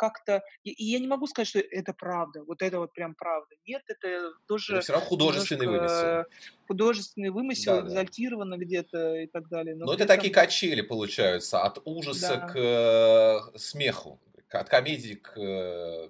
как-то... 0.00 0.42
И, 0.64 0.70
и 0.70 0.84
я 0.92 0.98
не 0.98 1.06
могу 1.06 1.26
сказать, 1.26 1.48
что 1.48 1.58
это 1.58 1.92
правда, 1.92 2.42
вот 2.44 2.62
это 2.62 2.78
вот 2.78 2.94
прям 2.94 3.14
правда. 3.14 3.54
Нет, 3.66 3.82
это 3.86 4.32
тоже... 4.48 4.76
Это 4.76 4.82
все 4.82 4.92
равно 4.94 5.06
художественный 5.06 5.66
вымысел. 5.66 6.24
Художественный 6.66 7.30
вымысел, 7.30 7.82
да, 7.82 7.86
экзальтировано 7.86 8.56
да. 8.56 8.64
где-то 8.64 9.14
и 9.16 9.26
так 9.26 9.48
далее. 9.48 9.74
Но, 9.74 9.84
Но 9.84 9.92
это 9.92 10.04
этом... 10.04 10.16
такие 10.16 10.32
качели 10.32 10.80
получаются, 10.80 11.62
от 11.62 11.82
ужаса 11.84 12.36
да. 12.36 12.48
к 12.48 12.56
э, 13.54 13.58
смеху, 13.58 14.18
от 14.48 14.70
комедии 14.70 15.14
к 15.14 15.32
э, 15.36 16.08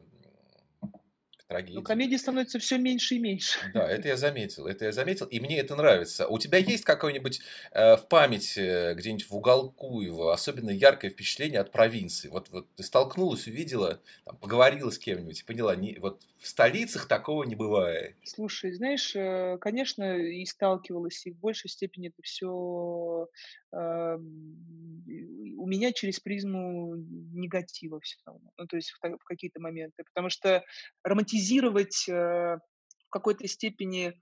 трагедии. 1.51 1.75
Но 1.75 1.83
комедии 1.83 2.17
становится 2.17 2.59
все 2.59 2.79
меньше 2.79 3.17
и 3.17 3.19
меньше. 3.19 3.59
Да, 3.75 3.87
это 3.89 4.09
я 4.09 4.17
заметил, 4.17 4.67
это 4.67 4.87
я 4.87 4.93
заметил, 4.93 5.27
и 5.27 5.41
мне 5.41 5.59
это 5.59 5.75
нравится. 5.75 6.27
У 6.29 6.39
тебя 6.39 6.59
есть 6.59 6.85
какое-нибудь 6.85 7.41
э, 7.73 7.97
в 7.97 8.07
памяти 8.09 8.95
где-нибудь 8.95 9.29
в 9.29 9.37
уголку 9.37 10.01
его 10.01 10.31
особенно 10.31 10.71
яркое 10.71 11.11
впечатление 11.11 11.61
от 11.61 11.73
провинции? 11.73 12.29
Вот, 12.29 12.49
вот 12.51 12.69
ты 12.77 12.83
столкнулась, 12.83 13.47
увидела, 13.47 14.01
там, 14.25 14.37
поговорила 14.37 14.91
с 14.91 14.99
кем-нибудь 14.99 15.41
и 15.41 15.45
поняла, 15.45 15.75
не, 15.77 15.99
вот 15.99 16.23
в 16.39 16.47
столицах 16.49 17.07
такого 17.07 17.45
не 17.45 17.55
бывает. 17.55 18.17
Слушай, 18.25 18.73
знаешь, 18.73 19.15
э, 19.15 19.59
конечно, 19.61 20.17
и 20.17 20.45
сталкивалась, 20.47 21.27
и 21.27 21.33
в 21.33 21.37
большей 21.37 21.69
степени 21.69 22.09
это 22.09 22.23
все 22.23 23.27
э, 23.27 23.27
у 23.73 25.67
меня 25.67 25.93
через 25.93 26.21
призму 26.21 26.97
негатива 26.97 28.01
все 28.01 28.17
равно, 28.27 28.51
ну, 28.57 28.67
то 28.67 28.77
есть 28.77 28.91
в, 28.91 28.99
в 28.99 29.25
какие-то 29.25 29.61
моменты, 29.61 30.05
потому 30.05 30.31
что 30.31 30.63
романтизировать 31.05 32.09
э, 32.09 32.13
в 32.13 33.11
какой-то 33.11 33.47
степени 33.47 34.09
а, 34.09 34.13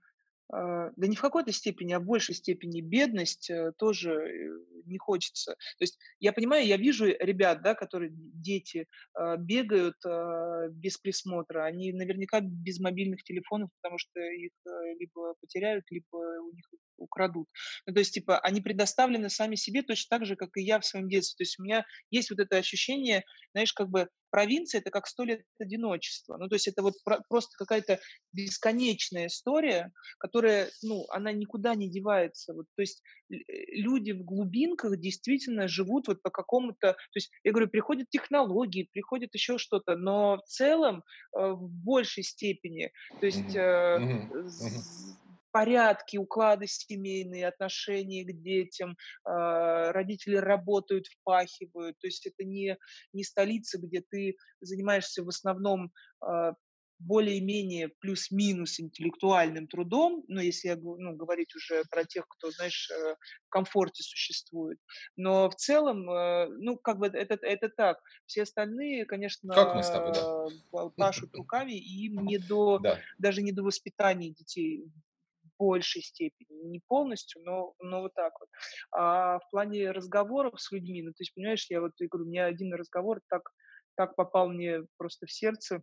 да 0.51 1.07
не 1.07 1.15
в 1.15 1.21
какой-то 1.21 1.51
степени, 1.51 1.93
а 1.93 1.99
в 1.99 2.05
большей 2.05 2.33
степени 2.33 2.81
бедность 2.81 3.49
э, 3.49 3.71
тоже 3.77 4.11
э, 4.13 4.49
не 4.85 4.97
хочется. 4.97 5.53
То 5.53 5.83
есть 5.83 5.99
я 6.19 6.33
понимаю, 6.33 6.65
я 6.65 6.77
вижу 6.77 7.05
ребят, 7.05 7.61
да, 7.61 7.75
которые 7.75 8.11
дети 8.11 8.87
а, 9.13 9.37
бегают 9.37 9.95
а, 10.05 10.67
без 10.69 10.97
присмотра, 10.97 11.65
они 11.65 11.93
наверняка 11.93 12.39
без 12.41 12.79
мобильных 12.79 13.23
телефонов, 13.23 13.69
потому 13.81 13.99
что 13.99 14.19
их 14.19 14.51
э, 14.65 14.93
либо 14.99 15.35
потеряют, 15.39 15.85
либо 15.91 16.15
у 16.15 16.51
них 16.55 16.65
украдут. 16.97 17.47
Ну, 17.85 17.93
то 17.93 17.99
есть, 17.99 18.13
типа, 18.13 18.39
они 18.39 18.61
предоставлены 18.61 19.29
сами 19.29 19.55
себе 19.55 19.83
точно 19.83 20.17
так 20.17 20.25
же, 20.25 20.35
как 20.35 20.57
и 20.57 20.63
я 20.63 20.79
в 20.79 20.85
своем 20.85 21.07
детстве. 21.07 21.37
То 21.37 21.47
есть 21.47 21.59
у 21.59 21.63
меня 21.63 21.85
есть 22.09 22.29
вот 22.29 22.39
это 22.39 22.57
ощущение, 22.57 23.23
знаешь, 23.53 23.73
как 23.73 23.89
бы 23.89 24.09
провинция– 24.29 24.79
это 24.81 24.91
как 24.91 25.07
сто 25.07 25.23
лет 25.23 25.43
одиночества. 25.59 26.37
Ну, 26.37 26.47
то 26.47 26.55
есть 26.55 26.67
это 26.67 26.81
вот 26.81 26.93
просто 27.27 27.51
какая-то 27.57 27.99
бесконечная 28.33 29.27
история, 29.27 29.91
которая, 30.17 30.69
ну, 30.81 31.05
она 31.09 31.31
никуда 31.31 31.75
не 31.75 31.89
девается. 31.89 32.53
Вот, 32.53 32.65
то 32.75 32.81
есть 32.81 33.01
э, 33.31 33.35
люди 33.71 34.11
в 34.11 34.23
глубинках 34.23 34.97
действительно 34.97 35.67
живут 35.67 36.07
вот 36.07 36.21
по 36.21 36.29
какому-то... 36.29 36.93
То 36.93 37.15
есть, 37.15 37.31
я 37.43 37.51
говорю, 37.51 37.69
приходят 37.69 38.09
технологии, 38.09 38.89
приходит 38.91 39.33
еще 39.33 39.57
что-то, 39.57 39.95
но 39.95 40.37
в 40.37 40.43
целом 40.43 41.03
э, 41.35 41.51
в 41.51 41.69
большей 41.69 42.23
степени, 42.23 42.91
то 43.19 43.25
есть... 43.25 43.55
Mm-hmm. 43.55 44.31
Mm-hmm 44.31 45.18
порядки, 45.51 46.17
уклады 46.17 46.67
семейные, 46.67 47.47
отношения 47.47 48.23
к 48.23 48.41
детям, 48.41 48.91
э, 48.91 49.91
родители 49.91 50.35
работают, 50.35 51.07
впахивают. 51.07 51.97
То 51.99 52.07
есть 52.07 52.25
это 52.25 52.43
не, 52.43 52.77
не 53.13 53.23
столица, 53.23 53.79
где 53.79 54.03
ты 54.09 54.35
занимаешься 54.61 55.23
в 55.23 55.29
основном 55.29 55.91
э, 56.25 56.53
более-менее 56.99 57.91
плюс-минус 58.01 58.77
интеллектуальным 58.79 59.67
трудом, 59.67 60.25
ну, 60.27 60.41
если 60.41 60.67
я, 60.67 60.75
ну, 60.75 61.15
говорить 61.15 61.55
уже 61.55 61.83
про 61.89 62.03
тех, 62.03 62.27
кто, 62.27 62.51
знаешь, 62.51 62.91
э, 62.91 63.15
в 63.47 63.49
комфорте 63.49 64.03
существует. 64.03 64.79
Но 65.15 65.49
в 65.49 65.55
целом, 65.55 66.03
ну, 66.59 66.77
как 66.77 66.99
бы 66.99 67.07
это, 67.07 67.37
это 67.41 67.69
так. 67.69 67.99
Все 68.25 68.43
остальные, 68.43 69.05
конечно, 69.05 69.53
как 69.53 69.75
мы 69.75 69.83
с 69.83 69.89
тобой, 69.89 70.13
да. 70.13 70.89
пашут 70.97 71.33
руками, 71.35 71.71
и 71.71 72.07
им 72.07 72.25
не 72.25 72.37
до, 72.37 72.79
да. 72.79 72.99
даже 73.17 73.41
не 73.41 73.53
до 73.53 73.63
воспитания 73.63 74.31
детей 74.31 74.83
большей 75.59 76.01
степени, 76.01 76.69
не 76.69 76.81
полностью, 76.87 77.41
но, 77.43 77.73
но 77.79 78.01
вот 78.01 78.13
так 78.15 78.33
вот. 78.39 78.49
А 78.91 79.39
в 79.39 79.49
плане 79.51 79.91
разговоров 79.91 80.59
с 80.59 80.71
людьми, 80.71 81.03
ну, 81.03 81.11
то 81.11 81.21
есть, 81.21 81.33
понимаешь, 81.35 81.67
я 81.69 81.81
вот 81.81 81.91
я 81.99 82.07
говорю, 82.07 82.25
у 82.27 82.29
меня 82.29 82.45
один 82.45 82.73
разговор 82.73 83.19
так, 83.29 83.43
так 83.95 84.15
попал 84.15 84.49
мне 84.49 84.83
просто 84.97 85.25
в 85.27 85.31
сердце, 85.31 85.81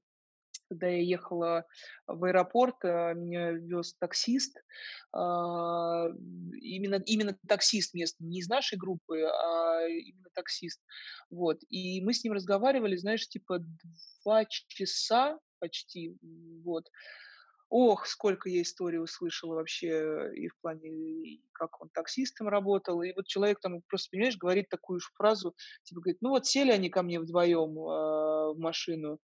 когда 0.69 0.89
я 0.89 1.03
ехала 1.03 1.65
в 2.07 2.25
аэропорт, 2.25 2.77
а, 2.85 3.12
меня 3.15 3.53
вез 3.53 3.95
таксист, 3.99 4.59
а, 5.12 6.09
именно, 6.61 7.03
именно 7.07 7.37
таксист 7.49 7.95
местный, 7.95 8.27
не 8.27 8.41
из 8.41 8.49
нашей 8.49 8.79
группы, 8.79 9.23
а 9.23 9.87
именно 9.87 10.29
таксист. 10.35 10.81
Вот. 11.31 11.59
И 11.69 12.01
мы 12.03 12.12
с 12.15 12.25
ним 12.25 12.33
разговаривали, 12.33 12.97
знаешь, 12.97 13.29
типа 13.29 13.61
два 14.25 14.45
часа 14.47 15.39
почти, 15.59 16.17
вот. 16.65 16.85
Ох, 17.68 18.07
сколько 18.07 18.48
я 18.48 18.62
историй 18.62 19.00
услышала 19.02 19.55
вообще 19.57 20.33
и 20.35 20.48
в 20.48 20.59
плане, 20.61 21.40
как 21.52 21.81
он 21.83 21.88
таксистом 21.90 22.48
работал. 22.48 23.02
И 23.02 23.12
вот 23.14 23.26
человек 23.26 23.61
там 23.61 23.83
просто, 23.88 24.11
понимаешь, 24.12 24.37
говорит 24.38 24.68
такую 24.68 25.00
же 25.00 25.09
фразу, 25.16 25.55
типа 25.83 26.00
говорит, 26.00 26.18
ну 26.22 26.31
вот 26.31 26.46
сели 26.46 26.70
они 26.70 26.90
ко 26.90 27.02
мне 27.02 27.18
вдвоем 27.20 27.70
э, 27.79 28.55
в 28.55 28.57
машину, 28.59 29.18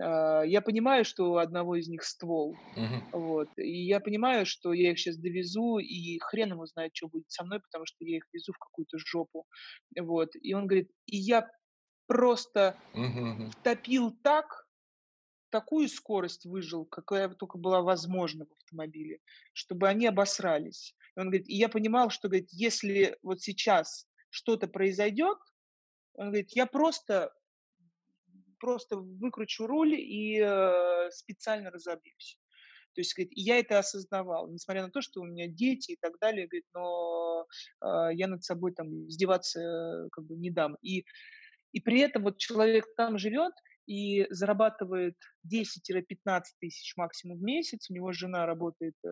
э, 0.00 0.42
я 0.46 0.60
понимаю, 0.62 1.04
что 1.04 1.32
у 1.32 1.36
одного 1.36 1.76
из 1.76 1.88
них 1.88 2.04
ствол, 2.04 2.60
Мгм. 2.76 3.12
вот, 3.12 3.48
и 3.58 3.86
я 3.86 4.00
понимаю, 4.00 4.46
что 4.46 4.72
я 4.72 4.92
их 4.92 4.98
сейчас 5.00 5.16
довезу, 5.18 5.78
и 5.78 6.18
хрен 6.20 6.50
ему 6.52 6.66
знает, 6.66 6.92
что 6.94 7.08
будет 7.08 7.30
со 7.30 7.44
мной, 7.44 7.60
потому 7.60 7.86
что 7.86 8.04
я 8.04 8.18
их 8.18 8.24
везу 8.32 8.52
в 8.52 8.58
какую-то 8.58 8.98
жопу, 8.98 9.46
вот. 10.00 10.30
И 10.40 10.54
он 10.54 10.66
говорит, 10.66 10.90
и 11.06 11.16
я 11.18 11.48
просто 12.06 12.78
мгм. 12.94 13.50
втопил 13.50 14.12
так, 14.22 14.68
такую 15.50 15.88
скорость 15.88 16.46
выжил, 16.46 16.84
какая 16.84 17.28
только 17.28 17.58
была 17.58 17.82
возможна 17.82 18.46
в 18.46 18.52
автомобиле, 18.52 19.18
чтобы 19.52 19.88
они 19.88 20.06
обосрались. 20.06 20.94
И 21.16 21.20
он 21.20 21.26
говорит, 21.26 21.48
и 21.48 21.56
я 21.56 21.68
понимал, 21.68 22.10
что, 22.10 22.28
говорит, 22.28 22.48
если 22.52 23.16
вот 23.22 23.42
сейчас 23.42 24.06
что-то 24.30 24.68
произойдет, 24.68 25.38
он 26.14 26.28
говорит, 26.28 26.50
я 26.52 26.66
просто, 26.66 27.32
просто 28.58 28.96
выкручу 28.96 29.66
руль 29.66 29.94
и 29.94 30.40
э, 30.40 31.10
специально 31.10 31.70
разобьюсь. 31.70 32.38
То 32.94 33.00
есть, 33.00 33.14
говорит, 33.14 33.32
я 33.34 33.58
это 33.58 33.78
осознавал, 33.78 34.50
несмотря 34.50 34.82
на 34.82 34.90
то, 34.90 35.00
что 35.00 35.20
у 35.20 35.24
меня 35.24 35.46
дети 35.46 35.92
и 35.92 35.98
так 36.00 36.18
далее, 36.20 36.48
говорит, 36.48 36.66
но 36.74 37.46
э, 37.82 38.14
я 38.14 38.26
над 38.26 38.42
собой 38.42 38.72
там 38.72 39.06
издеваться 39.08 39.60
э, 39.60 40.08
как 40.10 40.24
бы 40.26 40.36
не 40.36 40.50
дам. 40.50 40.76
И, 40.82 41.04
и 41.72 41.80
при 41.80 42.00
этом 42.00 42.24
вот 42.24 42.38
человек 42.38 42.86
там 42.96 43.18
живет, 43.18 43.52
и 43.90 44.24
зарабатывает 44.30 45.16
10-15 45.52 46.42
тысяч 46.60 46.96
максимум 46.96 47.38
в 47.38 47.42
месяц. 47.42 47.90
У 47.90 47.92
него 47.92 48.12
жена 48.12 48.46
работает 48.46 48.94
э, 49.04 49.08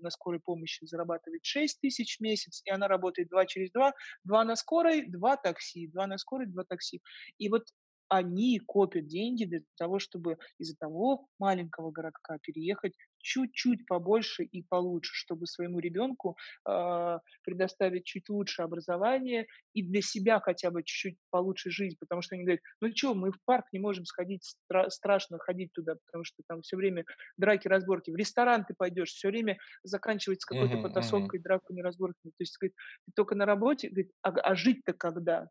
на 0.00 0.10
скорой 0.10 0.40
помощи, 0.40 0.84
зарабатывает 0.84 1.44
6 1.44 1.80
тысяч 1.80 2.16
в 2.18 2.20
месяц, 2.20 2.60
и 2.64 2.70
она 2.70 2.88
работает 2.88 3.28
2 3.28 3.46
через 3.46 3.70
2, 3.70 3.92
2 4.24 4.44
на 4.44 4.56
скорой, 4.56 5.06
2 5.06 5.36
такси, 5.36 5.86
2 5.86 6.06
на 6.08 6.18
скорой, 6.18 6.46
2 6.46 6.64
такси. 6.64 7.00
И 7.38 7.48
вот 7.48 7.62
они 8.10 8.58
копят 8.58 9.06
деньги 9.06 9.44
для 9.44 9.60
того, 9.78 10.00
чтобы 10.00 10.36
из 10.58 10.74
одного 10.74 11.28
маленького 11.38 11.92
городка 11.92 12.38
переехать 12.42 12.94
чуть-чуть 13.18 13.86
побольше 13.86 14.42
и 14.44 14.62
получше, 14.62 15.12
чтобы 15.14 15.46
своему 15.46 15.78
ребенку 15.78 16.36
э, 16.68 17.18
предоставить 17.44 18.04
чуть 18.04 18.28
лучше 18.28 18.62
образование 18.62 19.46
и 19.74 19.82
для 19.82 20.02
себя 20.02 20.40
хотя 20.40 20.70
бы 20.70 20.82
чуть-чуть 20.82 21.18
получше 21.30 21.70
жизнь, 21.70 21.96
потому 22.00 22.20
что 22.22 22.34
они 22.34 22.44
говорят, 22.44 22.60
ну 22.80 22.90
что, 22.94 23.14
мы 23.14 23.30
в 23.30 23.38
парк 23.44 23.66
не 23.72 23.78
можем 23.78 24.04
сходить, 24.06 24.56
стра- 24.70 24.88
страшно 24.90 25.38
ходить 25.38 25.72
туда, 25.72 25.94
потому 26.06 26.24
что 26.24 26.42
там 26.48 26.62
все 26.62 26.76
время 26.76 27.04
драки, 27.36 27.68
разборки. 27.68 28.10
В 28.10 28.16
ресторан 28.16 28.64
ты 28.64 28.74
пойдешь, 28.76 29.10
все 29.10 29.28
время 29.28 29.58
заканчивается 29.84 30.46
какой-то 30.48 30.78
потасовкой, 30.78 31.40
драками, 31.40 31.80
разборками. 31.80 32.32
То 32.32 32.42
есть, 32.42 32.56
говорит, 32.58 32.74
ты 33.06 33.12
только 33.14 33.34
на 33.36 33.46
работе, 33.46 33.88
говорит, 33.88 34.10
а, 34.22 34.30
а 34.30 34.54
жить-то 34.56 34.94
когда? 34.94 35.48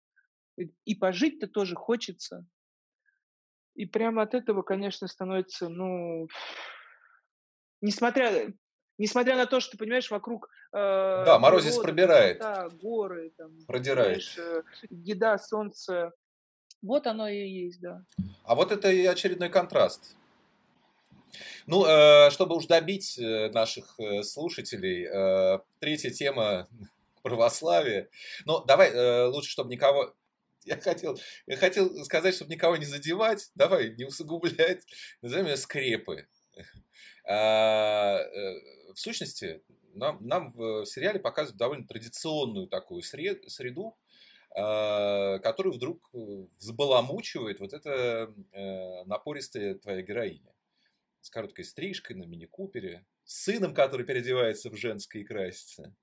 И 0.86 0.96
пожить-то 0.96 1.48
тоже 1.48 1.76
хочется. 1.76 2.46
И 3.76 3.86
прямо 3.86 4.24
от 4.24 4.34
этого, 4.34 4.62
конечно, 4.62 5.08
становится, 5.08 5.70
ну, 5.70 6.28
несмотря, 7.82 8.52
несмотря 8.98 9.38
на 9.38 9.46
то, 9.46 9.60
что, 9.62 9.78
понимаешь, 9.78 10.12
вокруг 10.12 10.50
э, 10.74 10.78
Да, 11.26 11.40
морозец 11.40 11.78
природа, 11.78 11.88
пробирает, 11.88 12.38
красота, 12.40 12.70
горы, 12.76 13.34
там, 13.38 13.58
продирает. 13.68 14.22
э, 14.38 14.64
еда, 14.90 15.38
солнце, 15.38 16.12
вот 16.82 17.08
оно 17.08 17.28
и 17.30 17.48
есть, 17.48 17.80
да. 17.80 18.04
А 18.44 18.56
вот 18.56 18.72
это 18.72 18.92
и 18.92 19.06
очередной 19.06 19.50
контраст. 19.50 20.16
Ну, 21.66 21.86
э, 21.86 22.32
чтобы 22.32 22.56
уж 22.56 22.66
добить 22.66 23.18
э, 23.18 23.50
наших 23.52 24.00
э, 24.00 24.24
слушателей, 24.24 25.06
э, 25.06 25.60
третья 25.80 26.10
тема 26.10 26.68
православия. 27.22 28.10
Ну, 28.46 28.64
давай 28.66 28.90
э, 28.92 29.26
лучше, 29.26 29.52
чтобы 29.52 29.72
никого... 29.72 30.14
Я 30.70 30.78
хотел, 30.78 31.20
я 31.48 31.58
хотел 31.58 32.06
сказать, 32.06 32.36
чтобы 32.36 32.54
никого 32.54 32.78
не 32.78 32.86
задевать, 32.86 33.50
давай 33.56 33.96
не 33.96 34.06
усугублять. 34.06 34.86
Назовем 35.24 35.48
ее 35.48 35.58
скрепы. 35.58 36.28
А, 37.26 38.20
э, 38.20 38.94
в 38.94 39.00
сущности, 39.00 39.64
нам, 39.96 40.20
нам 40.22 40.52
в 40.52 40.86
сериале 40.86 41.20
показывают 41.20 41.58
довольно 41.58 41.88
традиционную 41.88 42.68
такую 42.68 43.02
сред, 43.02 43.50
среду, 43.50 43.98
э, 44.56 45.40
которую 45.40 45.74
вдруг 45.74 46.08
взбаламучивает 46.14 47.60
вот 47.60 47.74
эта 47.74 48.32
э, 48.52 49.04
напористая 49.06 49.74
твоя 49.74 50.04
героиня 50.04 50.54
с 51.22 51.32
короткой 51.32 51.66
стрижкой 51.66 52.16
на 52.16 52.26
мини-купере, 52.26 53.08
с 53.24 53.44
сыном, 53.44 53.74
который 53.74 54.06
переодевается 54.06 54.70
в 54.70 54.76
женское 54.76 55.24
и 55.24 55.26
красится. 55.26 55.96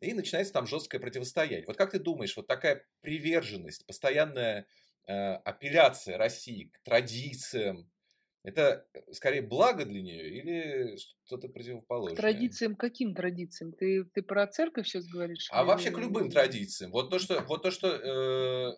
И 0.00 0.12
начинается 0.12 0.52
там 0.52 0.66
жесткое 0.66 1.00
противостояние. 1.00 1.66
Вот 1.66 1.76
как 1.76 1.92
ты 1.92 1.98
думаешь, 1.98 2.36
вот 2.36 2.46
такая 2.46 2.84
приверженность, 3.00 3.86
постоянная 3.86 4.66
э, 5.06 5.34
апелляция 5.36 6.18
России 6.18 6.70
к 6.72 6.80
традициям, 6.80 7.90
это 8.46 8.86
скорее 9.10 9.42
благо 9.42 9.84
для 9.84 10.00
нее 10.00 10.30
или 10.30 10.96
что-то 11.24 11.48
противоположное? 11.48 12.16
К 12.16 12.20
традициям 12.20 12.76
каким 12.76 13.12
традициям? 13.12 13.72
Ты, 13.72 14.04
ты 14.04 14.22
про 14.22 14.46
церковь 14.46 14.86
сейчас 14.86 15.04
говоришь? 15.06 15.48
А 15.50 15.62
или... 15.62 15.66
вообще 15.66 15.90
к 15.90 15.98
любым 15.98 16.30
традициям. 16.30 16.92
Вот 16.92 17.10
то, 17.10 17.18
что, 17.18 17.40
вот 17.40 17.62
то, 17.62 17.72
что 17.72 17.88
э, 17.88 18.76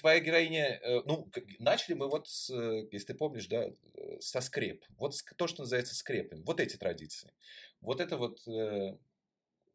твоя 0.00 0.18
героиня, 0.18 0.80
э, 0.82 1.02
ну, 1.04 1.30
начали 1.60 1.94
мы 1.94 2.08
вот, 2.08 2.26
с, 2.26 2.50
если 2.90 3.06
ты 3.06 3.14
помнишь, 3.14 3.46
да, 3.46 3.70
со 4.18 4.40
скреп. 4.40 4.84
Вот 4.96 5.14
то, 5.36 5.46
что 5.46 5.62
называется 5.62 5.94
скрепами. 5.94 6.42
Вот 6.42 6.58
эти 6.58 6.76
традиции. 6.76 7.32
Вот 7.80 8.00
это 8.00 8.16
вот 8.16 8.40
э, 8.48 8.96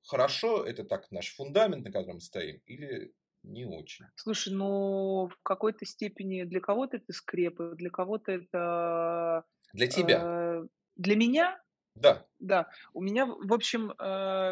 хорошо, 0.09 0.65
это 0.65 0.83
так 0.83 1.11
наш 1.11 1.33
фундамент, 1.35 1.85
на 1.85 1.91
котором 1.91 2.19
стоим, 2.19 2.61
или 2.65 3.13
не 3.43 3.65
очень? 3.65 4.05
Слушай, 4.15 4.53
ну, 4.53 5.27
в 5.27 5.37
какой-то 5.43 5.85
степени 5.85 6.43
для 6.43 6.59
кого-то 6.59 6.97
это 6.97 7.13
скрепы, 7.13 7.73
для 7.77 7.89
кого-то 7.89 8.31
это... 8.31 9.45
Для 9.73 9.87
тебя? 9.87 10.21
Э, 10.21 10.67
для 10.95 11.15
меня? 11.15 11.61
Да. 11.95 12.25
Да. 12.39 12.69
У 12.93 13.01
меня, 13.01 13.25
в 13.25 13.53
общем, 13.53 13.91
э, 13.91 13.95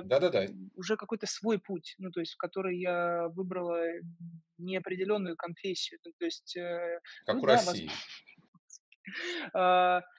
Да-да-да. 0.05 0.47
уже 0.75 0.95
какой-то 0.95 1.25
свой 1.25 1.59
путь, 1.59 1.95
ну, 1.97 2.11
то 2.11 2.19
есть, 2.19 2.33
в 2.33 2.37
который 2.37 2.79
я 2.79 3.27
выбрала 3.29 3.83
неопределенную 4.57 5.35
конфессию. 5.35 5.99
Ну, 6.05 6.11
то 6.17 6.25
есть... 6.25 6.55
Э, 6.55 6.99
как 7.25 7.35
ну, 7.35 7.41
у 7.41 7.45
да, 7.45 7.53
России. 7.53 7.89
Вас... 9.53 10.03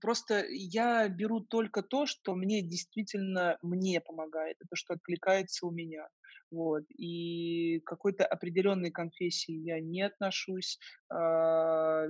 Просто 0.00 0.44
я 0.48 1.08
беру 1.08 1.40
только 1.40 1.82
то, 1.82 2.06
что 2.06 2.34
мне 2.34 2.62
действительно 2.62 3.58
мне 3.62 4.00
помогает, 4.00 4.56
это 4.60 4.76
что 4.76 4.94
откликается 4.94 5.66
у 5.66 5.70
меня. 5.70 6.08
Вот. 6.50 6.84
И 6.90 7.80
к 7.80 7.88
какой-то 7.88 8.24
определенной 8.24 8.90
конфессии 8.90 9.54
я 9.54 9.80
не 9.80 10.02
отношусь. 10.02 10.78
А, 11.12 12.06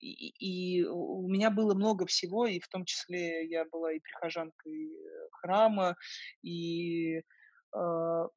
и, 0.00 0.78
и 0.78 0.84
у 0.84 1.28
меня 1.28 1.50
было 1.50 1.74
много 1.74 2.06
всего, 2.06 2.46
и 2.46 2.60
в 2.60 2.68
том 2.68 2.84
числе 2.84 3.46
я 3.48 3.64
была 3.64 3.92
и 3.92 4.00
прихожанкой 4.00 4.92
храма, 5.32 5.96
и 6.42 7.18
э, 7.18 8.28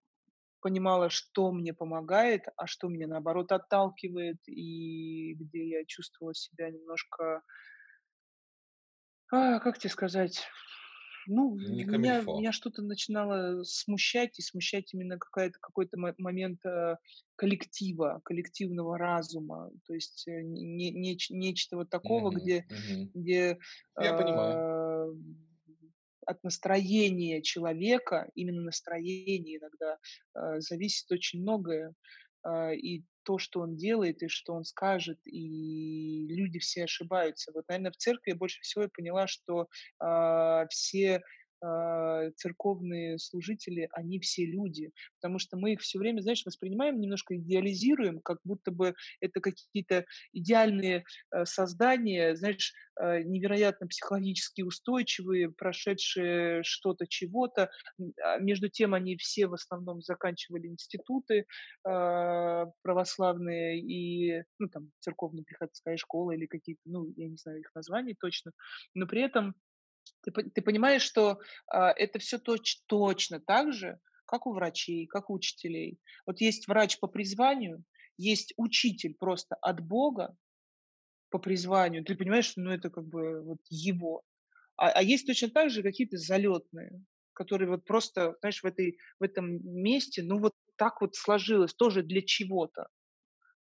понимала, 0.61 1.09
что 1.09 1.51
мне 1.51 1.73
помогает, 1.73 2.45
а 2.57 2.67
что 2.67 2.87
меня 2.87 3.07
наоборот 3.07 3.51
отталкивает, 3.51 4.37
и 4.47 5.33
где 5.35 5.69
я 5.69 5.85
чувствовала 5.85 6.33
себя 6.33 6.69
немножко 6.69 7.41
а, 9.31 9.59
как 9.59 9.77
тебе 9.79 9.89
сказать? 9.89 10.47
Ну, 11.27 11.55
Не 11.59 11.85
меня, 11.85 12.21
меня 12.23 12.51
что-то 12.51 12.81
начинало 12.81 13.63
смущать, 13.63 14.39
и 14.39 14.41
смущать 14.41 14.93
именно 14.93 15.19
какая-то, 15.19 15.59
какой-то 15.61 15.97
момент 15.97 16.65
э, 16.65 16.97
коллектива, 17.35 18.21
коллективного 18.25 18.97
разума. 18.97 19.71
То 19.85 19.93
есть 19.93 20.27
э, 20.27 20.41
не, 20.43 20.91
не, 20.91 21.17
нечто 21.29 21.77
вот 21.77 21.89
такого, 21.91 22.31
Мгм, 22.31 22.33
где, 22.33 22.65
мгм. 22.69 23.13
где 23.13 23.59
Я 23.97 24.13
понимаю. 24.13 24.65
э, 24.65 25.07
от 26.25 26.43
настроения 26.43 27.41
человека, 27.41 28.29
именно 28.35 28.61
настроение 28.61 29.57
иногда, 29.57 29.97
э, 30.35 30.59
зависит 30.59 31.11
очень 31.11 31.41
многое. 31.41 31.93
Э, 32.45 32.75
и 32.75 33.03
то, 33.23 33.37
что 33.37 33.61
он 33.61 33.75
делает 33.75 34.23
и 34.23 34.27
что 34.27 34.53
он 34.53 34.63
скажет, 34.63 35.19
и 35.25 36.27
люди 36.29 36.59
все 36.59 36.85
ошибаются. 36.85 37.51
Вот, 37.53 37.67
наверное, 37.67 37.91
в 37.91 37.97
церкви 37.97 38.31
я 38.31 38.35
больше 38.35 38.61
всего 38.61 38.87
поняла, 38.89 39.27
что 39.27 39.67
э, 40.01 40.65
все 40.69 41.21
церковные 42.35 43.19
служители, 43.19 43.89
они 43.93 44.19
все 44.19 44.45
люди, 44.45 44.91
потому 45.19 45.39
что 45.39 45.57
мы 45.57 45.73
их 45.73 45.81
все 45.81 45.99
время, 45.99 46.21
знаешь, 46.21 46.43
воспринимаем, 46.45 46.99
немножко 46.99 47.35
идеализируем, 47.37 48.19
как 48.19 48.39
будто 48.43 48.71
бы 48.71 48.95
это 49.19 49.39
какие-то 49.39 50.05
идеальные 50.33 51.03
э, 51.31 51.45
создания, 51.45 52.35
знаешь, 52.35 52.73
э, 52.99 53.21
невероятно 53.23 53.87
психологически 53.87 54.61
устойчивые, 54.61 55.51
прошедшие 55.51 56.63
что-то, 56.63 57.05
чего-то. 57.07 57.69
А 58.23 58.39
между 58.39 58.69
тем 58.69 58.93
они 58.93 59.17
все 59.17 59.47
в 59.47 59.53
основном 59.53 60.01
заканчивали 60.01 60.67
институты 60.67 61.45
э, 61.87 62.65
православные 62.81 63.79
и, 63.79 64.43
ну, 64.59 64.67
там, 64.69 64.91
церковно-приходская 64.99 65.97
школа 65.97 66.31
или 66.31 66.45
какие-то, 66.45 66.81
ну, 66.85 67.11
я 67.17 67.29
не 67.29 67.37
знаю 67.37 67.59
их 67.59 67.71
названий 67.75 68.15
точно, 68.19 68.51
но 68.93 69.07
при 69.07 69.21
этом 69.21 69.55
ты, 70.21 70.31
ты 70.31 70.61
понимаешь, 70.61 71.01
что 71.01 71.39
а, 71.67 71.91
это 71.91 72.19
все 72.19 72.37
точ, 72.37 72.81
точно 72.87 73.39
так 73.39 73.73
же, 73.73 73.99
как 74.25 74.47
у 74.47 74.53
врачей, 74.53 75.07
как 75.07 75.29
у 75.29 75.33
учителей. 75.33 75.99
Вот 76.25 76.39
есть 76.41 76.67
врач 76.67 76.99
по 76.99 77.07
призванию, 77.07 77.83
есть 78.17 78.53
учитель 78.57 79.15
просто 79.15 79.55
от 79.55 79.81
Бога 79.81 80.35
по 81.29 81.39
призванию. 81.39 82.03
Ты 82.03 82.15
понимаешь, 82.15 82.45
что 82.45 82.61
ну, 82.61 82.71
это 82.71 82.89
как 82.89 83.07
бы 83.07 83.41
вот 83.41 83.59
его. 83.69 84.23
А, 84.77 84.89
а 84.89 85.01
есть 85.01 85.27
точно 85.27 85.49
так 85.49 85.69
же 85.69 85.83
какие-то 85.83 86.17
залетные, 86.17 87.03
которые 87.33 87.69
вот 87.69 87.85
просто, 87.85 88.35
знаешь, 88.41 88.61
в, 88.61 88.65
этой, 88.65 88.97
в 89.19 89.23
этом 89.23 89.59
месте, 89.63 90.23
ну 90.23 90.39
вот 90.39 90.53
так 90.75 91.01
вот 91.01 91.15
сложилось, 91.15 91.73
тоже 91.73 92.03
для 92.03 92.21
чего-то. 92.21 92.87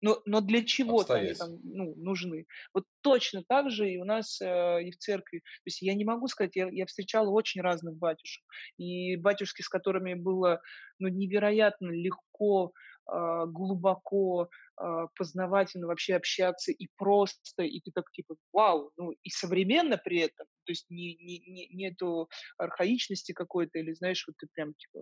Но, 0.04 0.22
но 0.26 0.42
для 0.42 0.66
чего-то 0.66 1.14
они 1.14 1.34
там 1.34 1.60
ну, 1.64 1.96
нужны. 1.96 2.46
Вот 2.74 2.84
точно 3.02 3.42
так 3.48 3.72
же 3.72 3.90
и 3.90 3.98
у 3.98 4.04
нас 4.04 4.42
э, 4.42 4.84
и 4.84 4.92
в 4.92 4.98
церкви. 4.98 5.40
То 5.40 5.68
есть 5.68 5.82
я 5.82 5.94
не 5.96 6.04
могу 6.04 6.28
сказать, 6.28 6.58
я, 6.58 6.68
я 6.70 6.86
встречала 6.86 7.30
очень 7.30 7.62
разных 7.62 7.96
батюшек. 7.96 8.44
И 8.78 9.16
батюшки, 9.16 9.62
с 9.62 9.70
которыми 9.70 10.14
было 10.14 10.60
ну, 11.00 11.08
невероятно 11.08 11.90
легко, 11.90 12.74
э, 13.10 13.46
глубоко, 13.48 14.50
э, 14.78 15.08
познавательно 15.16 15.88
вообще 15.88 16.16
общаться 16.16 16.74
и 16.74 16.90
просто, 16.98 17.64
и 17.64 17.80
ты 17.80 17.92
так 17.96 18.12
типа, 18.12 18.36
вау, 18.52 18.92
ну 18.98 19.12
и 19.12 19.30
современно 19.30 19.98
при 19.98 20.20
этом, 20.20 20.48
то 20.66 20.72
есть 20.74 20.86
не, 20.90 21.16
не, 21.16 21.40
не, 21.48 21.68
нету 21.70 22.30
архаичности 22.58 23.32
какой-то, 23.32 23.80
или 23.80 23.94
знаешь, 23.94 24.26
вот 24.28 24.36
ты 24.38 24.48
прям 24.54 24.74
типа, 24.74 25.00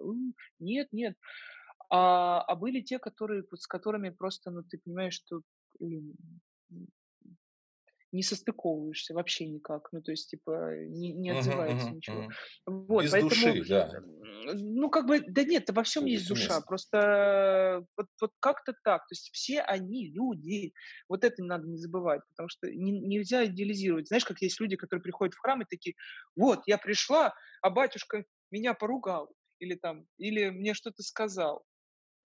нет, 0.60 0.90
нет. 0.92 1.16
А, 1.94 2.42
а 2.42 2.56
были 2.56 2.80
те, 2.80 3.00
которые, 3.00 3.44
с 3.54 3.68
которыми 3.68 4.10
просто, 4.10 4.50
ну, 4.50 4.64
ты 4.64 4.80
понимаешь, 4.80 5.16
что 5.16 5.42
блин, 5.78 6.16
не 8.14 8.24
состыковываешься 8.24 9.14
вообще 9.14 9.48
никак, 9.48 9.90
ну, 9.92 10.02
то 10.02 10.12
есть, 10.12 10.30
типа, 10.30 10.86
не, 10.88 11.14
не 11.14 11.32
отзывается 11.32 11.88
uh-huh, 11.88 11.96
ничего. 11.96 12.24
Uh-huh. 12.24 12.30
Вот, 12.66 13.04
Без 13.04 13.12
поэтому, 13.12 13.30
души, 13.30 13.66
да. 13.68 14.02
Ну, 14.54 14.90
как 14.90 15.06
бы, 15.06 15.20
да 15.20 15.44
нет, 15.44 15.70
во 15.70 15.84
всем 15.84 16.06
есть 16.06 16.28
душа, 16.28 16.62
просто 16.62 17.86
вот, 17.96 18.08
вот 18.20 18.32
как-то 18.40 18.74
так, 18.84 19.02
то 19.08 19.14
есть 19.14 19.30
все 19.34 19.62
они 19.62 20.12
люди, 20.12 20.74
вот 21.08 21.24
это 21.24 21.44
надо 21.44 21.68
не 21.68 21.78
забывать, 21.78 22.22
потому 22.30 22.50
что 22.50 22.70
не, 22.70 22.92
нельзя 23.00 23.46
идеализировать. 23.46 24.08
Знаешь, 24.08 24.26
как 24.26 24.42
есть 24.42 24.60
люди, 24.60 24.76
которые 24.76 25.04
приходят 25.04 25.36
в 25.36 25.40
храм 25.40 25.62
и 25.62 25.66
такие, 25.70 25.96
вот, 26.36 26.62
я 26.66 26.78
пришла, 26.78 27.34
а 27.62 27.70
батюшка 27.70 28.26
меня 28.50 28.74
поругал, 28.74 29.32
или 29.60 29.76
там, 29.76 30.06
или 30.18 30.50
мне 30.50 30.74
что-то 30.74 31.04
сказал. 31.04 31.64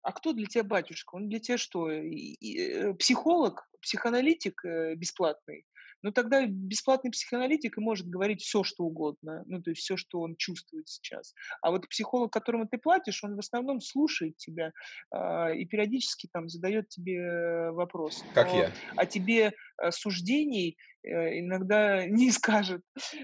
А 0.05 0.13
кто 0.13 0.35
для 0.35 0.47
тебя 0.47 0.65
батюшка? 0.65 1.17
Он 1.17 1.29
для 1.29 1.41
тебя 1.41 1.59
что? 1.59 1.91
Э, 1.91 2.95
психолог, 2.95 3.67
психоаналитик 3.81 4.65
э, 4.65 4.95
бесплатный? 4.95 5.67
Ну 6.03 6.13
тогда 6.13 6.45
бесплатный 6.47 7.11
психоаналитик 7.11 7.79
и 7.79 7.81
может 7.81 8.07
говорить 8.07 8.43
все, 8.43 8.63
что 8.63 8.85
угодно, 8.85 9.43
ну 9.47 9.63
то 9.63 9.71
есть 9.71 9.81
все, 9.81 9.97
что 9.97 10.21
он 10.21 10.37
чувствует 10.37 10.87
сейчас. 10.87 11.35
А 11.63 11.71
вот 11.71 11.89
психолог, 11.89 12.31
которому 12.31 12.69
ты 12.69 12.77
платишь, 12.77 13.25
он 13.25 13.37
в 13.37 13.39
основном 13.39 13.81
слушает 13.81 14.37
тебя 14.37 14.73
э, 15.11 15.57
и 15.57 15.65
периодически 15.65 16.29
там 16.31 16.51
задает 16.51 16.91
тебе 16.91 17.71
вопросы. 17.71 18.23
Как 18.35 18.53
Но 18.53 18.59
я. 18.59 18.73
А 18.97 19.07
тебе 19.07 19.55
э, 19.81 19.91
суждений 19.91 20.77
э, 21.03 21.39
иногда 21.39 22.05
не 22.07 22.31
скажет. 22.31 22.83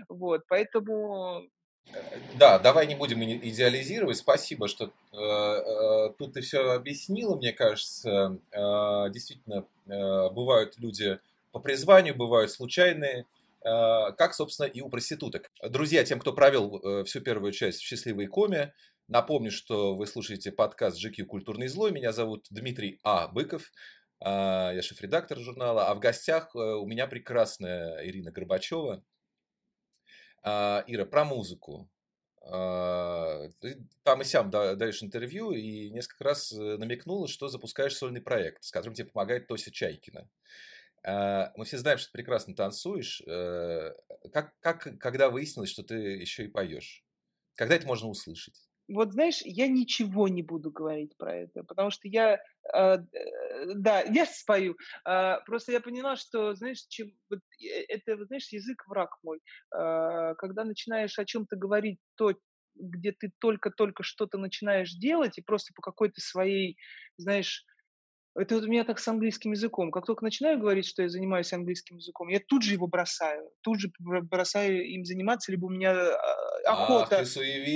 Вот, 0.09 0.45
поэтому 0.49 1.47
да, 2.39 2.59
давай 2.59 2.87
не 2.87 2.95
будем 2.95 3.23
идеализировать. 3.23 4.17
Спасибо, 4.17 4.69
что 4.69 4.93
э, 5.13 5.17
э, 5.17 6.13
тут 6.19 6.35
ты 6.35 6.41
все 6.41 6.73
объяснила, 6.73 7.37
мне 7.37 7.53
кажется. 7.53 8.39
Э, 8.53 9.11
действительно, 9.11 9.67
э, 9.87 10.31
бывают 10.31 10.79
люди 10.79 11.19
по 11.53 11.61
призванию, 11.61 12.15
бывают 12.15 12.51
случайные, 12.51 13.27
э, 13.63 14.13
как, 14.17 14.35
собственно, 14.35 14.67
и 14.67 14.81
у 14.81 14.89
проституток. 14.89 15.51
Друзья, 15.63 16.05
тем, 16.05 16.21
кто 16.21 16.33
провел 16.33 17.05
всю 17.05 17.21
первую 17.21 17.53
часть 17.53 17.81
в 17.81 17.85
счастливой 17.85 18.27
коме, 18.27 18.73
напомню, 19.09 19.51
что 19.51 19.97
вы 19.97 20.07
слушаете 20.07 20.53
подкаст 20.53 21.05
GQ 21.05 21.25
«Культурный 21.25 21.69
злой». 21.69 21.91
Меня 21.91 22.13
зовут 22.13 22.47
Дмитрий 22.51 23.01
А. 23.03 23.29
Быков. 23.29 23.71
Я 24.23 24.81
шеф-редактор 24.83 25.39
журнала. 25.39 25.89
А 25.89 25.95
в 25.95 25.99
гостях 26.01 26.55
у 26.55 26.87
меня 26.87 27.07
прекрасная 27.07 28.07
Ирина 28.07 28.31
Горбачева, 28.31 29.03
Ира, 30.43 31.05
про 31.05 31.25
музыку. 31.25 31.91
А, 32.43 33.49
ты 33.61 33.87
там 34.03 34.23
и 34.23 34.25
сям 34.25 34.51
даешь 34.51 35.03
интервью 35.03 35.53
и 35.53 35.91
несколько 35.91 36.25
раз 36.25 36.53
э, 36.53 36.77
намекнула, 36.79 37.29
что 37.29 37.49
запускаешь 37.49 37.95
сольный 37.95 38.23
проект, 38.23 38.65
с 38.65 38.71
которым 38.71 38.95
тебе 38.95 39.09
помогает 39.09 39.47
Тося 39.47 39.71
Чайкина. 39.71 40.29
А, 41.05 41.53
мы 41.57 41.65
все 41.65 41.79
знаем, 41.79 41.99
что 41.99 42.09
ты 42.09 42.13
прекрасно 42.13 42.55
танцуешь. 42.55 43.23
Э, 43.27 43.93
как, 44.33 44.59
как, 44.61 44.99
когда 44.99 45.29
выяснилось, 45.31 45.71
что 45.71 45.83
ты 45.83 45.95
еще 45.95 46.45
и 46.45 46.49
поешь? 46.49 47.05
Когда 47.57 47.75
это 47.75 47.87
можно 47.87 48.09
услышать? 48.09 48.70
Вот 48.93 49.13
знаешь, 49.13 49.41
я 49.45 49.69
ничего 49.69 50.29
не 50.29 50.43
буду 50.43 50.71
говорить 50.71 51.17
про 51.17 51.37
это, 51.37 51.63
потому 51.65 51.91
что 51.91 52.09
я, 52.09 52.41
э, 52.75 52.99
да, 53.77 54.01
я 54.03 54.27
спою. 54.27 54.77
Э, 55.09 55.37
просто 55.47 55.73
я 55.73 55.81
поняла, 55.81 56.17
что, 56.17 56.55
знаешь, 56.55 56.81
чем, 56.89 57.13
вот, 57.31 57.41
э, 57.63 57.85
это, 57.89 58.17
вот, 58.17 58.27
знаешь, 58.27 58.49
язык 58.53 58.85
враг 58.89 59.11
мой. 59.23 59.41
Э, 59.75 60.35
когда 60.39 60.65
начинаешь 60.65 61.19
о 61.19 61.25
чем-то 61.25 61.57
говорить, 61.57 61.99
то, 62.17 62.33
где 62.75 63.13
ты 63.13 63.31
только-только 63.41 64.03
что-то 64.03 64.39
начинаешь 64.39 64.93
делать, 64.95 65.39
и 65.39 65.43
просто 65.43 65.73
по 65.75 65.83
какой-то 65.83 66.21
своей, 66.21 66.77
знаешь, 67.17 67.65
это 68.35 68.55
вот 68.55 68.65
у 68.65 68.69
меня 68.69 68.85
так 68.85 68.99
с 68.99 69.09
английским 69.09 69.53
языком. 69.53 69.91
Как 69.91 70.07
только 70.07 70.25
начинаю 70.25 70.59
говорить, 70.59 70.87
что 70.87 71.03
я 71.03 71.09
занимаюсь 71.09 71.53
английским 71.53 71.97
языком, 71.97 72.29
я 72.29 72.41
тут 72.41 72.63
же 72.63 72.75
его 72.75 72.87
бросаю. 72.87 73.51
Тут 73.63 73.81
же 73.81 73.91
бросаю 73.99 74.85
им 74.87 75.05
заниматься, 75.05 75.51
либо 75.51 75.67
у 75.67 75.71
меня 75.71 75.93
охота, 76.65 77.21
Ах, 77.21 77.27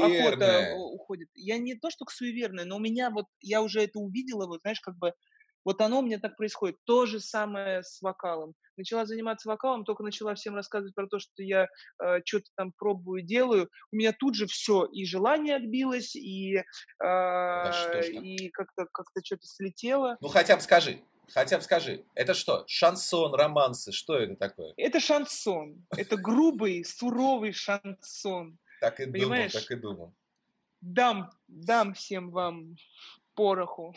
охота 0.01 0.75
уходит. 0.77 1.29
Я 1.35 1.59
не 1.59 1.75
то, 1.75 1.91
что 1.91 2.05
к 2.05 2.11
суеверной, 2.11 2.65
но 2.65 2.77
у 2.77 2.81
меня 2.81 3.11
вот, 3.11 3.27
я 3.41 3.63
уже 3.63 3.83
это 3.83 3.99
увидела, 3.99 4.47
вот 4.47 4.61
знаешь, 4.61 4.81
как 4.81 4.97
бы 4.97 5.13
вот 5.65 5.81
оно 5.81 6.01
у 6.01 6.03
меня 6.03 6.19
так 6.19 6.37
происходит. 6.37 6.77
То 6.85 7.07
же 7.07 7.21
самое 7.21 7.83
с 7.83 8.01
вокалом. 8.03 8.55
Начала 8.77 9.07
заниматься 9.07 9.49
вокалом, 9.49 9.85
только 9.85 10.03
начала 10.03 10.35
всем 10.35 10.55
рассказывать 10.55 10.95
про 10.95 11.07
то, 11.07 11.19
что 11.19 11.43
я 11.43 11.69
э, 12.03 12.21
что-то 12.25 12.47
там 12.57 12.73
пробую, 12.77 13.23
делаю. 13.23 13.71
У 13.93 13.97
меня 13.97 14.13
тут 14.13 14.35
же 14.35 14.47
все, 14.47 14.85
и 14.85 15.05
желание 15.05 15.57
отбилось, 15.57 16.17
и, 16.17 16.57
э, 16.57 16.63
да 16.99 18.01
и 18.01 18.49
как-то 18.51 18.87
как 18.93 19.07
что-то 19.23 19.47
слетело. 19.47 20.17
Ну 20.21 20.29
хотя 20.29 20.57
бы 20.57 20.63
скажи, 20.63 21.01
Хотя 21.33 21.57
бы 21.57 21.63
скажи, 21.63 22.05
это 22.15 22.35
что? 22.35 22.65
Шансон, 22.67 23.35
романсы, 23.35 23.93
что 23.93 24.17
это 24.17 24.37
такое? 24.37 24.75
Это 24.77 25.01
шансон. 25.01 25.87
Это 25.97 26.17
грубый, 26.17 26.85
суровый 26.85 27.53
шансон. 27.53 28.59
Так 28.81 29.01
и 29.01 29.07
думал, 29.07 29.49
так 29.51 29.71
и 29.71 29.77
думал. 29.77 30.15
Дам, 30.81 31.31
дам 31.49 31.95
всем 31.95 32.31
вам 32.31 32.77
пороху. 33.35 33.95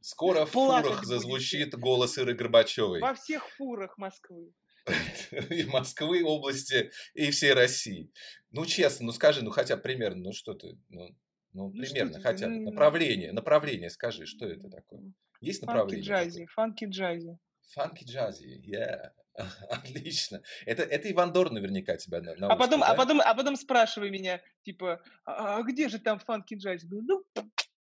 Скоро 0.00 0.44
в 0.44 0.50
фурах 0.50 1.04
зазвучит 1.04 1.74
голос 1.78 2.18
Иры 2.18 2.34
Горбачевой. 2.34 3.00
Во 3.00 3.14
всех 3.14 3.48
фурах 3.50 3.98
Москвы. 3.98 4.52
И 5.50 5.64
Москвы, 5.64 6.24
области, 6.24 6.90
и 7.12 7.30
всей 7.30 7.52
России. 7.52 8.10
Ну, 8.50 8.64
честно, 8.64 9.06
ну 9.06 9.12
скажи, 9.12 9.44
ну 9.44 9.50
хотя 9.50 9.76
примерно, 9.76 10.22
ну 10.22 10.32
что 10.32 10.54
ты, 10.54 10.78
ну, 10.88 11.08
ну, 11.52 11.68
ну 11.68 11.72
примерно, 11.72 12.20
хотя 12.20 12.48
бы 12.48 12.60
направление, 12.60 13.32
направление 13.32 13.90
скажи, 13.90 14.24
что 14.24 14.46
это 14.46 14.70
такое? 14.70 15.12
Есть 15.42 15.60
направление? 15.60 16.06
Фанки 16.06 16.28
джази, 16.28 16.46
фанки 16.46 16.84
джази. 16.86 17.38
Фанки 17.74 18.04
джази, 18.04 18.64
yeah. 18.66 19.10
Отлично. 19.70 20.42
Это, 20.66 20.82
это 20.82 21.10
Иван 21.10 21.32
Дор 21.32 21.50
наверняка 21.50 21.96
тебя 21.96 22.20
на, 22.20 22.32
а 22.48 22.56
потом, 22.56 22.82
а 22.82 22.86
да? 22.86 22.92
а 22.92 22.96
потом, 22.96 23.20
а 23.20 23.34
потом 23.34 23.56
спрашивай 23.56 24.10
меня, 24.10 24.40
типа, 24.62 25.00
а, 25.24 25.58
а 25.58 25.62
где 25.62 25.88
же 25.88 25.98
там 25.98 26.18
фанки 26.18 26.54
джази? 26.54 26.88
Ну, 26.90 27.24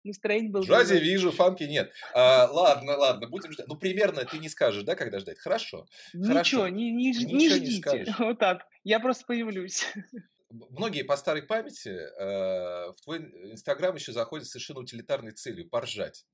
настроение 0.05 0.51
было... 0.51 0.63
Джази 0.63 0.95
вижу, 0.95 1.31
фанки 1.33 1.65
нет. 1.65 1.93
А, 2.15 2.49
ладно, 2.51 2.97
ладно, 2.97 3.29
будем 3.29 3.53
ждать. 3.53 3.69
Ну, 3.69 3.77
примерно 3.77 4.25
ты 4.25 4.39
не 4.39 4.49
скажешь, 4.49 4.83
да, 4.85 4.95
когда 4.95 5.19
ждать? 5.21 5.39
Хорошо. 5.39 5.87
Ничего, 6.13 6.33
хорошо. 6.33 6.69
Не, 6.69 6.91
не, 6.91 7.11
Ничего 7.11 7.37
не 7.37 7.49
ждите. 7.49 8.05
Не 8.07 8.15
вот 8.19 8.39
так. 8.39 8.67
Я 8.85 9.01
просто 9.01 9.25
появлюсь. 9.27 9.85
Многие 10.51 11.03
по 11.03 11.17
старой 11.17 11.43
памяти 11.43 11.91
э, 11.91 12.93
в 12.93 12.97
твой 13.05 13.19
инстаграм 13.53 13.95
еще 13.95 14.13
заходят 14.13 14.47
с 14.47 14.51
совершенно 14.51 14.81
утилитарной 14.81 15.33
целью– 15.33 15.69
поржать. 15.71 16.27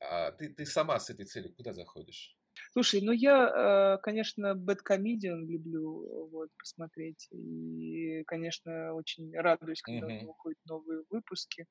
А 0.00 0.32
ты, 0.32 0.48
ты 0.48 0.64
сама 0.64 0.98
с 0.98 1.10
этой 1.10 1.26
целью 1.26 1.54
куда 1.54 1.74
заходишь? 1.74 2.39
Слушай, 2.72 3.00
ну 3.02 3.10
я, 3.12 3.96
э, 3.96 3.98
конечно, 4.02 4.54
Бэткомедиан 4.54 5.44
люблю 5.48 6.28
вот 6.30 6.50
посмотреть. 6.56 7.26
И, 7.32 8.22
конечно, 8.26 8.94
очень 8.94 9.32
радуюсь, 9.36 9.82
когда 9.82 10.06
у 10.06 10.10
Мгм. 10.10 10.20
него 10.20 10.28
выходят 10.32 10.58
новые 10.64 11.02
выпуски. 11.10 11.66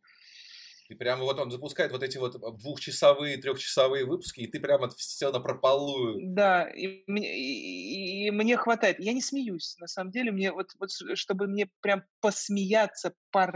И 0.89 0.95
прямо 0.95 1.23
вот 1.23 1.39
он 1.39 1.51
запускает 1.51 1.91
вот 1.91 2.01
эти 2.03 2.17
вот 2.17 2.35
а, 2.43 2.51
двухчасовые, 2.51 3.37
трехчасовые 3.37 4.05
выпуски, 4.05 4.41
и 4.41 4.47
ты 4.47 4.59
прямо 4.59 4.89
все 4.89 5.31
на 5.31 5.39
прополую. 5.39 6.25
Да, 6.35 6.67
и 6.69 7.03
мне, 7.07 7.37
и, 7.39 8.27
и 8.27 8.31
мне 8.31 8.57
хватает. 8.57 8.99
Я 8.99 9.13
не 9.13 9.21
смеюсь, 9.21 9.75
на 9.79 9.85
самом 9.87 10.11
деле. 10.11 10.31
Мне 10.31 10.51
вот, 10.51 10.71
вот 10.79 10.89
чтобы 11.15 11.47
мне 11.47 11.69
прям 11.81 12.03
посмеяться, 12.19 13.13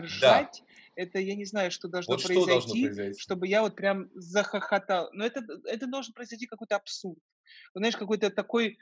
Да. 0.07 0.53
поржать, 0.55 0.63
это 0.95 1.17
я 1.19 1.35
не 1.35 1.45
знаю, 1.45 1.71
что 1.71 1.87
должно 1.87 2.17
Вот 2.17 2.21
что 2.21 2.45
должно 2.45 2.77
произойти, 2.77 2.77
произойти? 2.77 3.15
чтобы 3.15 3.47
я 3.47 3.61
вот 3.63 3.75
прям 3.75 4.09
захохотал. 4.13 5.09
Но 5.13 5.25
это, 5.25 5.41
это 5.65 5.87
должен 5.87 6.13
произойти 6.13 6.45
какой-то 6.45 6.75
абсурд. 6.75 7.19
Знаешь, 7.73 7.97
какой-то 7.97 8.29
такой, 8.29 8.77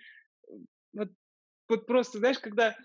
э, 0.48 0.54
вот, 0.94 1.10
вот 1.70 1.86
просто, 1.88 2.20
знаешь, 2.20 2.40
когда 2.40 2.76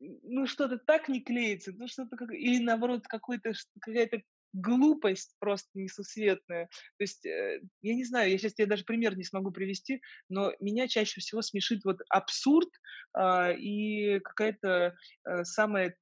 ну, 0.00 0.46
что-то 0.46 0.78
так 0.78 1.08
не 1.08 1.20
клеится, 1.20 1.72
ну, 1.76 1.86
что-то 1.86 2.16
как... 2.16 2.32
Или, 2.32 2.62
наоборот, 2.62 3.06
какой-то, 3.06 3.52
какая-то 3.80 4.22
глупость 4.52 5.36
просто 5.38 5.68
несусветная. 5.74 6.66
То 6.98 7.02
есть, 7.02 7.24
э, 7.26 7.60
я 7.82 7.94
не 7.94 8.04
знаю, 8.04 8.30
я 8.30 8.38
сейчас 8.38 8.54
тебе 8.54 8.66
даже 8.66 8.84
пример 8.84 9.16
не 9.16 9.24
смогу 9.24 9.50
привести, 9.50 10.02
но 10.28 10.52
меня 10.60 10.88
чаще 10.88 11.20
всего 11.20 11.42
смешит 11.42 11.84
вот 11.84 12.00
абсурд 12.08 12.68
а, 13.12 13.52
и 13.52 14.18
какая-то 14.20 14.96
э, 15.24 15.44
самая 15.44 15.96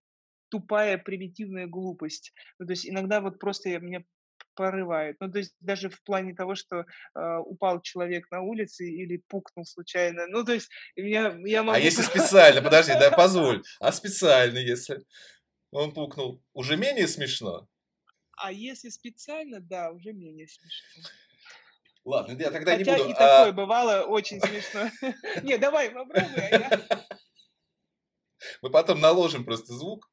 тупая, 0.48 0.96
примитивная 0.96 1.66
глупость. 1.66 2.32
Ну, 2.58 2.66
то 2.66 2.72
есть 2.72 2.88
иногда 2.88 3.20
вот 3.20 3.38
просто 3.38 3.68
я, 3.68 3.80
меня 3.80 4.02
порывает. 4.58 5.16
Ну, 5.20 5.30
то 5.30 5.38
есть 5.38 5.54
даже 5.60 5.88
в 5.88 6.02
плане 6.02 6.34
того, 6.34 6.56
что 6.56 6.84
а, 7.14 7.40
упал 7.40 7.80
человек 7.80 8.28
на 8.32 8.40
улице 8.40 8.84
или 8.90 9.22
пукнул 9.28 9.64
случайно. 9.64 10.26
Ну, 10.26 10.44
то 10.44 10.52
есть 10.52 10.68
я, 10.96 11.38
я 11.44 11.60
А 11.60 11.62
могу... 11.62 11.78
если 11.78 12.02
специально, 12.12 12.60
подожди, 12.60 12.92
да, 12.92 13.12
позволь. 13.12 13.62
А 13.78 13.92
специально, 13.92 14.58
если 14.58 15.04
он 15.70 15.92
пукнул, 15.92 16.42
уже 16.54 16.76
менее 16.76 17.06
смешно? 17.06 17.68
А 18.36 18.50
если 18.50 18.88
специально, 18.88 19.60
да, 19.60 19.92
уже 19.92 20.12
менее 20.12 20.48
смешно. 20.48 21.10
Ладно, 22.04 22.36
я 22.40 22.50
тогда 22.50 22.74
не 22.74 22.84
Хотя 22.84 22.96
буду. 22.98 23.10
и 23.10 23.12
а, 23.12 23.16
такое 23.16 23.52
бывало 23.52 24.02
очень 24.06 24.40
смешно. 24.40 24.90
Не, 25.42 25.58
давай 25.58 25.90
попробуй, 25.90 26.40
а 26.40 26.48
я... 26.48 27.06
Мы 28.62 28.70
потом 28.70 29.00
наложим 29.00 29.44
просто 29.44 29.74
звук. 29.74 30.10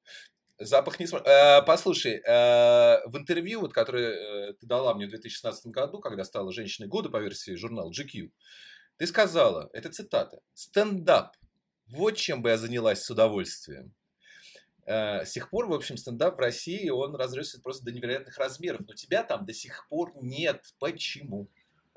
Запах 0.57 0.99
не 0.99 1.07
смотрит. 1.07 1.27
Э, 1.27 1.61
послушай, 1.65 2.21
э, 2.25 3.07
в 3.07 3.17
интервью, 3.17 3.61
вот, 3.61 3.73
которое 3.73 4.49
э, 4.49 4.53
ты 4.53 4.65
дала 4.65 4.93
мне 4.93 5.05
в 5.05 5.09
2016 5.09 5.67
году, 5.67 5.99
когда 5.99 6.23
стала 6.23 6.53
женщиной 6.53 6.87
года 6.87 7.09
по 7.09 7.17
версии 7.17 7.55
журнала 7.55 7.91
GQ, 7.91 8.31
ты 8.97 9.07
сказала, 9.07 9.69
это 9.73 9.91
цитата, 9.91 10.39
стендап. 10.53 11.35
Вот 11.87 12.15
чем 12.15 12.41
бы 12.41 12.49
я 12.49 12.57
занялась 12.57 13.03
с 13.03 13.09
удовольствием. 13.09 13.93
Э, 14.85 15.25
с 15.25 15.31
тех 15.31 15.49
пор, 15.49 15.67
в 15.67 15.73
общем, 15.73 15.97
стендап 15.97 16.37
в 16.37 16.39
России, 16.39 16.89
он 16.89 17.15
разросся 17.15 17.59
просто 17.59 17.85
до 17.85 17.91
невероятных 17.91 18.37
размеров. 18.37 18.81
Но 18.87 18.93
тебя 18.93 19.23
там 19.23 19.45
до 19.45 19.53
сих 19.53 19.87
пор 19.89 20.13
нет. 20.21 20.61
Почему? 20.79 21.47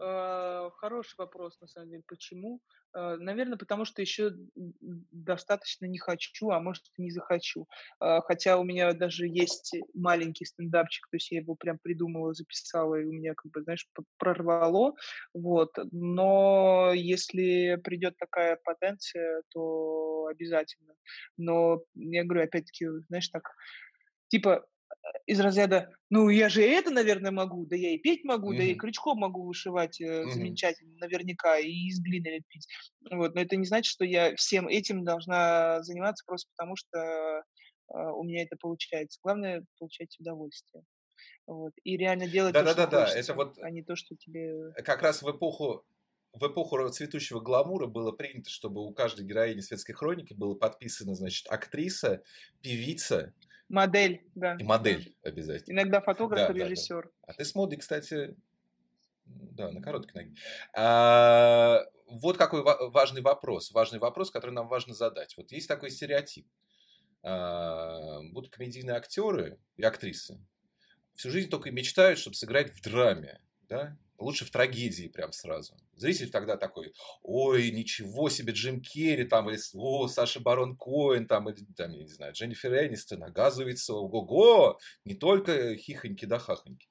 Э, 0.00 0.70
Хороший 0.76 1.14
вопрос, 1.18 1.60
на 1.60 1.66
самом 1.66 1.90
деле. 1.90 2.02
Почему? 2.06 2.60
Э, 2.94 3.16
Наверное, 3.16 3.58
потому 3.58 3.84
что 3.84 4.00
еще 4.00 4.30
достаточно 4.54 5.86
не 5.86 5.98
хочу, 5.98 6.50
а 6.50 6.60
может 6.60 6.84
не 6.96 7.10
захочу. 7.10 7.66
Э, 8.00 8.20
Хотя 8.24 8.58
у 8.58 8.64
меня 8.64 8.92
даже 8.92 9.26
есть 9.26 9.74
маленький 9.94 10.44
стендапчик, 10.44 11.08
то 11.10 11.16
есть 11.16 11.30
я 11.32 11.40
его 11.40 11.54
прям 11.56 11.78
придумала, 11.78 12.32
записала, 12.34 12.94
и 12.96 13.04
у 13.04 13.12
меня, 13.12 13.34
как 13.34 13.50
бы, 13.52 13.62
знаешь, 13.62 13.88
прорвало. 14.18 14.94
Вот. 15.34 15.70
Но 15.92 16.92
если 16.94 17.76
придет 17.82 18.16
такая 18.18 18.58
потенция, 18.64 19.42
то 19.50 20.26
обязательно. 20.26 20.94
Но 21.36 21.82
я 21.94 22.24
говорю, 22.24 22.44
опять-таки, 22.44 22.86
знаешь, 23.08 23.28
так, 23.28 23.50
типа, 24.28 24.66
из 25.26 25.40
разряда, 25.40 25.90
ну, 26.10 26.28
я 26.28 26.48
же 26.48 26.62
это, 26.62 26.90
наверное, 26.90 27.30
могу, 27.30 27.66
да 27.66 27.76
я 27.76 27.94
и 27.94 27.98
петь 27.98 28.24
могу, 28.24 28.52
да 28.52 28.62
я 28.62 28.72
и 28.72 28.74
крючком 28.74 29.18
могу 29.18 29.46
вышивать 29.46 30.00
э, 30.00 30.22
Мгм. 30.22 30.32
замечательно, 30.32 30.96
наверняка, 30.98 31.58
и 31.58 31.70
из 31.70 32.00
глины 32.00 32.28
лепить. 32.28 32.66
Вот, 33.10 33.34
но 33.34 33.40
это 33.40 33.56
не 33.56 33.66
значит, 33.66 33.90
что 33.90 34.04
я 34.04 34.34
всем 34.36 34.68
этим 34.68 35.04
должна 35.04 35.82
заниматься 35.82 36.24
просто 36.26 36.50
потому, 36.56 36.76
что 36.76 37.44
а, 37.88 38.12
у 38.12 38.22
меня 38.24 38.42
это 38.42 38.56
получается. 38.60 39.18
Главное 39.22 39.64
получать 39.78 40.16
удовольствие. 40.18 40.84
Вот. 41.46 41.72
И 41.82 41.96
реально 41.96 42.28
делать 42.28 42.52
то, 42.52 42.60
что 42.60 42.74
Да-да-да-да, 42.74 43.02
это 43.04 43.12
хочется, 43.12 43.34
вот 43.34 43.58
а 43.60 43.70
не 43.70 43.82
то, 43.82 43.96
что 43.96 44.14
тебе... 44.16 44.72
как 44.84 45.02
раз 45.02 45.22
в 45.22 45.30
эпоху 45.30 45.84
в 46.34 46.46
эпоху 46.46 46.88
цветущего 46.90 47.40
гламура 47.40 47.86
было 47.86 48.12
принято, 48.12 48.50
чтобы 48.50 48.84
у 48.84 48.92
каждой 48.92 49.24
героини 49.24 49.60
светской 49.60 49.94
хроники 49.94 50.34
было 50.34 50.54
подписано, 50.54 51.14
значит, 51.14 51.46
актриса, 51.48 52.22
певица 52.60 53.32
Модель, 53.68 54.22
да. 54.34 54.56
и 54.58 54.64
модель 54.64 55.14
обязательно. 55.22 55.74
Иногда 55.74 56.00
фотограф 56.00 56.38
Да, 56.38 56.44
и 56.46 56.48
да, 56.48 56.54
да. 56.54 56.64
режиссер. 56.64 57.10
А 57.26 57.32
ты 57.34 57.44
с 57.44 57.54
модой, 57.54 57.78
кстати, 57.78 58.34
да, 59.26 59.70
на 59.70 59.82
короткой 59.82 60.24
ноге. 60.24 60.36
А, 60.74 61.84
вот 62.06 62.36
какой 62.38 62.62
ва- 62.62 62.88
важный 62.88 63.20
вопрос, 63.20 63.70
важный 63.72 63.98
вопрос, 63.98 64.30
который 64.30 64.52
нам 64.52 64.68
важно 64.68 64.94
задать. 64.94 65.36
Вот 65.36 65.52
есть 65.52 65.68
такой 65.68 65.90
стереотип. 65.90 66.46
А, 67.22 68.20
будут 68.32 68.52
комедийные 68.52 68.96
актеры 68.96 69.58
и 69.76 69.82
актрисы 69.82 70.40
всю 71.18 71.30
жизнь 71.30 71.50
только 71.50 71.70
мечтают, 71.72 72.18
чтобы 72.18 72.36
сыграть 72.36 72.72
в 72.72 72.80
драме, 72.80 73.40
да? 73.68 73.98
Лучше 74.18 74.44
в 74.44 74.50
трагедии 74.50 75.06
прям 75.06 75.32
сразу. 75.32 75.76
Зритель 75.94 76.30
тогда 76.30 76.56
такой, 76.56 76.92
ой, 77.22 77.70
ничего 77.70 78.28
себе, 78.28 78.52
Джим 78.52 78.80
Керри 78.80 79.24
там, 79.24 79.48
или 79.48 79.58
о, 79.74 80.08
Саша 80.08 80.40
Барон 80.40 80.76
Коэн 80.76 81.28
там, 81.28 81.48
или 81.48 81.64
там, 81.76 81.92
я 81.92 82.02
не 82.02 82.10
знаю, 82.10 82.32
Дженнифер 82.32 82.74
Энистон, 82.74 83.22
оказывается, 83.22 83.94
ого-го, 83.94 84.80
не 85.04 85.14
только 85.14 85.76
хихоньки 85.76 86.24
да 86.24 86.38
хахоньки. 86.38 86.88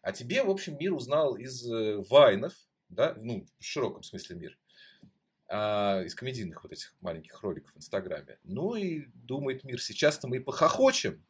А 0.00 0.12
тебе, 0.12 0.42
в 0.42 0.50
общем, 0.50 0.78
мир 0.78 0.94
узнал 0.94 1.36
из 1.36 1.70
э, 1.70 1.98
вайнов, 2.08 2.54
да, 2.88 3.14
ну, 3.18 3.46
в 3.58 3.64
широком 3.64 4.02
смысле 4.02 4.36
мир, 4.36 4.58
а, 5.48 6.02
из 6.02 6.14
комедийных 6.14 6.62
вот 6.62 6.72
этих 6.72 6.94
маленьких 7.02 7.42
роликов 7.42 7.74
в 7.74 7.76
Инстаграме. 7.76 8.38
Ну 8.42 8.74
и 8.74 9.04
думает 9.12 9.64
мир, 9.64 9.80
сейчас-то 9.82 10.26
мы 10.26 10.38
и 10.38 10.40
похохочем 10.40 11.22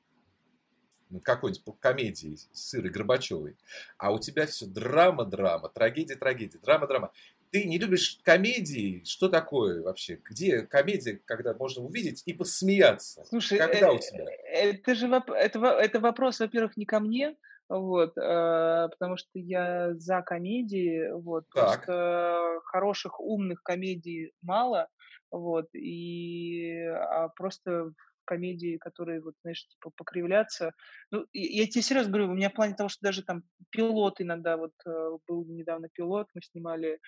над 1.12 1.22
какой-нибудь 1.24 1.78
комедией 1.78 2.38
с 2.52 2.74
Ирой 2.74 2.90
Горбачевой, 2.90 3.56
а 3.98 4.12
у 4.12 4.18
тебя 4.18 4.46
все 4.46 4.66
драма-драма, 4.66 5.68
трагедия-трагедия, 5.68 6.58
драма-драма. 6.58 7.12
Ты 7.50 7.64
не 7.64 7.78
любишь 7.78 8.18
комедии? 8.22 9.02
Что 9.04 9.28
такое 9.28 9.82
вообще? 9.82 10.18
Где 10.24 10.62
комедия, 10.62 11.20
когда 11.26 11.52
можно 11.52 11.84
увидеть 11.84 12.22
и 12.24 12.32
посмеяться? 12.32 13.24
Слушай, 13.28 13.58
Когда 13.58 13.88
э, 13.88 13.92
у 13.92 13.98
тебя? 13.98 14.24
это 14.46 14.94
же 14.94 15.06
воп- 15.06 15.34
это, 15.34 15.58
это 15.58 16.00
вопрос, 16.00 16.40
во-первых, 16.40 16.78
не 16.78 16.86
ко 16.86 16.98
мне, 16.98 17.36
вот, 17.68 18.16
э, 18.16 18.88
потому 18.90 19.18
что 19.18 19.28
я 19.34 19.94
за 19.94 20.22
комедии, 20.22 21.10
вот, 21.12 21.44
Так. 21.54 21.84
просто 21.84 22.60
хороших, 22.64 23.20
умных 23.20 23.62
комедий 23.62 24.32
мало, 24.40 24.88
вот, 25.30 25.66
и 25.74 26.74
а 26.86 27.28
просто 27.28 27.92
комедии, 28.24 28.76
которые, 28.78 29.20
вот, 29.20 29.34
знаешь, 29.42 29.66
типа 29.68 29.90
покривляться. 29.96 30.72
Ну, 31.10 31.26
я 31.32 31.66
тебе 31.66 31.82
серьезно 31.82 32.10
говорю, 32.12 32.30
у 32.30 32.34
меня 32.34 32.50
в 32.50 32.54
плане 32.54 32.74
того, 32.74 32.88
что 32.88 33.00
даже 33.02 33.22
там 33.22 33.42
пилот 33.70 34.20
иногда, 34.20 34.56
вот, 34.56 34.72
э, 34.86 35.10
был 35.28 35.44
недавно 35.46 35.88
пилот, 35.92 36.28
мы 36.34 36.42
снимали, 36.42 36.98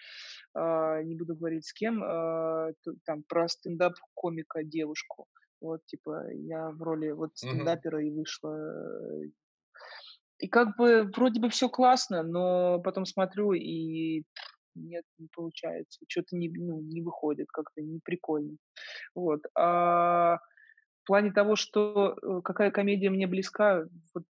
а, 0.55 1.03
не 1.03 1.15
буду 1.17 1.37
говорить 1.37 1.67
с 1.67 1.73
кем, 1.73 2.01
т- 2.01 2.93
там 3.05 3.23
про 3.29 3.49
стендап-комика 3.49 4.65
девушку. 4.65 5.27
Вот, 5.61 5.85
типа, 5.87 6.27
я 6.33 6.71
в 6.71 6.83
роли 6.83 7.11
вот 7.13 7.31
стендапера 7.37 8.05
и 8.05 8.11
вышла. 8.11 8.55
э, 8.57 9.29
И 10.39 10.49
как 10.49 10.77
бы 10.77 11.05
вроде 11.17 11.41
бы 11.41 11.49
все 11.49 11.69
классно, 11.69 12.23
но 12.23 12.81
потом 12.81 13.07
смотрю 13.07 13.53
и 13.53 14.25
нет, 14.75 15.05
не 15.19 15.29
получается. 15.33 16.01
Что-то 16.09 16.37
не, 16.37 16.49
ну, 16.51 16.81
не 16.81 17.01
выходит, 17.01 17.47
как-то 17.49 17.81
не 17.81 18.01
прикольно. 18.05 18.57
Вот. 19.15 19.41
А 19.57 20.39
в 21.05 21.07
плане 21.07 21.33
того, 21.33 21.55
что 21.55 22.17
э, 22.23 22.41
какая 22.43 22.71
комедия 22.71 23.11
мне 23.11 23.27
близка, 23.27 23.85
вот, 24.15 24.25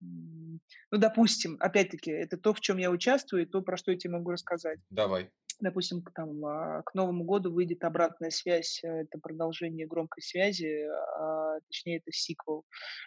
ну, 0.00 0.98
допустим, 0.98 1.56
опять-таки, 1.60 2.10
это 2.10 2.36
то, 2.36 2.52
в 2.52 2.60
чем 2.60 2.78
я 2.78 2.90
участвую, 2.90 3.42
и 3.42 3.46
то, 3.46 3.62
про 3.62 3.76
что 3.76 3.92
я 3.92 3.98
тебе 3.98 4.14
могу 4.14 4.32
рассказать 4.32 4.80
Давай. 4.90 5.30
допустим, 5.60 6.02
к 6.02 6.12
там, 6.12 6.44
а, 6.44 6.82
к 6.82 6.92
Новому 6.94 7.22
году 7.22 7.52
выйдет 7.52 7.84
обратная 7.84 8.30
связь, 8.30 8.82
э, 8.82 8.88
это 8.88 9.20
продолжение 9.20 9.86
громкой 9.86 10.24
связи, 10.24 10.88
а, 11.20 11.60
точнее, 11.68 11.98
это 11.98 12.10
сиквел. 12.10 12.64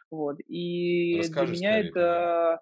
Вот. 0.09 0.37
И 0.47 1.19
Расскажи 1.19 1.47
для 1.47 1.55
меня 1.55 1.71
скорее 1.71 1.89
это 1.89 2.61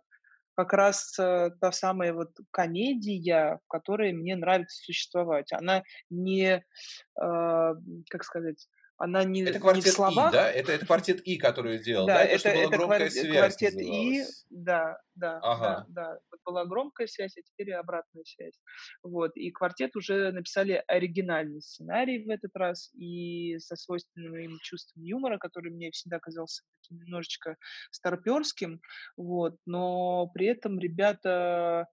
как 0.55 0.73
раз 0.73 1.17
э, 1.19 1.51
та 1.61 1.71
самая 1.71 2.11
вот 2.11 2.31
комедия, 2.49 3.59
в 3.65 3.67
которой 3.67 4.13
мне 4.13 4.35
нравится 4.35 4.83
существовать. 4.83 5.53
Она 5.53 5.83
не, 6.09 6.65
а, 7.15 7.75
как 8.09 8.23
сказать, 8.23 8.67
она 8.99 9.23
не, 9.23 9.43
это 9.43 9.59
квартет 9.59 9.85
не 9.85 9.91
в 9.91 9.93
словах. 9.93 10.29
И, 10.29 10.35
да? 10.35 10.51
Это, 10.51 10.73
это 10.73 10.85
квартет 10.85 11.21
И, 11.21 11.37
который 11.37 11.79
делал, 11.79 12.05
да? 12.05 12.15
да? 12.15 12.23
Это, 12.25 12.49
это, 12.49 12.59
это 12.59 12.69
громкая 12.69 12.97
кварт... 12.97 13.13
связь 13.13 13.37
квартет 13.37 13.73
И, 13.75 14.23
да, 14.49 14.97
да, 15.15 15.39
ага. 15.41 15.85
да, 15.87 16.03
да. 16.03 16.19
Вот 16.29 16.39
была 16.45 16.65
громкая 16.65 17.07
связь, 17.07 17.37
а 17.37 17.41
теперь 17.41 17.69
и 17.69 17.73
обратная 17.73 18.23
связь. 18.25 18.59
Вот, 19.01 19.31
и 19.35 19.51
квартет 19.51 19.95
уже 19.95 20.33
написали 20.33 20.83
оригинальный 20.87 21.61
сценарий 21.61 22.25
в 22.25 22.29
этот 22.29 22.51
раз, 22.55 22.91
и 22.93 23.57
со 23.59 23.77
свойственным 23.77 24.35
им 24.35 24.59
чувством 24.61 25.01
юмора, 25.03 25.37
который 25.37 25.71
мне 25.71 25.91
всегда 25.91 26.19
казался 26.19 26.63
таким 26.81 26.99
немножечко 26.99 27.55
старперским, 27.91 28.81
вот, 29.15 29.55
но 29.65 30.27
при 30.33 30.47
этом 30.47 30.77
ребята 30.77 31.87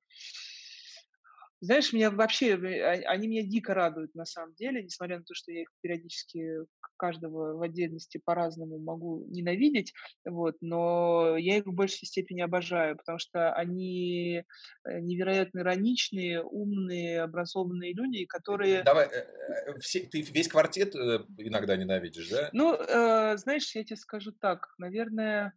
знаешь, 1.60 1.92
меня 1.92 2.10
вообще, 2.10 2.54
а, 2.54 3.10
они 3.10 3.28
меня 3.28 3.42
дико 3.42 3.74
радуют 3.74 4.14
на 4.14 4.24
самом 4.24 4.54
деле, 4.54 4.82
несмотря 4.82 5.18
на 5.18 5.24
то, 5.24 5.34
что 5.34 5.52
я 5.52 5.62
их 5.62 5.68
периодически 5.80 6.66
каждого 6.96 7.56
в 7.56 7.62
отдельности 7.62 8.20
по-разному 8.24 8.78
могу 8.78 9.26
ненавидеть, 9.28 9.92
вот, 10.24 10.56
но 10.60 11.36
я 11.36 11.58
их 11.58 11.66
в 11.66 11.72
большей 11.72 12.06
степени 12.06 12.40
обожаю, 12.40 12.96
потому 12.96 13.18
что 13.18 13.52
они 13.52 14.42
э, 14.84 15.00
невероятно 15.00 15.60
ироничные, 15.60 16.42
умные, 16.42 17.22
образованные 17.22 17.92
люди, 17.92 18.24
которые... 18.24 18.82
Давай, 18.82 19.06
э, 19.06 19.26
э, 19.66 19.78
все, 19.80 20.00
ты 20.00 20.22
весь 20.22 20.48
квартет 20.48 20.94
иногда 20.94 21.76
ненавидишь, 21.76 22.28
да? 22.30 22.50
Ну, 22.52 22.74
э, 22.74 23.36
знаешь, 23.36 23.74
я 23.74 23.84
тебе 23.84 23.96
скажу 23.96 24.32
так, 24.32 24.74
наверное, 24.78 25.52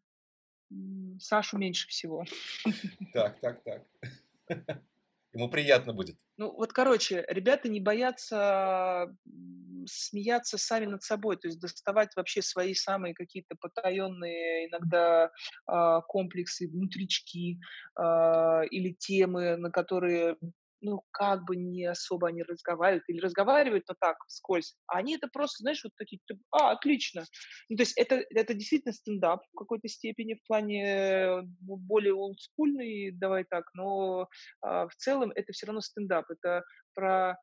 Сашу 1.20 1.58
меньше 1.58 1.88
всего. 1.88 2.26
Так, 3.14 3.40
так, 3.40 3.64
так. 3.64 3.84
Ему 5.34 5.50
приятно 5.50 5.94
будет. 5.94 6.18
Ну, 6.38 6.52
вот, 6.52 6.74
короче, 6.74 7.24
ребята 7.28 7.70
не 7.70 7.80
боятся 7.80 9.14
смеяться 9.86 10.58
сами 10.58 10.86
над 10.86 11.04
собой, 11.04 11.38
то 11.38 11.48
есть 11.48 11.60
доставать 11.60 12.16
вообще 12.16 12.42
свои 12.42 12.74
самые 12.74 13.14
какие-то 13.14 13.56
потаенные 13.60 14.68
иногда 14.68 15.32
э, 15.72 16.02
комплексы, 16.08 16.68
внутрички 16.68 17.60
э, 17.98 18.02
или 18.72 18.94
темы, 18.94 19.58
на 19.58 19.72
которые 19.72 20.38
ну, 20.82 21.04
как 21.12 21.46
бы 21.46 21.56
не 21.56 21.86
особо 21.86 22.30
они 22.30 22.44
разговаривают, 22.44 23.04
или 23.08 23.20
разговаривают, 23.20 23.86
но 23.88 23.96
так, 24.00 24.18
вскользь. 24.28 24.76
А 24.88 24.98
они 24.98 25.16
это 25.16 25.28
просто, 25.28 25.62
знаешь, 25.62 25.84
вот 25.84 25.94
такие, 25.98 26.20
а, 26.52 26.72
отлично. 26.72 27.26
Ну, 27.70 27.78
то 27.78 27.82
есть 27.82 27.98
это, 27.98 28.24
это 28.30 28.54
действительно 28.54 28.94
стендап 28.94 29.42
в 29.52 29.58
какой-то 29.58 29.88
степени, 29.88 30.36
в 30.36 30.48
плане 30.48 30.86
э, 30.86 31.42
более 31.44 32.14
олдскульный, 32.14 33.12
давай 33.12 33.44
так, 33.44 33.66
но 33.74 34.28
а, 34.62 34.88
в 34.88 34.96
целом 34.96 35.32
это 35.36 35.52
все 35.54 35.68
равно 35.68 35.82
стендап. 35.82 36.30
Это 36.30 36.64
про 36.94 37.38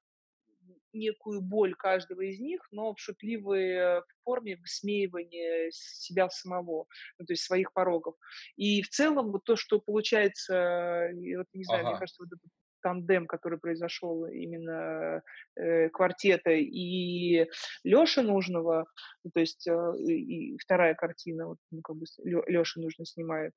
некую 0.93 1.43
боль 1.43 1.75
каждого 1.75 2.23
из 2.23 2.41
них, 2.41 2.61
но 2.71 2.95
в 2.95 3.01
шутливой 3.01 4.03
форме 4.25 4.57
высмеивания 4.57 5.71
себя 5.71 6.29
самого, 6.31 6.87
ну, 7.19 7.27
то 7.27 7.33
есть 7.33 7.45
своих 7.45 7.73
порогов. 7.73 8.17
И 8.57 8.83
в 8.83 8.89
целом 8.89 9.31
вот 9.31 9.45
то, 9.45 9.57
что 9.57 9.79
получается, 9.79 11.11
вот, 11.13 11.47
не 11.53 11.65
знаю, 11.65 11.83
ага. 11.83 11.91
мне 11.91 11.99
кажется, 11.99 12.23
вот 12.23 12.33
этот 12.33 12.51
тандем, 12.87 13.27
который 13.27 13.59
произошел 13.59 14.27
именно 14.27 15.23
э, 15.57 15.89
квартета 15.89 16.51
и 16.53 17.47
Лёши 17.83 18.23
Нужного, 18.23 18.87
ну, 19.25 19.31
то 19.35 19.41
есть 19.41 19.67
э, 19.67 19.93
и 19.99 20.57
вторая 20.59 20.95
картина, 20.95 21.49
вот, 21.49 21.59
ну, 21.73 21.81
как 21.83 21.97
бы 21.97 22.05
Лёша 22.25 22.81
Нужно 22.81 23.05
снимает, 23.05 23.53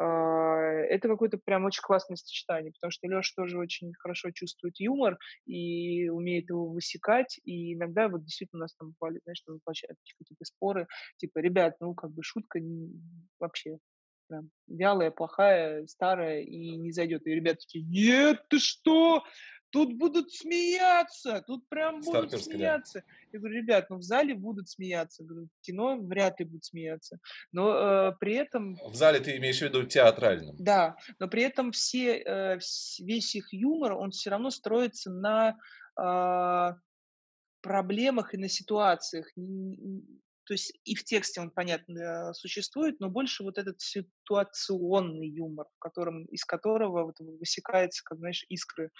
э, 0.00 0.02
это 0.02 1.06
какое-то 1.06 1.38
прям 1.44 1.64
очень 1.64 1.82
классное 1.82 2.16
сочетание, 2.16 2.72
потому 2.72 2.90
что 2.90 3.06
Лёша 3.06 3.32
тоже 3.36 3.56
очень 3.56 3.92
хорошо 4.00 4.30
чувствует 4.32 4.74
юмор 4.80 5.16
и 5.46 6.08
умеет 6.08 6.50
его 6.50 6.66
высекать, 6.66 7.38
и 7.44 7.74
иногда 7.74 8.08
вот 8.08 8.24
действительно 8.24 8.60
у 8.60 8.64
нас 8.64 8.74
там 8.74 8.94
бывали, 8.98 9.20
знаешь, 9.22 9.42
там 9.46 9.60
какие-то 9.64 10.44
споры, 10.44 10.88
типа, 11.18 11.38
ребят, 11.38 11.76
ну, 11.78 11.94
как 11.94 12.10
бы 12.10 12.24
шутка 12.24 12.58
не, 12.58 12.90
вообще 13.38 13.78
прям 14.32 14.50
вялая, 14.66 15.10
плохая, 15.10 15.86
старая 15.86 16.40
и 16.40 16.76
не 16.76 16.90
зайдет. 16.92 17.26
И 17.26 17.30
ребята 17.30 17.58
такие, 17.60 17.84
нет, 17.84 18.42
ты 18.48 18.58
что? 18.58 19.22
Тут 19.70 19.94
будут 19.94 20.30
смеяться, 20.32 21.42
тут 21.46 21.66
прям 21.68 22.00
будут 22.02 22.42
смеяться. 22.42 23.00
Да. 23.00 23.14
Я 23.32 23.38
говорю, 23.38 23.56
ребят, 23.56 23.86
ну 23.88 23.96
в 23.96 24.02
зале 24.02 24.34
будут 24.34 24.68
смеяться, 24.68 25.24
говорю, 25.24 25.46
в 25.46 25.64
кино 25.64 25.96
вряд 25.96 26.40
ли 26.40 26.46
будут 26.46 26.64
смеяться. 26.64 27.18
Но 27.52 27.74
э, 27.74 28.12
при 28.20 28.34
этом... 28.34 28.76
В 28.86 28.94
зале 28.94 29.20
ты 29.20 29.36
имеешь 29.38 29.58
в 29.58 29.62
виду 29.62 29.84
театральном? 29.84 30.56
Да, 30.58 30.96
но 31.18 31.28
при 31.28 31.42
этом 31.42 31.72
все, 31.72 32.18
э, 32.18 32.58
весь 33.00 33.34
их 33.34 33.52
юмор, 33.52 33.94
он 33.94 34.10
все 34.10 34.28
равно 34.28 34.50
строится 34.50 35.10
на 35.10 35.56
э, 35.98 36.74
проблемах 37.62 38.34
и 38.34 38.38
на 38.38 38.48
ситуациях. 38.50 39.26
То 40.44 40.54
есть 40.54 40.72
и 40.84 40.94
в 40.94 41.04
тексте 41.04 41.40
он, 41.40 41.50
понятно, 41.50 42.32
существует, 42.34 43.00
но 43.00 43.08
больше 43.08 43.42
вот 43.42 43.58
этот 43.58 43.80
ситуационный 43.80 45.28
юмор, 45.28 45.66
в 45.76 45.78
котором, 45.78 46.24
из 46.26 46.44
которого 46.44 47.04
вот 47.04 47.14
высекается, 47.18 48.02
как, 48.04 48.18
знаешь, 48.18 48.44
искры 48.48 48.90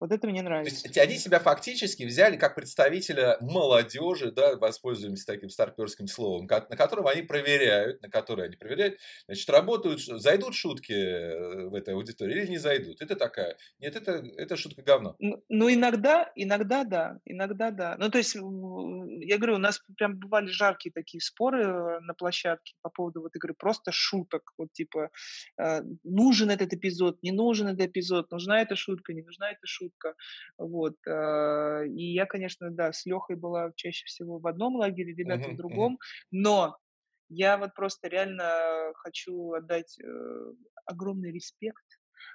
вот 0.00 0.12
это 0.12 0.26
мне 0.26 0.40
нравится. 0.40 0.82
То 0.82 0.88
есть 0.88 0.98
они 0.98 1.18
себя 1.18 1.38
фактически 1.38 2.04
взяли 2.04 2.36
как 2.36 2.54
представителя 2.54 3.36
молодежи, 3.42 4.32
да, 4.32 4.56
воспользуемся 4.56 5.26
таким 5.26 5.50
старперским 5.50 6.06
словом, 6.06 6.46
на 6.46 6.76
котором 6.76 7.06
они 7.06 7.22
проверяют, 7.22 8.00
на 8.00 8.08
который 8.08 8.46
они 8.46 8.56
проверяют, 8.56 8.98
значит, 9.26 9.48
работают, 9.50 10.00
зайдут 10.00 10.54
шутки 10.54 10.92
э, 10.92 11.68
в 11.68 11.74
этой 11.74 11.92
аудитории 11.92 12.40
или 12.40 12.50
не 12.50 12.56
зайдут. 12.56 13.02
Это 13.02 13.14
такая, 13.14 13.58
нет, 13.78 13.94
это, 13.94 14.24
это 14.38 14.56
шутка 14.56 14.82
говно. 14.82 15.16
Ну, 15.18 15.44
ну, 15.50 15.70
иногда, 15.70 16.32
иногда 16.34 16.84
да, 16.84 17.18
иногда 17.26 17.70
да. 17.70 17.96
Ну, 17.98 18.10
то 18.10 18.16
есть, 18.16 18.34
я 18.34 19.36
говорю, 19.36 19.56
у 19.56 19.58
нас 19.58 19.82
прям 19.98 20.18
бывали 20.18 20.46
жаркие 20.46 20.92
такие 20.94 21.20
споры 21.20 21.62
э, 21.62 22.00
на 22.00 22.14
площадке 22.14 22.74
по 22.80 22.88
поводу 22.88 23.20
вот 23.20 23.36
игры, 23.36 23.52
просто 23.52 23.92
шуток, 23.92 24.54
вот 24.56 24.72
типа, 24.72 25.10
э, 25.60 25.82
нужен 26.04 26.50
этот 26.50 26.72
эпизод, 26.72 27.22
не 27.22 27.32
нужен 27.32 27.68
этот 27.68 27.82
эпизод, 27.88 28.30
нужна 28.30 28.62
эта 28.62 28.76
шутка, 28.76 29.12
не 29.12 29.22
нужна 29.22 29.50
эта 29.50 29.66
шутка 29.66 29.89
шутка. 29.90 30.14
Вот. 30.58 30.96
А, 31.06 31.82
и 31.84 32.12
я, 32.12 32.26
конечно, 32.26 32.70
да, 32.70 32.92
с 32.92 33.06
Лехой 33.06 33.36
была 33.36 33.72
чаще 33.76 34.04
всего 34.06 34.38
в 34.38 34.46
одном 34.46 34.76
лагере, 34.76 35.14
ребята 35.14 35.48
uh-huh, 35.48 35.54
в 35.54 35.56
другом, 35.56 35.94
uh-huh. 35.94 36.26
но 36.30 36.76
я 37.28 37.58
вот 37.58 37.74
просто 37.74 38.08
реально 38.08 38.92
хочу 38.96 39.52
отдать 39.52 39.98
э, 40.00 40.52
огромный 40.84 41.32
респект 41.32 41.84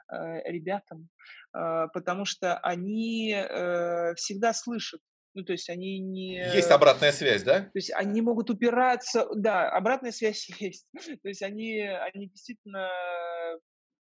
э, 0.10 0.50
ребятам, 0.50 1.10
э, 1.54 1.88
потому 1.94 2.26
что 2.26 2.58
они 2.60 3.34
э, 3.34 4.16
всегда 4.16 4.54
слышат 4.54 5.02
ну, 5.38 5.44
то 5.44 5.52
есть 5.52 5.70
они 5.70 6.00
не... 6.00 6.38
Есть 6.54 6.72
обратная 6.72 7.12
связь, 7.12 7.44
да? 7.44 7.64
То 7.64 7.72
есть 7.74 7.92
они 7.92 8.22
могут 8.22 8.50
упираться... 8.50 9.28
Да, 9.36 9.70
обратная 9.70 10.14
связь 10.14 10.48
есть. 10.62 10.88
То 10.94 11.28
есть 11.28 11.42
они, 11.42 11.82
они 11.82 12.30
действительно 12.30 12.90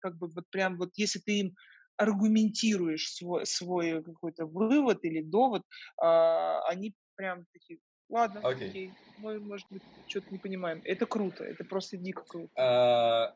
как 0.05 0.17
бы 0.17 0.27
вот 0.27 0.43
прям 0.51 0.77
вот 0.77 0.91
если 0.97 1.17
ты 1.17 1.39
им 1.39 1.55
аргументируешь 1.97 3.11
свой, 3.13 3.45
свой 3.45 4.03
какой-то 4.03 4.45
вывод 4.45 5.03
или 5.03 5.21
довод, 5.21 5.63
а, 5.97 6.61
они 6.67 6.93
прям 7.15 7.45
такие, 7.53 7.79
ладно, 8.09 8.39
okay. 8.39 8.69
окей, 8.69 8.93
мы, 9.17 9.39
может 9.39 9.67
быть, 9.69 9.83
что-то 10.07 10.27
не 10.31 10.37
понимаем. 10.37 10.81
Это 10.83 11.05
круто, 11.05 11.43
это 11.43 11.63
просто 11.63 11.97
дико 11.97 12.23
круто. 12.23 12.51
А, 12.55 13.35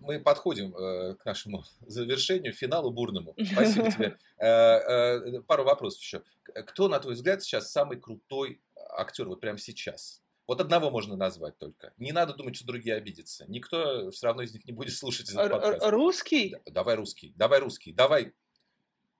мы 0.00 0.20
подходим 0.20 0.74
э, 0.74 1.14
к 1.16 1.24
нашему 1.24 1.64
завершению, 1.80 2.52
финалу 2.52 2.90
бурному. 2.90 3.34
Спасибо 3.52 3.90
тебе. 3.92 4.18
Э, 4.38 4.46
э, 4.46 5.40
пару 5.42 5.64
вопросов 5.64 6.00
еще. 6.00 6.22
Кто, 6.66 6.88
на 6.88 6.98
твой 7.00 7.14
взгляд, 7.14 7.42
сейчас 7.42 7.70
самый 7.70 7.98
крутой 7.98 8.60
актер 8.96 9.28
вот 9.28 9.40
прямо 9.40 9.58
сейчас? 9.58 10.22
Вот 10.50 10.60
одного 10.60 10.90
можно 10.90 11.14
назвать 11.14 11.56
только. 11.58 11.92
Не 11.96 12.10
надо 12.10 12.34
думать, 12.34 12.56
что 12.56 12.66
другие 12.66 12.96
обидятся. 12.96 13.44
Никто 13.46 14.10
все 14.10 14.26
равно 14.26 14.42
из 14.42 14.52
них 14.52 14.64
не 14.64 14.72
будет 14.72 14.92
слушать 14.98 15.30
этот 15.30 15.48
подкаст. 15.48 15.86
Русский? 15.86 16.50
Да, 16.50 16.72
давай 16.72 16.96
русский. 16.96 17.32
Давай 17.36 17.60
русский. 17.60 17.92
Давай. 17.92 18.34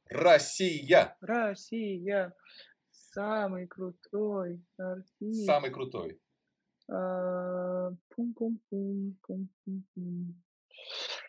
Россия. 0.09 1.17
Россия. 1.21 2.35
Самый 2.91 3.69
крутой 3.69 4.61
артист. 4.77 5.47
Самый 5.47 5.71
крутой. 5.71 6.21
А, 6.91 7.93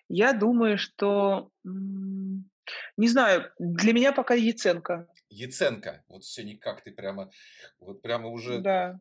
Я 0.09 0.33
думаю, 0.33 0.79
что... 0.79 1.51
Не 1.63 3.07
знаю, 3.07 3.51
для 3.59 3.93
меня 3.93 4.13
пока 4.13 4.33
Яценко. 4.33 5.07
Яценко. 5.29 6.03
Вот 6.07 6.23
все 6.23 6.43
никак 6.43 6.81
ты 6.83 6.91
прямо... 6.91 7.29
Вот 7.79 8.01
прямо 8.01 8.29
уже... 8.29 8.61
Да 8.61 8.99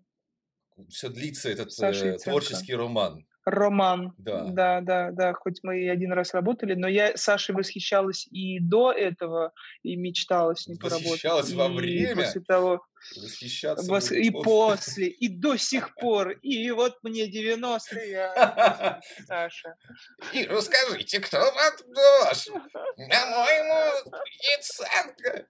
все 0.88 1.08
длится 1.08 1.50
этот 1.50 1.70
э, 1.80 2.18
творческий 2.18 2.74
роман. 2.74 3.24
Роман. 3.44 4.12
Да. 4.18 4.44
да, 4.44 4.80
да, 4.80 5.10
да. 5.12 5.32
Хоть 5.32 5.60
мы 5.62 5.80
и 5.80 5.88
один 5.88 6.12
раз 6.12 6.34
работали, 6.34 6.74
но 6.74 6.88
я 6.88 7.16
Сашей 7.16 7.54
восхищалась 7.54 8.26
и 8.30 8.60
до 8.60 8.92
этого, 8.92 9.52
и 9.82 9.96
мечтала 9.96 10.54
с 10.54 10.66
ним 10.66 10.76
поработать. 10.78 11.06
Восхищалась 11.10 11.52
во 11.52 11.68
время. 11.68 12.24
После 12.24 12.42
того. 12.42 12.84
Восхищаться. 13.16 13.88
Вос... 13.88 14.12
И 14.12 14.30
после, 14.30 15.08
и 15.08 15.28
до 15.28 15.56
сих 15.56 15.94
пор. 15.94 16.30
И 16.42 16.70
вот 16.70 16.98
мне 17.02 17.30
90-е, 17.30 19.00
Саша. 19.26 19.74
И 20.34 20.44
расскажите, 20.44 21.20
кто 21.20 21.38
вам 21.38 21.72
дождь? 21.88 22.50
По-моему, 22.96 24.12
Яценко. 24.52 25.46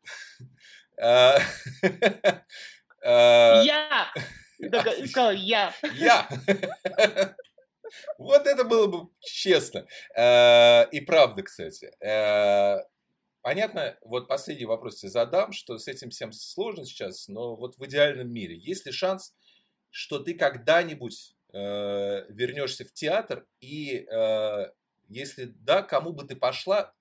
Я! 3.03 4.13
Сказал 5.09 5.33
я. 5.33 5.75
Я! 5.95 6.29
Вот 8.19 8.47
это 8.47 8.63
было 8.63 8.87
бы 8.87 9.09
честно. 9.21 9.87
И 10.93 11.01
правда, 11.01 11.43
кстати. 11.43 11.91
Понятно, 13.43 13.97
вот 14.03 14.29
последний 14.29 14.67
вопрос 14.67 14.97
тебе 14.97 15.11
задам, 15.11 15.53
что 15.53 15.79
с 15.79 15.89
этим 15.89 16.11
всем 16.11 16.31
сложно 16.31 16.85
сейчас, 16.85 17.27
но 17.27 17.57
вот 17.57 17.79
в 17.79 17.87
идеальном 17.87 18.31
мире 18.31 18.57
есть 18.57 18.85
ли 18.85 18.93
шанс, 18.93 19.35
что 19.89 20.19
ты 20.19 20.35
когда-нибудь 20.35 21.35
э, 21.53 22.27
вернешься 22.29 22.85
в 22.85 22.93
театр 22.93 23.47
и 23.61 24.07
э, 24.07 24.71
если 25.09 25.47
да, 25.57 25.83
кому 25.83 26.13
бы 26.13 26.25
ты 26.25 26.37
пошла, 26.37 26.93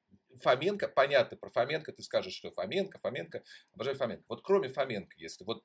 Фоменко, 0.42 0.88
понятно, 0.88 1.38
про 1.38 1.50
Фоменко 1.50 1.92
ты 1.92 2.02
скажешь, 2.02 2.34
что 2.34 2.52
Фоменко, 2.52 2.98
Фоменко, 3.00 3.44
обожаю 3.74 3.98
Фоменко. 3.98 4.24
Вот 4.28 4.42
кроме 4.42 4.70
Фоменко, 4.70 5.16
если 5.18 5.44
вот, 5.44 5.64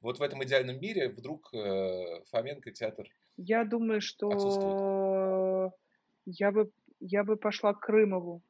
вот 0.00 0.18
в 0.18 0.22
этом 0.22 0.42
идеальном 0.44 0.80
мире 0.80 1.08
вдруг 1.08 1.52
э, 1.54 2.22
Фоменко 2.30 2.70
театр 2.72 3.08
Я 3.36 3.64
думаю, 3.64 4.00
что 4.00 5.72
я 6.26 6.52
бы, 6.52 6.70
я 7.00 7.24
бы 7.24 7.36
пошла 7.36 7.74
к 7.74 7.80
Крымову. 7.80 8.42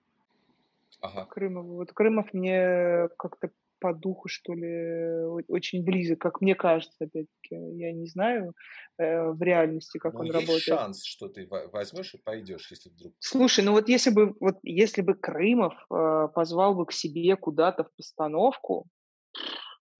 Ага. 1.00 1.26
Крымову. 1.26 1.76
Вот 1.76 1.92
Крымов 1.92 2.32
мне 2.32 3.08
как-то 3.18 3.50
по 3.80 3.94
духу, 3.94 4.28
что 4.28 4.54
ли, 4.54 5.24
очень 5.48 5.84
близок, 5.84 6.18
как 6.18 6.40
мне 6.40 6.54
кажется, 6.54 6.96
опять-таки. 7.00 7.54
Я 7.76 7.92
не 7.92 8.06
знаю 8.06 8.54
э, 8.98 9.30
в 9.30 9.40
реальности, 9.40 9.98
как 9.98 10.14
ну, 10.14 10.20
он 10.20 10.26
есть 10.26 10.34
работает. 10.34 10.62
шанс, 10.62 11.04
что 11.04 11.28
ты 11.28 11.46
возьмешь 11.46 12.14
и 12.14 12.18
пойдешь, 12.18 12.70
если 12.70 12.90
вдруг... 12.90 13.14
Слушай, 13.20 13.64
ну 13.64 13.72
вот 13.72 13.88
если 13.88 14.10
бы, 14.10 14.34
вот 14.40 14.58
если 14.62 15.02
бы 15.02 15.14
Крымов 15.14 15.74
э, 15.90 16.28
позвал 16.34 16.74
бы 16.74 16.86
к 16.86 16.92
себе 16.92 17.36
куда-то 17.36 17.84
в 17.84 17.94
постановку, 17.94 18.86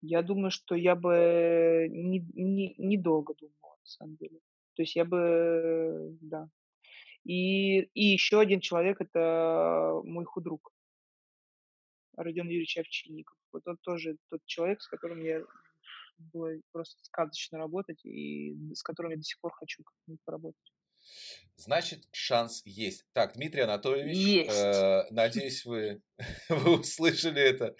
я 0.01 0.22
думаю, 0.22 0.51
что 0.51 0.74
я 0.74 0.94
бы 0.94 1.88
не, 1.90 2.24
не, 2.34 2.74
недолго 2.78 3.34
думала, 3.34 3.76
на 3.80 3.86
самом 3.86 4.16
деле. 4.16 4.38
То 4.74 4.82
есть 4.82 4.94
я 4.94 5.05
бы, 5.05 6.16
да. 6.20 6.49
И, 7.24 7.80
и 7.80 8.05
еще 8.05 8.40
один 8.40 8.61
человек– 8.61 9.01
это 9.01 10.01
мой 10.05 10.24
худрук. 10.24 10.72
Родион 12.19 12.49
Юрьевич 12.49 12.77
Овчинников. 12.79 13.37
Вот 13.53 13.66
он 13.66 13.77
тоже 13.79 14.16
тот 14.29 14.41
человек, 14.45 14.83
с 14.83 14.89
которым 14.89 15.23
я 15.25 15.43
было 16.19 16.53
просто 16.73 17.01
сказочно 17.05 17.59
работать 17.59 18.05
и 18.05 18.55
с 18.75 18.83
которым 18.83 19.12
я 19.12 19.16
до 19.16 19.23
сих 19.23 19.39
пор 19.41 19.53
хочу 19.55 19.85
поработать. 20.25 20.73
Значит, 21.57 22.09
шанс 22.12 22.62
есть. 22.64 23.05
Так, 23.12 23.35
Дмитрий 23.35 23.62
Анатольевич, 23.62 24.16
есть. 24.16 24.51
Э, 24.51 25.07
надеюсь, 25.11 25.64
вы, 25.64 26.03
вы 26.49 26.81
услышали 26.81 27.41
это. 27.41 27.77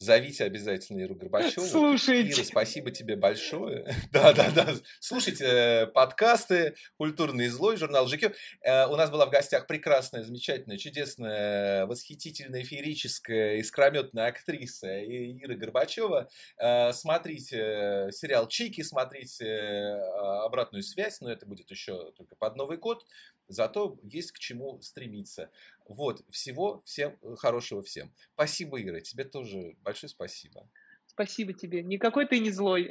Зовите 0.00 0.44
обязательно 0.44 1.00
Иру 1.00 1.14
Горбачеву. 1.14 1.66
Слушайте. 1.66 2.32
Ира, 2.32 2.44
спасибо 2.44 2.90
тебе 2.90 3.16
большое. 3.16 3.94
Да, 4.12 4.32
да, 4.32 4.50
да. 4.50 4.74
Слушайте 4.98 5.44
э, 5.44 5.86
подкасты 5.88 6.74
«Культурный 6.96 7.48
злой», 7.48 7.76
журнал 7.76 8.08
GQ. 8.08 8.34
Э, 8.62 8.86
у 8.86 8.96
нас 8.96 9.10
была 9.10 9.26
в 9.26 9.30
гостях 9.30 9.66
прекрасная, 9.66 10.22
замечательная, 10.22 10.78
чудесная, 10.78 11.84
восхитительная, 11.84 12.64
феерическая, 12.64 13.56
искрометная 13.56 14.28
актриса 14.28 14.88
Ира 15.04 15.54
Горбачева. 15.54 16.30
Э, 16.56 16.94
смотрите 16.94 18.08
сериал 18.10 18.48
«Чики», 18.48 18.82
смотрите 18.82 20.00
обратную 20.46 20.82
связь, 20.82 21.20
но 21.20 21.30
это 21.30 21.44
будет 21.44 21.70
еще 21.70 22.10
только 22.12 22.36
под 22.36 22.56
Новый 22.56 22.78
год. 22.78 23.04
Зато 23.48 23.98
есть 24.04 24.32
к 24.32 24.38
чему 24.38 24.80
стремиться. 24.80 25.50
Вот, 25.90 26.22
всего 26.30 26.80
всем 26.84 27.18
хорошего 27.36 27.82
всем. 27.82 28.12
Спасибо, 28.34 28.80
Ира, 28.80 29.00
тебе 29.00 29.24
тоже 29.24 29.74
большое 29.80 30.08
спасибо. 30.08 30.70
Спасибо 31.06 31.52
тебе. 31.52 31.82
Никакой 31.82 32.26
ты 32.26 32.38
не 32.38 32.52
злой. 32.52 32.90